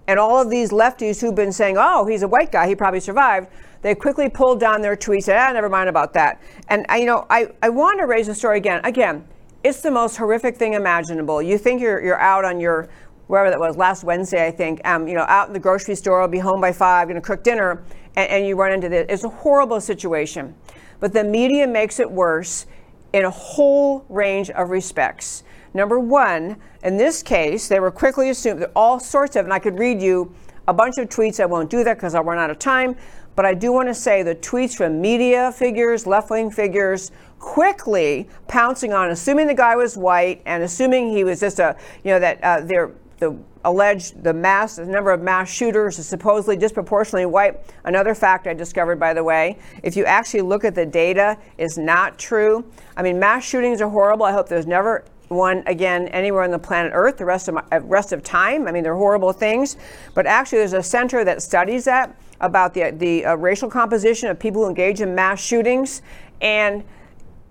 and 0.07 0.19
all 0.19 0.41
of 0.41 0.49
these 0.49 0.71
lefties 0.71 1.21
who've 1.21 1.35
been 1.35 1.51
saying, 1.51 1.77
oh, 1.77 2.05
he's 2.05 2.23
a 2.23 2.27
white 2.27 2.51
guy, 2.51 2.67
he 2.67 2.75
probably 2.75 2.99
survived, 2.99 3.47
they 3.81 3.95
quickly 3.95 4.29
pulled 4.29 4.59
down 4.59 4.81
their 4.81 4.95
tweets, 4.95 5.23
said, 5.23 5.37
ah, 5.37 5.51
never 5.51 5.69
mind 5.69 5.89
about 5.89 6.13
that. 6.13 6.41
And, 6.69 6.85
you 6.97 7.05
know, 7.05 7.25
I, 7.29 7.49
I 7.61 7.69
want 7.69 7.99
to 7.99 8.05
raise 8.05 8.27
the 8.27 8.35
story 8.35 8.57
again. 8.57 8.81
Again, 8.83 9.25
it's 9.63 9.81
the 9.81 9.91
most 9.91 10.17
horrific 10.17 10.57
thing 10.57 10.73
imaginable. 10.73 11.41
You 11.41 11.57
think 11.57 11.81
you're, 11.81 12.01
you're 12.01 12.19
out 12.19 12.45
on 12.45 12.59
your, 12.59 12.89
wherever 13.27 13.49
that 13.49 13.59
was, 13.59 13.77
last 13.77 14.03
Wednesday, 14.03 14.45
I 14.45 14.51
think, 14.51 14.85
um, 14.85 15.07
you 15.07 15.15
know, 15.15 15.25
out 15.27 15.47
in 15.47 15.53
the 15.53 15.59
grocery 15.59 15.95
store, 15.95 16.21
I'll 16.21 16.27
be 16.27 16.39
home 16.39 16.59
by 16.59 16.71
five, 16.71 17.07
going 17.07 17.21
to 17.21 17.25
cook 17.25 17.43
dinner, 17.43 17.83
and, 18.15 18.29
and 18.29 18.47
you 18.47 18.55
run 18.55 18.71
into 18.71 18.89
this. 18.89 19.05
It's 19.09 19.23
a 19.23 19.29
horrible 19.29 19.81
situation. 19.81 20.55
But 20.99 21.13
the 21.13 21.23
media 21.23 21.67
makes 21.67 21.99
it 21.99 22.09
worse 22.09 22.65
in 23.11 23.25
a 23.25 23.29
whole 23.29 24.05
range 24.09 24.49
of 24.49 24.69
respects. 24.69 25.43
Number 25.73 25.99
one, 25.99 26.57
in 26.83 26.97
this 26.97 27.23
case, 27.23 27.67
they 27.67 27.79
were 27.79 27.91
quickly 27.91 28.29
assumed 28.29 28.61
that 28.61 28.71
all 28.75 28.99
sorts 28.99 29.35
of, 29.35 29.45
and 29.45 29.53
I 29.53 29.59
could 29.59 29.79
read 29.79 30.01
you 30.01 30.33
a 30.67 30.73
bunch 30.73 30.97
of 30.97 31.09
tweets. 31.09 31.39
I 31.39 31.45
won't 31.45 31.69
do 31.69 31.83
that 31.83 31.95
because 31.95 32.15
I'll 32.15 32.23
run 32.23 32.37
out 32.37 32.49
of 32.49 32.59
time. 32.59 32.95
But 33.35 33.45
I 33.45 33.55
do 33.55 33.71
want 33.71 33.89
to 33.89 33.95
say 33.95 34.21
the 34.21 34.35
tweets 34.35 34.75
from 34.75 35.01
media 35.01 35.51
figures, 35.51 36.05
left 36.05 36.29
wing 36.29 36.51
figures, 36.51 37.11
quickly 37.39 38.29
pouncing 38.47 38.93
on, 38.93 39.09
assuming 39.09 39.47
the 39.47 39.55
guy 39.55 39.75
was 39.75 39.97
white 39.97 40.41
and 40.45 40.63
assuming 40.63 41.09
he 41.09 41.23
was 41.23 41.39
just 41.39 41.59
a, 41.59 41.75
you 42.03 42.11
know, 42.11 42.19
that 42.19 42.43
uh, 42.43 42.61
they're 42.61 42.91
the 43.23 43.37
alleged 43.65 44.21
the 44.21 44.33
mass 44.33 44.75
the 44.75 44.85
number 44.85 45.11
of 45.11 45.21
mass 45.21 45.49
shooters 45.49 45.97
is 45.97 46.05
supposedly 46.07 46.57
disproportionately 46.57 47.25
white. 47.25 47.61
Another 47.85 48.13
fact 48.13 48.45
i 48.45 48.53
discovered 48.53 48.99
by 48.99 49.13
the 49.13 49.23
way 49.23 49.57
if 49.83 49.95
you 49.95 50.03
actually 50.03 50.41
look 50.41 50.65
at 50.65 50.75
the 50.75 50.85
data 50.85 51.37
is 51.57 51.77
not 51.77 52.19
true. 52.19 52.65
I 52.97 53.01
mean 53.01 53.19
mass 53.19 53.43
shootings 53.45 53.81
are 53.81 53.89
horrible. 53.89 54.25
I 54.25 54.33
hope 54.33 54.49
there's 54.49 54.67
never 54.67 55.05
one 55.29 55.63
again 55.65 56.09
anywhere 56.09 56.43
on 56.43 56.51
the 56.51 56.59
planet 56.59 56.91
earth 56.93 57.17
the 57.17 57.25
rest 57.25 57.47
of 57.47 57.55
my, 57.55 57.63
uh, 57.71 57.79
rest 57.83 58.11
of 58.11 58.21
time. 58.21 58.67
I 58.67 58.73
mean 58.73 58.83
they're 58.83 58.95
horrible 58.95 59.31
things. 59.31 59.77
But 60.13 60.25
actually 60.25 60.59
there's 60.59 60.73
a 60.73 60.83
center 60.83 61.23
that 61.23 61.41
studies 61.41 61.85
that 61.85 62.19
about 62.41 62.73
the 62.73 62.91
the 62.91 63.25
uh, 63.25 63.35
racial 63.35 63.69
composition 63.69 64.27
of 64.29 64.37
people 64.37 64.63
who 64.63 64.67
engage 64.67 64.99
in 64.99 65.15
mass 65.15 65.39
shootings. 65.41 66.01
And 66.41 66.83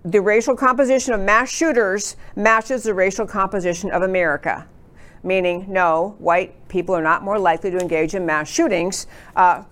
the 0.05 0.21
racial 0.21 0.55
composition 0.55 1.15
of 1.15 1.21
mass 1.21 1.49
shooters 1.49 2.17
matches 2.35 2.83
the 2.83 2.93
racial 2.93 3.25
composition 3.25 3.89
of 3.89 4.01
america 4.01 4.67
meaning 5.23 5.65
no, 5.67 6.15
white 6.19 6.67
people 6.67 6.93
are 6.95 7.01
not 7.01 7.23
more 7.23 7.39
likely 7.39 7.71
to 7.71 7.77
engage 7.79 8.15
in 8.15 8.25
mass 8.25 8.49
shootings, 8.49 9.07
uh, 9.35 9.63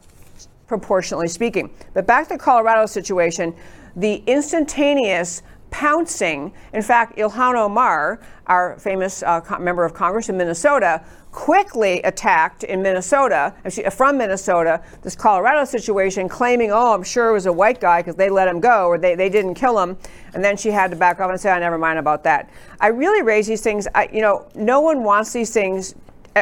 proportionally 0.67 1.27
speaking. 1.27 1.69
But 1.93 2.07
back 2.07 2.27
to 2.27 2.35
the 2.35 2.39
Colorado 2.39 2.85
situation, 2.85 3.53
the 3.95 4.23
instantaneous 4.25 5.43
pouncing. 5.71 6.53
In 6.73 6.81
fact, 6.83 7.17
Ilhan 7.17 7.55
Omar, 7.55 8.19
our 8.45 8.77
famous 8.77 9.23
uh, 9.23 9.41
member 9.59 9.83
of 9.83 9.93
Congress 9.93 10.29
in 10.29 10.37
Minnesota, 10.37 11.03
quickly 11.31 12.01
attacked 12.03 12.63
in 12.65 12.81
Minnesota, 12.81 13.53
from 13.89 14.17
Minnesota, 14.17 14.83
this 15.01 15.15
Colorado 15.15 15.63
situation, 15.63 16.27
claiming, 16.27 16.71
oh, 16.71 16.93
I'm 16.93 17.03
sure 17.03 17.29
it 17.29 17.33
was 17.33 17.45
a 17.45 17.53
white 17.53 17.79
guy 17.79 18.01
because 18.01 18.15
they 18.15 18.29
let 18.29 18.49
him 18.49 18.59
go 18.59 18.87
or 18.87 18.97
they, 18.97 19.15
they 19.15 19.29
didn't 19.29 19.55
kill 19.55 19.79
him. 19.81 19.97
And 20.33 20.43
then 20.43 20.57
she 20.57 20.69
had 20.71 20.91
to 20.91 20.97
back 20.97 21.19
off 21.21 21.31
and 21.31 21.39
say, 21.39 21.49
I 21.49 21.57
oh, 21.57 21.59
never 21.59 21.77
mind 21.77 21.99
about 21.99 22.23
that. 22.25 22.49
I 22.81 22.87
really 22.87 23.21
raise 23.21 23.47
these 23.47 23.61
things. 23.61 23.87
I, 23.95 24.09
you 24.11 24.21
know, 24.21 24.45
no 24.55 24.81
one 24.81 25.03
wants 25.03 25.31
these 25.31 25.53
things, 25.53 25.95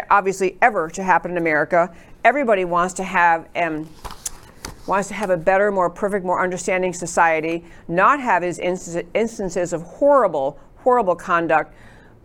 obviously, 0.10 0.58
ever 0.62 0.90
to 0.90 1.04
happen 1.04 1.32
in 1.32 1.38
America. 1.38 1.96
Everybody 2.24 2.66
wants 2.66 2.96
to 2.96 3.04
have. 3.04 3.48
Um, 3.56 3.88
wants 4.90 5.08
to 5.08 5.14
have 5.14 5.30
a 5.30 5.38
better, 5.38 5.72
more 5.72 5.90
perfect, 5.90 6.26
more 6.26 6.42
understanding 6.42 6.92
society, 6.92 7.64
not 7.88 8.20
have 8.20 8.44
his 8.44 8.60
instances 8.60 9.72
of 9.72 9.82
horrible, 9.84 10.60
horrible 10.78 11.16
conduct. 11.16 11.74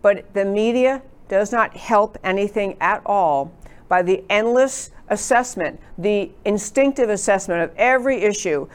But 0.01 0.33
the 0.33 0.43
media 0.43 1.01
does 1.29 1.51
not 1.51 1.77
help 1.77 2.17
anything 2.23 2.75
at 2.81 3.01
all 3.05 3.53
by 3.87 4.01
the 4.01 4.23
endless 4.29 4.91
assessment, 5.09 5.79
the 5.97 6.31
instinctive 6.45 7.09
assessment 7.09 7.61
of 7.61 7.71
every 7.77 8.21
issue. 8.23 8.67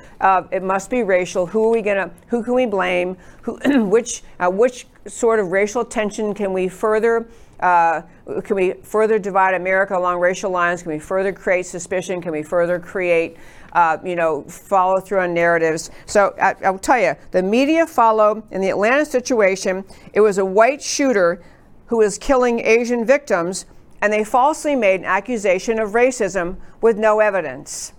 It 0.51 0.63
must 0.63 0.91
be 0.91 1.03
racial. 1.03 1.47
Who 1.47 1.65
are 1.65 1.71
we 1.71 1.83
gonna? 1.83 2.11
Who 2.29 2.43
can 2.43 2.55
we 2.55 2.67
blame? 2.67 3.17
Who, 3.43 3.59
which 3.87 4.23
uh, 4.39 4.51
which 4.51 4.87
sort 5.07 5.41
of 5.41 5.51
racial 5.51 5.85
tension 5.85 6.35
can 6.35 6.53
we 6.53 6.69
further? 6.69 7.29
Uh, 7.59 8.03
can 8.45 8.57
we 8.57 8.73
further 8.83 9.19
divide 9.19 9.55
America 9.55 9.97
along 9.97 10.19
racial 10.19 10.51
lines? 10.51 10.83
Can 10.83 10.93
we 10.93 10.99
further 10.99 11.33
create 11.33 11.67
suspicion? 11.67 12.23
Can 12.23 12.33
we 12.33 12.43
further 12.43 12.79
create 12.79 13.37
uh, 13.73 13.99
you 14.05 14.17
know, 14.17 14.43
follow 14.45 15.01
through 15.01 15.21
on 15.21 15.35
narratives. 15.35 15.91
So 16.07 16.35
I, 16.41 16.55
I'll 16.65 16.79
tell 16.79 17.01
you, 17.01 17.15
the 17.31 17.43
media 17.43 17.87
follow 17.87 18.43
in 18.51 18.61
the 18.61 18.71
Atlanta 18.71 19.05
situation. 19.05 19.85
It 20.13 20.21
was 20.21 20.39
a 20.39 20.45
white 20.45 20.83
shooter 20.83 21.43
who 21.87 21.99
was 21.99 22.19
killing 22.19 22.61
Asian 22.61 23.05
victims, 23.05 23.67
and 24.01 24.13
they 24.13 24.25
falsely 24.25 24.77
made 24.77 25.01
an 25.01 25.07
accusation 25.07 25.79
of 25.79 25.91
racism 25.91 26.57
with 26.81 26.97
no 26.97 27.21
evidence 27.21 27.93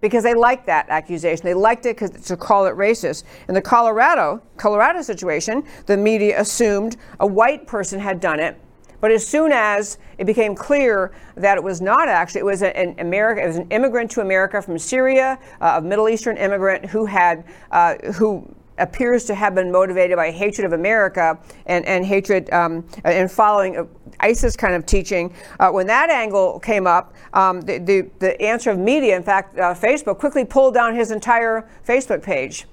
because 0.00 0.22
they 0.22 0.34
liked 0.34 0.66
that 0.66 0.86
accusation. 0.90 1.44
They 1.44 1.54
liked 1.54 1.86
it 1.86 1.96
to 1.96 2.36
call 2.36 2.66
it 2.66 2.74
racist. 2.74 3.24
In 3.48 3.54
the 3.54 3.62
Colorado 3.62 4.42
Colorado 4.58 5.00
situation, 5.00 5.64
the 5.86 5.96
media 5.96 6.40
assumed 6.40 6.96
a 7.20 7.26
white 7.26 7.66
person 7.66 7.98
had 7.98 8.20
done 8.20 8.38
it 8.38 8.60
but 9.04 9.10
as 9.10 9.26
soon 9.26 9.52
as 9.52 9.98
it 10.16 10.24
became 10.24 10.54
clear 10.54 11.12
that 11.34 11.58
it 11.58 11.62
was 11.62 11.82
not 11.82 12.08
actually, 12.08 12.38
it 12.38 12.46
was 12.46 12.62
an 12.62 12.94
America, 12.98 13.42
it 13.42 13.46
was 13.46 13.58
an 13.58 13.68
immigrant 13.68 14.10
to 14.12 14.22
America 14.22 14.62
from 14.62 14.78
Syria, 14.78 15.38
uh, 15.60 15.74
a 15.76 15.82
Middle 15.82 16.08
Eastern 16.08 16.38
immigrant 16.38 16.86
who 16.86 17.04
had, 17.04 17.44
uh, 17.70 17.96
who 18.14 18.48
appears 18.78 19.26
to 19.26 19.34
have 19.34 19.54
been 19.54 19.70
motivated 19.70 20.16
by 20.16 20.30
hatred 20.30 20.64
of 20.64 20.72
America 20.72 21.38
and, 21.66 21.84
and 21.84 22.06
hatred 22.06 22.50
um, 22.50 22.82
and 23.04 23.30
following 23.30 23.86
ISIS 24.20 24.56
kind 24.56 24.74
of 24.74 24.86
teaching. 24.86 25.34
Uh, 25.60 25.70
when 25.70 25.86
that 25.86 26.08
angle 26.08 26.58
came 26.58 26.86
up, 26.86 27.12
um, 27.34 27.60
the, 27.60 27.76
the, 27.76 28.10
the, 28.20 28.40
answer 28.40 28.70
of 28.70 28.78
media, 28.78 29.14
in 29.14 29.22
fact, 29.22 29.58
uh, 29.58 29.74
Facebook, 29.74 30.18
quickly 30.18 30.46
pulled 30.46 30.72
down 30.72 30.94
his 30.94 31.10
entire 31.10 31.68
Facebook 31.86 32.22
page 32.22 32.64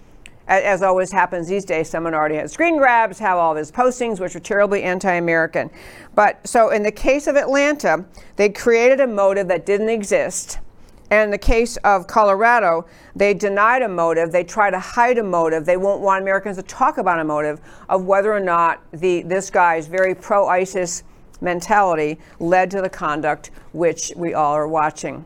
as 0.47 0.81
always 0.81 1.11
happens 1.11 1.47
these 1.47 1.65
days, 1.65 1.89
someone 1.89 2.13
already 2.13 2.35
had 2.35 2.49
screen 2.51 2.77
grabs, 2.77 3.19
have 3.19 3.37
all 3.37 3.51
of 3.51 3.57
his 3.57 3.71
postings, 3.71 4.19
which 4.19 4.35
are 4.35 4.39
terribly 4.39 4.83
anti 4.83 5.13
American. 5.13 5.69
But 6.15 6.45
so 6.47 6.69
in 6.69 6.83
the 6.83 6.91
case 6.91 7.27
of 7.27 7.35
Atlanta, 7.35 8.05
they 8.35 8.49
created 8.49 8.99
a 8.99 9.07
motive 9.07 9.47
that 9.47 9.65
didn't 9.65 9.89
exist. 9.89 10.59
And 11.09 11.25
in 11.25 11.31
the 11.31 11.37
case 11.37 11.75
of 11.77 12.07
Colorado, 12.07 12.85
they 13.15 13.33
denied 13.33 13.81
a 13.81 13.89
motive. 13.89 14.31
They 14.31 14.45
try 14.45 14.69
to 14.69 14.79
hide 14.79 15.17
a 15.17 15.23
motive. 15.23 15.65
They 15.65 15.75
won't 15.75 16.01
want 16.01 16.21
Americans 16.21 16.55
to 16.55 16.63
talk 16.63 16.97
about 16.97 17.19
a 17.19 17.23
motive 17.25 17.59
of 17.89 18.05
whether 18.05 18.31
or 18.31 18.39
not 18.39 18.81
the, 18.93 19.21
this 19.23 19.49
guy's 19.49 19.87
very 19.87 20.15
pro 20.15 20.47
ISIS 20.47 21.03
mentality 21.41 22.17
led 22.39 22.71
to 22.71 22.81
the 22.81 22.89
conduct 22.89 23.51
which 23.73 24.13
we 24.15 24.33
all 24.33 24.53
are 24.53 24.67
watching. 24.67 25.25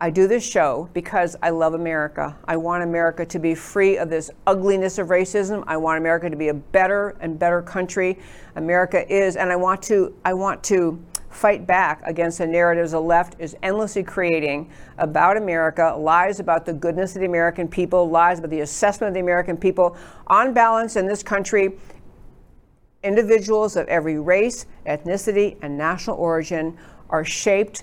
I 0.00 0.10
do 0.10 0.28
this 0.28 0.48
show 0.48 0.88
because 0.92 1.34
I 1.42 1.50
love 1.50 1.74
America. 1.74 2.36
I 2.44 2.56
want 2.56 2.84
America 2.84 3.26
to 3.26 3.38
be 3.40 3.56
free 3.56 3.98
of 3.98 4.08
this 4.08 4.30
ugliness 4.46 4.98
of 4.98 5.08
racism. 5.08 5.64
I 5.66 5.76
want 5.76 5.98
America 5.98 6.30
to 6.30 6.36
be 6.36 6.48
a 6.48 6.54
better 6.54 7.16
and 7.20 7.36
better 7.36 7.62
country. 7.62 8.20
America 8.54 9.12
is, 9.12 9.34
and 9.34 9.50
I 9.50 9.56
want 9.56 9.82
to, 9.84 10.14
I 10.24 10.34
want 10.34 10.62
to 10.64 11.04
fight 11.30 11.66
back 11.66 12.00
against 12.04 12.38
the 12.38 12.46
narratives 12.46 12.92
the 12.92 13.00
left 13.00 13.34
is 13.40 13.56
endlessly 13.64 14.04
creating 14.04 14.70
about 14.98 15.36
America, 15.36 15.96
lies 15.98 16.38
about 16.38 16.64
the 16.64 16.72
goodness 16.72 17.16
of 17.16 17.20
the 17.20 17.26
American 17.26 17.66
people, 17.66 18.08
lies 18.08 18.38
about 18.38 18.50
the 18.50 18.60
assessment 18.60 19.08
of 19.08 19.14
the 19.14 19.20
American 19.20 19.56
people. 19.56 19.96
On 20.28 20.54
balance, 20.54 20.94
in 20.94 21.06
this 21.06 21.24
country, 21.24 21.76
individuals 23.02 23.74
of 23.74 23.88
every 23.88 24.20
race, 24.20 24.66
ethnicity, 24.86 25.56
and 25.60 25.76
national 25.76 26.16
origin 26.16 26.78
are 27.10 27.24
shaped 27.24 27.82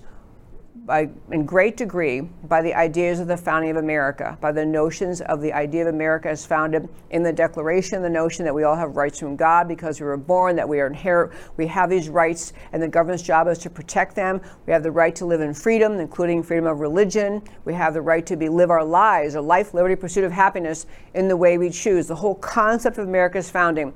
by, 0.85 1.09
in 1.31 1.45
great 1.47 1.77
degree 1.77 2.21
by 2.21 2.61
the 2.61 2.73
ideas 2.73 3.19
of 3.19 3.27
the 3.27 3.35
founding 3.35 3.71
of 3.71 3.77
America, 3.77 4.37
by 4.39 4.51
the 4.51 4.63
notions 4.63 5.19
of 5.21 5.41
the 5.41 5.51
idea 5.51 5.81
of 5.81 5.93
America 5.93 6.29
as 6.29 6.45
founded 6.45 6.87
in 7.09 7.23
the 7.23 7.33
Declaration, 7.33 8.03
the 8.03 8.09
notion 8.09 8.45
that 8.45 8.53
we 8.53 8.63
all 8.63 8.75
have 8.75 8.95
rights 8.95 9.19
from 9.19 9.35
God 9.35 9.67
because 9.67 9.99
we 9.99 10.05
were 10.05 10.15
born, 10.15 10.55
that 10.55 10.69
we 10.69 10.79
are 10.79 10.85
inherit, 10.85 11.31
we 11.57 11.65
have 11.65 11.89
these 11.89 12.07
rights, 12.07 12.53
and 12.71 12.83
the 12.83 12.87
government's 12.87 13.23
job 13.23 13.47
is 13.47 13.57
to 13.59 13.69
protect 13.69 14.15
them. 14.15 14.39
We 14.67 14.73
have 14.73 14.83
the 14.83 14.91
right 14.91 15.15
to 15.15 15.25
live 15.25 15.41
in 15.41 15.55
freedom, 15.55 15.93
including 15.93 16.43
freedom 16.43 16.67
of 16.67 16.79
religion. 16.79 17.41
We 17.65 17.73
have 17.73 17.95
the 17.95 18.03
right 18.03 18.25
to 18.27 18.35
be 18.35 18.47
live 18.47 18.69
our 18.69 18.83
lives, 18.83 19.33
a 19.33 19.41
life, 19.41 19.73
liberty, 19.73 19.95
pursuit 19.95 20.23
of 20.23 20.31
happiness 20.31 20.85
in 21.15 21.27
the 21.27 21.37
way 21.37 21.57
we 21.57 21.71
choose. 21.71 22.07
The 22.07 22.15
whole 22.15 22.35
concept 22.35 22.99
of 22.99 23.07
America's 23.07 23.49
founding 23.49 23.91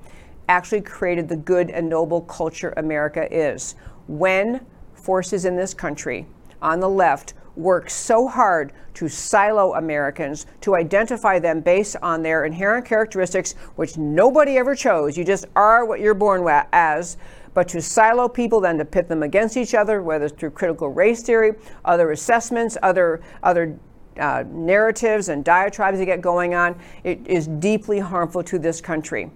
actually 0.47 0.81
created 0.81 1.29
the 1.29 1.37
good 1.37 1.69
and 1.69 1.87
noble 1.87 2.21
culture 2.21 2.73
America 2.77 3.31
is. 3.31 3.75
When 4.07 4.65
forces 4.95 5.45
in 5.45 5.55
this 5.55 5.75
country 5.75 6.25
on 6.61 6.79
the 6.79 6.89
left 6.89 7.33
work 7.55 7.89
so 7.89 8.27
hard 8.27 8.71
to 8.93 9.07
silo 9.07 9.73
Americans, 9.75 10.45
to 10.61 10.75
identify 10.75 11.39
them 11.39 11.61
based 11.61 11.95
on 12.01 12.21
their 12.21 12.45
inherent 12.45 12.85
characteristics, 12.85 13.53
which 13.75 13.97
nobody 13.97 14.57
ever 14.57 14.75
chose. 14.75 15.17
You 15.17 15.23
just 15.23 15.45
are 15.55 15.85
what 15.85 15.99
you're 15.99 16.13
born 16.13 16.45
as. 16.73 17.17
But 17.53 17.67
to 17.69 17.81
silo 17.81 18.27
people, 18.27 18.61
then 18.61 18.77
to 18.77 18.85
pit 18.85 19.07
them 19.07 19.23
against 19.23 19.57
each 19.57 19.73
other, 19.73 20.01
whether 20.01 20.25
it's 20.25 20.35
through 20.35 20.51
critical 20.51 20.89
race 20.89 21.21
theory, 21.21 21.53
other 21.85 22.11
assessments, 22.11 22.77
other 22.83 23.21
other 23.43 23.77
uh, 24.17 24.43
narratives 24.47 25.29
and 25.29 25.43
diatribes 25.43 25.97
that 25.97 26.05
get 26.05 26.21
going 26.21 26.53
on, 26.53 26.77
it 27.03 27.25
is 27.25 27.47
deeply 27.47 27.99
harmful 27.99 28.43
to 28.43 28.59
this 28.59 28.81
country. 28.81 29.31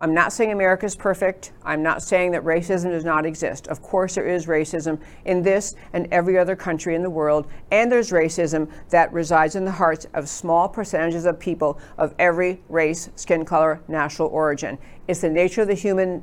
I'm 0.00 0.12
not 0.12 0.32
saying 0.32 0.50
America 0.50 0.86
is 0.86 0.96
perfect. 0.96 1.52
I'm 1.64 1.82
not 1.82 2.02
saying 2.02 2.32
that 2.32 2.42
racism 2.42 2.90
does 2.90 3.04
not 3.04 3.24
exist. 3.24 3.68
Of 3.68 3.80
course, 3.80 4.16
there 4.16 4.26
is 4.26 4.46
racism 4.46 5.00
in 5.24 5.40
this 5.40 5.76
and 5.92 6.08
every 6.10 6.36
other 6.36 6.56
country 6.56 6.96
in 6.96 7.02
the 7.02 7.10
world, 7.10 7.46
and 7.70 7.90
there's 7.90 8.10
racism 8.10 8.68
that 8.90 9.12
resides 9.12 9.54
in 9.54 9.64
the 9.64 9.70
hearts 9.70 10.06
of 10.14 10.28
small 10.28 10.68
percentages 10.68 11.26
of 11.26 11.38
people 11.38 11.78
of 11.96 12.12
every 12.18 12.60
race, 12.68 13.08
skin 13.14 13.44
color, 13.44 13.80
national 13.86 14.28
origin. 14.28 14.78
It's 15.06 15.20
the 15.20 15.30
nature 15.30 15.62
of 15.62 15.68
the 15.68 15.74
human 15.74 16.22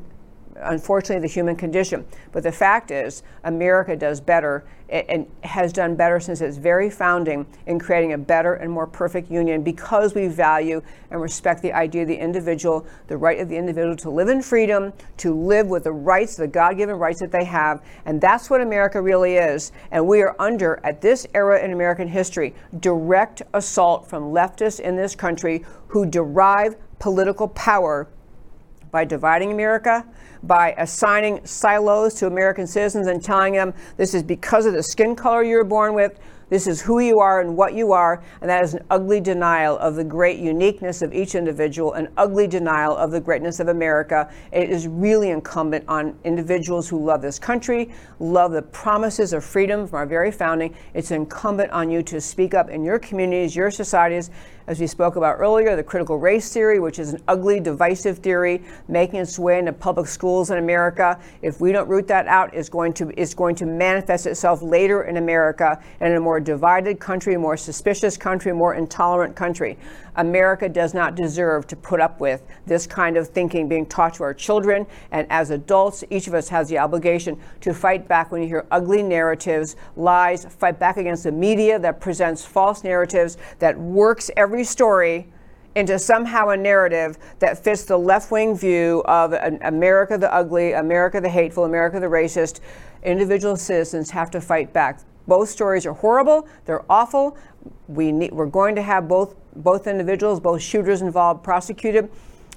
unfortunately, 0.57 1.27
the 1.27 1.33
human 1.33 1.55
condition. 1.55 2.05
But 2.31 2.43
the 2.43 2.51
fact 2.51 2.91
is, 2.91 3.23
America 3.43 3.95
does 3.95 4.19
better 4.21 4.63
and 4.91 5.25
has 5.43 5.71
done 5.71 5.95
better 5.95 6.19
since 6.19 6.41
its 6.41 6.57
very 6.57 6.89
founding 6.89 7.45
in 7.65 7.79
creating 7.79 8.11
a 8.11 8.17
better 8.17 8.55
and 8.55 8.69
more 8.69 8.85
perfect 8.85 9.31
union 9.31 9.63
because 9.63 10.13
we 10.13 10.27
value 10.27 10.81
and 11.11 11.21
respect 11.21 11.61
the 11.61 11.71
idea 11.71 12.01
of 12.01 12.09
the 12.09 12.17
individual, 12.17 12.85
the 13.07 13.15
right 13.15 13.39
of 13.39 13.47
the 13.47 13.55
individual 13.55 13.95
to 13.95 14.09
live 14.09 14.27
in 14.27 14.41
freedom, 14.41 14.91
to 15.15 15.33
live 15.33 15.67
with 15.67 15.85
the 15.85 15.91
rights, 15.91 16.35
the 16.35 16.47
God 16.47 16.75
given 16.75 16.97
rights 16.97 17.21
that 17.21 17.31
they 17.31 17.45
have. 17.45 17.81
And 18.05 18.19
that's 18.19 18.49
what 18.49 18.59
America 18.59 19.01
really 19.01 19.35
is. 19.35 19.71
And 19.91 20.05
we 20.05 20.21
are 20.21 20.35
under, 20.39 20.81
at 20.83 20.99
this 20.99 21.25
era 21.33 21.63
in 21.63 21.71
American 21.71 22.09
history, 22.09 22.53
direct 22.81 23.43
assault 23.53 24.07
from 24.07 24.33
leftists 24.33 24.81
in 24.81 24.97
this 24.97 25.15
country 25.15 25.63
who 25.87 26.05
derive 26.05 26.75
political 26.99 27.47
power 27.47 28.09
by 28.91 29.05
dividing 29.05 29.53
America, 29.53 30.05
by 30.43 30.73
assigning 30.77 31.45
silos 31.45 32.15
to 32.15 32.27
American 32.27 32.67
citizens 32.67 33.07
and 33.07 33.23
telling 33.23 33.53
them 33.53 33.73
this 33.97 34.13
is 34.13 34.23
because 34.23 34.65
of 34.65 34.73
the 34.73 34.83
skin 34.83 35.15
color 35.15 35.43
you 35.43 35.57
were 35.57 35.63
born 35.63 35.93
with, 35.93 36.19
this 36.51 36.67
is 36.67 36.81
who 36.81 36.99
you 36.99 37.19
are 37.19 37.39
and 37.39 37.55
what 37.55 37.75
you 37.75 37.93
are, 37.93 38.21
and 38.41 38.49
that 38.49 38.61
is 38.61 38.73
an 38.73 38.83
ugly 38.89 39.21
denial 39.21 39.77
of 39.77 39.95
the 39.95 40.03
great 40.03 40.37
uniqueness 40.37 41.01
of 41.01 41.13
each 41.13 41.33
individual, 41.33 41.93
an 41.93 42.09
ugly 42.17 42.45
denial 42.45 42.93
of 42.97 43.11
the 43.11 43.21
greatness 43.21 43.61
of 43.61 43.69
America. 43.69 44.29
It 44.51 44.69
is 44.69 44.85
really 44.85 45.29
incumbent 45.29 45.85
on 45.87 46.19
individuals 46.25 46.89
who 46.89 47.01
love 47.01 47.21
this 47.21 47.39
country, 47.39 47.89
love 48.19 48.51
the 48.51 48.63
promises 48.63 49.31
of 49.31 49.45
freedom 49.45 49.87
from 49.87 49.99
our 49.99 50.05
very 50.05 50.29
founding. 50.29 50.75
It's 50.93 51.11
incumbent 51.11 51.71
on 51.71 51.89
you 51.89 52.03
to 52.03 52.19
speak 52.19 52.53
up 52.53 52.69
in 52.69 52.83
your 52.83 52.99
communities, 52.99 53.55
your 53.55 53.71
societies, 53.71 54.29
as 54.71 54.79
we 54.79 54.87
spoke 54.87 55.17
about 55.17 55.37
earlier, 55.37 55.75
the 55.75 55.83
critical 55.83 56.17
race 56.17 56.53
theory, 56.53 56.79
which 56.79 56.97
is 56.97 57.11
an 57.11 57.21
ugly, 57.27 57.59
divisive 57.59 58.19
theory 58.19 58.63
making 58.87 59.19
its 59.19 59.37
way 59.37 59.59
into 59.59 59.73
public 59.73 60.07
schools 60.07 60.49
in 60.49 60.59
America. 60.59 61.19
If 61.41 61.59
we 61.59 61.73
don't 61.73 61.89
root 61.89 62.07
that 62.07 62.25
out, 62.27 62.53
it's 62.53 62.69
going 62.69 62.93
to 62.93 63.09
it's 63.21 63.33
going 63.33 63.55
to 63.55 63.65
manifest 63.65 64.27
itself 64.27 64.61
later 64.61 65.03
in 65.03 65.17
America 65.17 65.77
in 65.99 66.13
a 66.13 66.19
more 66.21 66.39
divided 66.39 67.01
country, 67.01 67.35
more 67.35 67.57
suspicious 67.57 68.15
country, 68.15 68.53
more 68.53 68.75
intolerant 68.75 69.35
country. 69.35 69.77
America 70.15 70.67
does 70.67 70.93
not 70.93 71.15
deserve 71.15 71.67
to 71.67 71.75
put 71.75 71.99
up 71.99 72.19
with 72.19 72.43
this 72.65 72.85
kind 72.85 73.17
of 73.17 73.27
thinking 73.27 73.67
being 73.67 73.85
taught 73.85 74.13
to 74.15 74.23
our 74.23 74.33
children. 74.33 74.85
And 75.11 75.27
as 75.29 75.49
adults, 75.51 76.03
each 76.09 76.27
of 76.27 76.33
us 76.33 76.49
has 76.49 76.69
the 76.69 76.77
obligation 76.77 77.39
to 77.61 77.73
fight 77.73 78.07
back 78.07 78.31
when 78.31 78.41
you 78.41 78.47
hear 78.47 78.65
ugly 78.71 79.03
narratives, 79.03 79.75
lies, 79.95 80.45
fight 80.45 80.79
back 80.79 80.97
against 80.97 81.23
the 81.23 81.31
media 81.31 81.79
that 81.79 81.99
presents 81.99 82.45
false 82.45 82.83
narratives, 82.83 83.37
that 83.59 83.77
works 83.79 84.29
every 84.35 84.63
story 84.63 85.27
into 85.75 85.97
somehow 85.97 86.49
a 86.49 86.57
narrative 86.57 87.17
that 87.39 87.63
fits 87.63 87.85
the 87.85 87.97
left 87.97 88.31
wing 88.31 88.55
view 88.55 89.01
of 89.05 89.33
America 89.61 90.17
the 90.17 90.33
ugly, 90.33 90.73
America 90.73 91.21
the 91.21 91.29
hateful, 91.29 91.63
America 91.63 91.99
the 91.99 92.07
racist. 92.07 92.59
Individual 93.03 93.55
citizens 93.55 94.09
have 94.09 94.29
to 94.31 94.41
fight 94.41 94.73
back. 94.73 94.99
Both 95.27 95.49
stories 95.49 95.85
are 95.85 95.93
horrible, 95.93 96.47
they're 96.65 96.83
awful. 96.89 97.37
We 97.87 98.11
need, 98.11 98.31
we're 98.31 98.45
going 98.47 98.75
to 98.75 98.81
have 98.81 99.07
both 99.07 99.35
both 99.55 99.87
individuals, 99.87 100.39
both 100.39 100.61
shooters 100.61 101.01
involved, 101.01 101.43
prosecuted. 101.43 102.09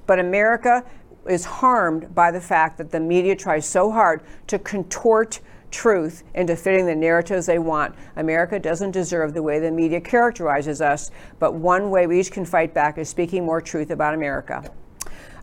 But 0.07 0.19
America 0.19 0.85
is 1.29 1.45
harmed 1.45 2.15
by 2.15 2.31
the 2.31 2.41
fact 2.41 2.79
that 2.79 2.91
the 2.91 3.01
media 3.01 3.35
tries 3.35 3.67
so 3.67 3.91
hard 3.91 4.23
to 4.49 4.59
contort 4.59 5.41
truth 5.71 6.23
into 6.35 6.55
fitting 6.55 6.87
the 6.87 6.95
narratives 6.95 7.47
they 7.47 7.59
want. 7.59 7.95
America 8.17 8.59
doesn't 8.59 8.93
deserve 8.93 9.35
the 9.35 9.43
way 9.43 9.59
the 9.59 9.71
media 9.71 10.01
characterizes 10.01 10.81
us, 10.81 11.11
but 11.39 11.55
one 11.55 11.91
way 11.91 12.07
we 12.07 12.21
each 12.21 12.31
can 12.31 12.45
fight 12.45 12.73
back 12.73 12.99
is 12.99 13.09
speaking 13.09 13.45
more 13.45 13.61
truth 13.61 13.91
about 13.91 14.15
America. 14.15 14.71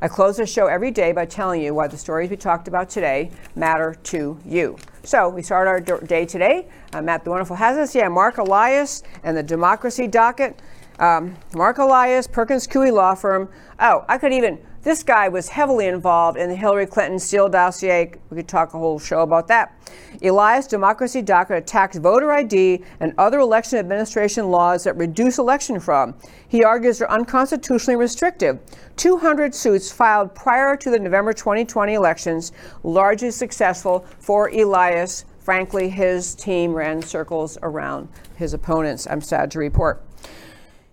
I 0.03 0.07
close 0.07 0.37
the 0.37 0.47
show 0.47 0.65
every 0.65 0.89
day 0.89 1.11
by 1.11 1.27
telling 1.27 1.61
you 1.61 1.75
why 1.75 1.87
the 1.87 1.97
stories 1.97 2.31
we 2.31 2.35
talked 2.35 2.67
about 2.67 2.89
today 2.89 3.29
matter 3.55 3.95
to 4.05 4.39
you. 4.43 4.75
So 5.03 5.29
we 5.29 5.43
start 5.43 5.67
our 5.67 5.79
day 5.79 6.25
today. 6.25 6.67
Uh, 6.91 7.03
Matt 7.03 7.23
the 7.23 7.29
Wonderful 7.29 7.55
has 7.55 7.77
us. 7.77 7.93
Yeah, 7.93 8.07
Marc 8.07 8.39
Elias 8.39 9.03
and 9.23 9.37
the 9.37 9.43
Democracy 9.43 10.07
Docket. 10.07 10.59
Um, 10.97 11.35
Marc 11.53 11.77
Elias, 11.77 12.25
Perkins 12.25 12.65
Coie 12.65 12.91
Law 12.91 13.13
Firm. 13.13 13.47
Oh, 13.79 14.03
I 14.09 14.17
could 14.17 14.33
even, 14.33 14.57
this 14.83 15.03
guy 15.03 15.29
was 15.29 15.49
heavily 15.49 15.87
involved 15.87 16.37
in 16.37 16.49
the 16.49 16.55
Hillary 16.55 16.87
Clinton 16.87 17.19
Steele 17.19 17.49
dossier. 17.49 18.13
We 18.29 18.37
could 18.37 18.47
talk 18.47 18.73
a 18.73 18.79
whole 18.79 18.97
show 18.97 19.21
about 19.21 19.47
that. 19.47 19.77
Elias 20.23 20.65
Democracy 20.65 21.21
Docket 21.21 21.57
attacks 21.57 21.97
voter 21.97 22.31
ID 22.31 22.83
and 22.99 23.13
other 23.17 23.39
election 23.39 23.77
administration 23.77 24.49
laws 24.49 24.83
that 24.85 24.97
reduce 24.97 25.37
election 25.37 25.79
fraud. 25.79 26.15
He 26.47 26.63
argues 26.63 26.97
they're 26.97 27.11
unconstitutionally 27.11 27.95
restrictive. 27.95 28.59
200 28.97 29.53
suits 29.53 29.91
filed 29.91 30.33
prior 30.33 30.75
to 30.77 30.89
the 30.89 30.99
November 30.99 31.33
2020 31.33 31.93
elections, 31.93 32.51
largely 32.83 33.31
successful 33.31 34.05
for 34.19 34.49
Elias. 34.49 35.25
Frankly, 35.39 35.89
his 35.89 36.35
team 36.35 36.73
ran 36.73 37.01
circles 37.01 37.57
around 37.61 38.07
his 38.35 38.53
opponents, 38.53 39.07
I'm 39.07 39.21
sad 39.21 39.51
to 39.51 39.59
report. 39.59 40.03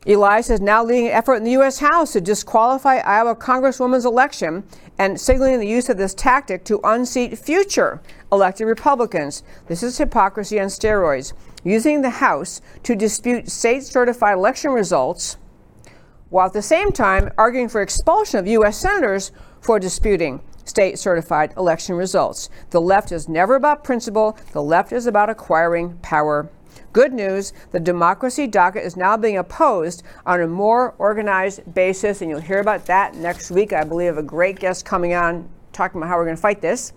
Elias 0.06 0.48
is 0.48 0.60
now 0.60 0.84
leading 0.84 1.08
an 1.08 1.12
effort 1.12 1.34
in 1.34 1.44
the 1.44 1.50
U.S. 1.52 1.80
House 1.80 2.12
to 2.12 2.20
disqualify 2.20 2.98
Iowa 2.98 3.34
Congresswoman's 3.34 4.04
election 4.04 4.62
and 4.96 5.20
signaling 5.20 5.58
the 5.58 5.66
use 5.66 5.88
of 5.88 5.96
this 5.96 6.14
tactic 6.14 6.64
to 6.64 6.80
unseat 6.84 7.36
future 7.36 8.00
elected 8.30 8.68
Republicans. 8.68 9.42
This 9.66 9.82
is 9.82 9.98
hypocrisy 9.98 10.60
on 10.60 10.68
steroids. 10.68 11.32
Using 11.64 12.02
the 12.02 12.10
House 12.10 12.60
to 12.84 12.94
dispute 12.94 13.50
state 13.50 13.82
certified 13.82 14.34
election 14.34 14.70
results 14.70 15.36
while 16.30 16.46
at 16.46 16.52
the 16.52 16.62
same 16.62 16.92
time 16.92 17.30
arguing 17.36 17.68
for 17.68 17.82
expulsion 17.82 18.38
of 18.38 18.46
U.S. 18.46 18.78
senators 18.78 19.32
for 19.60 19.80
disputing 19.80 20.40
state 20.64 20.98
certified 20.98 21.52
election 21.56 21.96
results. 21.96 22.50
The 22.70 22.80
left 22.80 23.10
is 23.10 23.28
never 23.28 23.56
about 23.56 23.82
principle, 23.82 24.38
the 24.52 24.62
left 24.62 24.92
is 24.92 25.06
about 25.06 25.30
acquiring 25.30 25.98
power 26.02 26.50
Good 26.98 27.12
news 27.12 27.52
the 27.70 27.78
democracy 27.78 28.48
docket 28.48 28.82
is 28.82 28.96
now 28.96 29.16
being 29.16 29.36
opposed 29.36 30.02
on 30.26 30.40
a 30.40 30.48
more 30.48 30.96
organized 30.98 31.72
basis, 31.72 32.22
and 32.22 32.28
you'll 32.28 32.40
hear 32.40 32.58
about 32.58 32.86
that 32.86 33.14
next 33.14 33.52
week. 33.52 33.72
I 33.72 33.84
believe 33.84 34.18
a 34.18 34.22
great 34.24 34.58
guest 34.58 34.84
coming 34.84 35.14
on 35.14 35.48
talking 35.72 36.00
about 36.00 36.08
how 36.08 36.16
we're 36.16 36.24
going 36.24 36.34
to 36.34 36.42
fight 36.42 36.60
this. 36.60 36.92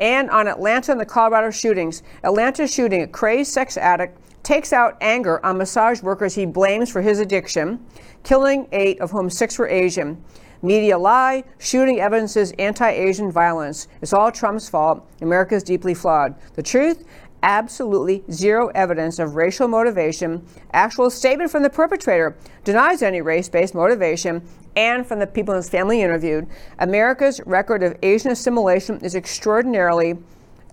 And 0.00 0.30
on 0.30 0.46
Atlanta 0.46 0.92
and 0.92 1.00
the 1.00 1.04
Colorado 1.04 1.50
shootings, 1.50 2.04
Atlanta 2.22 2.68
shooting, 2.68 3.02
a 3.02 3.08
crazed 3.08 3.52
sex 3.52 3.76
addict 3.76 4.20
takes 4.44 4.72
out 4.72 4.96
anger 5.00 5.44
on 5.44 5.58
massage 5.58 6.00
workers 6.00 6.36
he 6.36 6.46
blames 6.46 6.88
for 6.88 7.02
his 7.02 7.18
addiction, 7.18 7.84
killing 8.22 8.68
eight, 8.70 9.00
of 9.00 9.10
whom 9.10 9.28
six 9.28 9.58
were 9.58 9.68
Asian. 9.68 10.22
Media 10.62 10.96
lie, 10.96 11.42
shooting 11.58 12.00
evidences 12.00 12.52
anti 12.58 12.88
Asian 12.88 13.32
violence. 13.32 13.88
It's 14.00 14.12
all 14.12 14.30
Trump's 14.30 14.68
fault. 14.68 15.10
America 15.22 15.54
is 15.54 15.62
deeply 15.62 15.94
flawed. 15.94 16.34
The 16.54 16.62
truth? 16.62 17.04
Absolutely 17.42 18.22
zero 18.30 18.68
evidence 18.74 19.18
of 19.18 19.34
racial 19.34 19.66
motivation. 19.66 20.44
Actual 20.72 21.08
statement 21.08 21.50
from 21.50 21.62
the 21.62 21.70
perpetrator 21.70 22.36
denies 22.64 23.02
any 23.02 23.22
race 23.22 23.48
based 23.48 23.74
motivation, 23.74 24.42
and 24.76 25.06
from 25.06 25.18
the 25.18 25.26
people 25.26 25.54
in 25.54 25.58
his 25.58 25.70
family 25.70 26.02
interviewed. 26.02 26.46
America's 26.78 27.40
record 27.46 27.82
of 27.82 27.96
Asian 28.02 28.30
assimilation 28.30 28.98
is 29.00 29.14
extraordinarily 29.14 30.18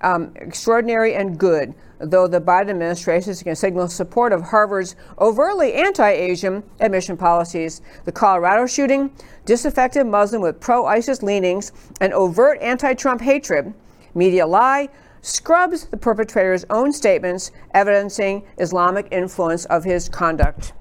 um, 0.02 0.32
extraordinary 0.36 1.16
and 1.16 1.40
good, 1.40 1.74
though 2.00 2.28
the 2.28 2.40
Biden 2.40 2.70
administration 2.70 3.32
is 3.32 3.42
going 3.42 3.56
to 3.56 3.60
signal 3.60 3.88
support 3.88 4.32
of 4.32 4.42
Harvard's 4.42 4.96
overtly 5.20 5.74
anti 5.74 6.10
Asian 6.10 6.64
admission 6.80 7.18
policies. 7.18 7.82
The 8.06 8.12
Colorado 8.12 8.68
shooting, 8.68 9.12
disaffected 9.46 10.06
Muslim 10.06 10.42
with 10.42 10.60
pro 10.60 10.86
ISIS 10.86 11.24
leanings, 11.24 11.72
and 12.02 12.14
overt 12.14 12.60
anti 12.62 12.94
Trump 12.94 13.22
hatred, 13.22 13.74
media 14.14 14.46
lie, 14.46 14.90
scrubs 15.28 15.86
the 15.88 15.98
perpetrator's 15.98 16.66
own 16.70 16.94
statements 16.94 17.52
evidencing 17.74 18.48
Islamic 18.60 19.08
influence 19.12 19.66
of 19.66 19.84
his 19.84 20.08
conduct. 20.08 20.72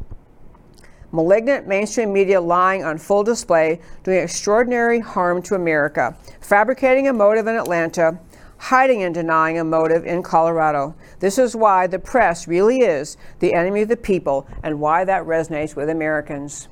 Malignant 1.10 1.66
mainstream 1.66 2.12
media 2.12 2.40
lying 2.40 2.84
on 2.84 2.96
full 2.96 3.24
display, 3.24 3.80
doing 4.04 4.18
extraordinary 4.18 5.00
harm 5.00 5.42
to 5.42 5.54
America, 5.54 6.16
fabricating 6.40 7.08
a 7.08 7.12
motive 7.12 7.46
in 7.48 7.56
Atlanta, 7.56 8.20
hiding 8.58 9.02
and 9.02 9.14
denying 9.14 9.58
a 9.58 9.64
motive 9.64 10.04
in 10.04 10.22
Colorado. 10.22 10.94
This 11.18 11.38
is 11.38 11.56
why 11.56 11.88
the 11.88 11.98
press 11.98 12.46
really 12.46 12.80
is 12.80 13.16
the 13.40 13.52
enemy 13.52 13.82
of 13.82 13.88
the 13.88 13.96
people 13.96 14.46
and 14.62 14.80
why 14.80 15.04
that 15.04 15.24
resonates 15.24 15.74
with 15.74 15.90
Americans. 15.90 16.68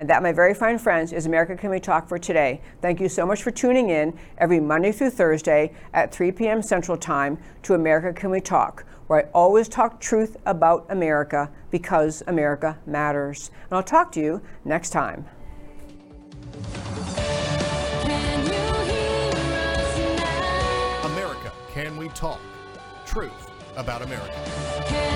And 0.00 0.08
that, 0.08 0.22
my 0.22 0.32
very 0.32 0.54
fine 0.54 0.78
friends, 0.78 1.12
is 1.12 1.26
America 1.26 1.54
Can 1.54 1.68
We 1.68 1.78
Talk 1.78 2.08
for 2.08 2.18
today. 2.18 2.62
Thank 2.80 3.00
you 3.00 3.08
so 3.08 3.26
much 3.26 3.42
for 3.42 3.50
tuning 3.50 3.90
in 3.90 4.18
every 4.38 4.58
Monday 4.58 4.92
through 4.92 5.10
Thursday 5.10 5.74
at 5.92 6.10
3 6.10 6.32
p.m. 6.32 6.62
Central 6.62 6.96
Time 6.96 7.36
to 7.64 7.74
America 7.74 8.18
Can 8.18 8.30
We 8.30 8.40
Talk, 8.40 8.86
where 9.08 9.26
I 9.26 9.30
always 9.32 9.68
talk 9.68 10.00
truth 10.00 10.38
about 10.46 10.86
America 10.88 11.50
because 11.70 12.22
America 12.26 12.78
matters. 12.86 13.50
And 13.64 13.74
I'll 13.74 13.82
talk 13.82 14.10
to 14.12 14.20
you 14.20 14.40
next 14.64 14.88
time. 14.88 15.26
America 21.04 21.52
Can 21.74 21.98
We 21.98 22.08
Talk? 22.08 22.40
Truth 23.04 23.50
about 23.76 24.00
America. 24.00 25.09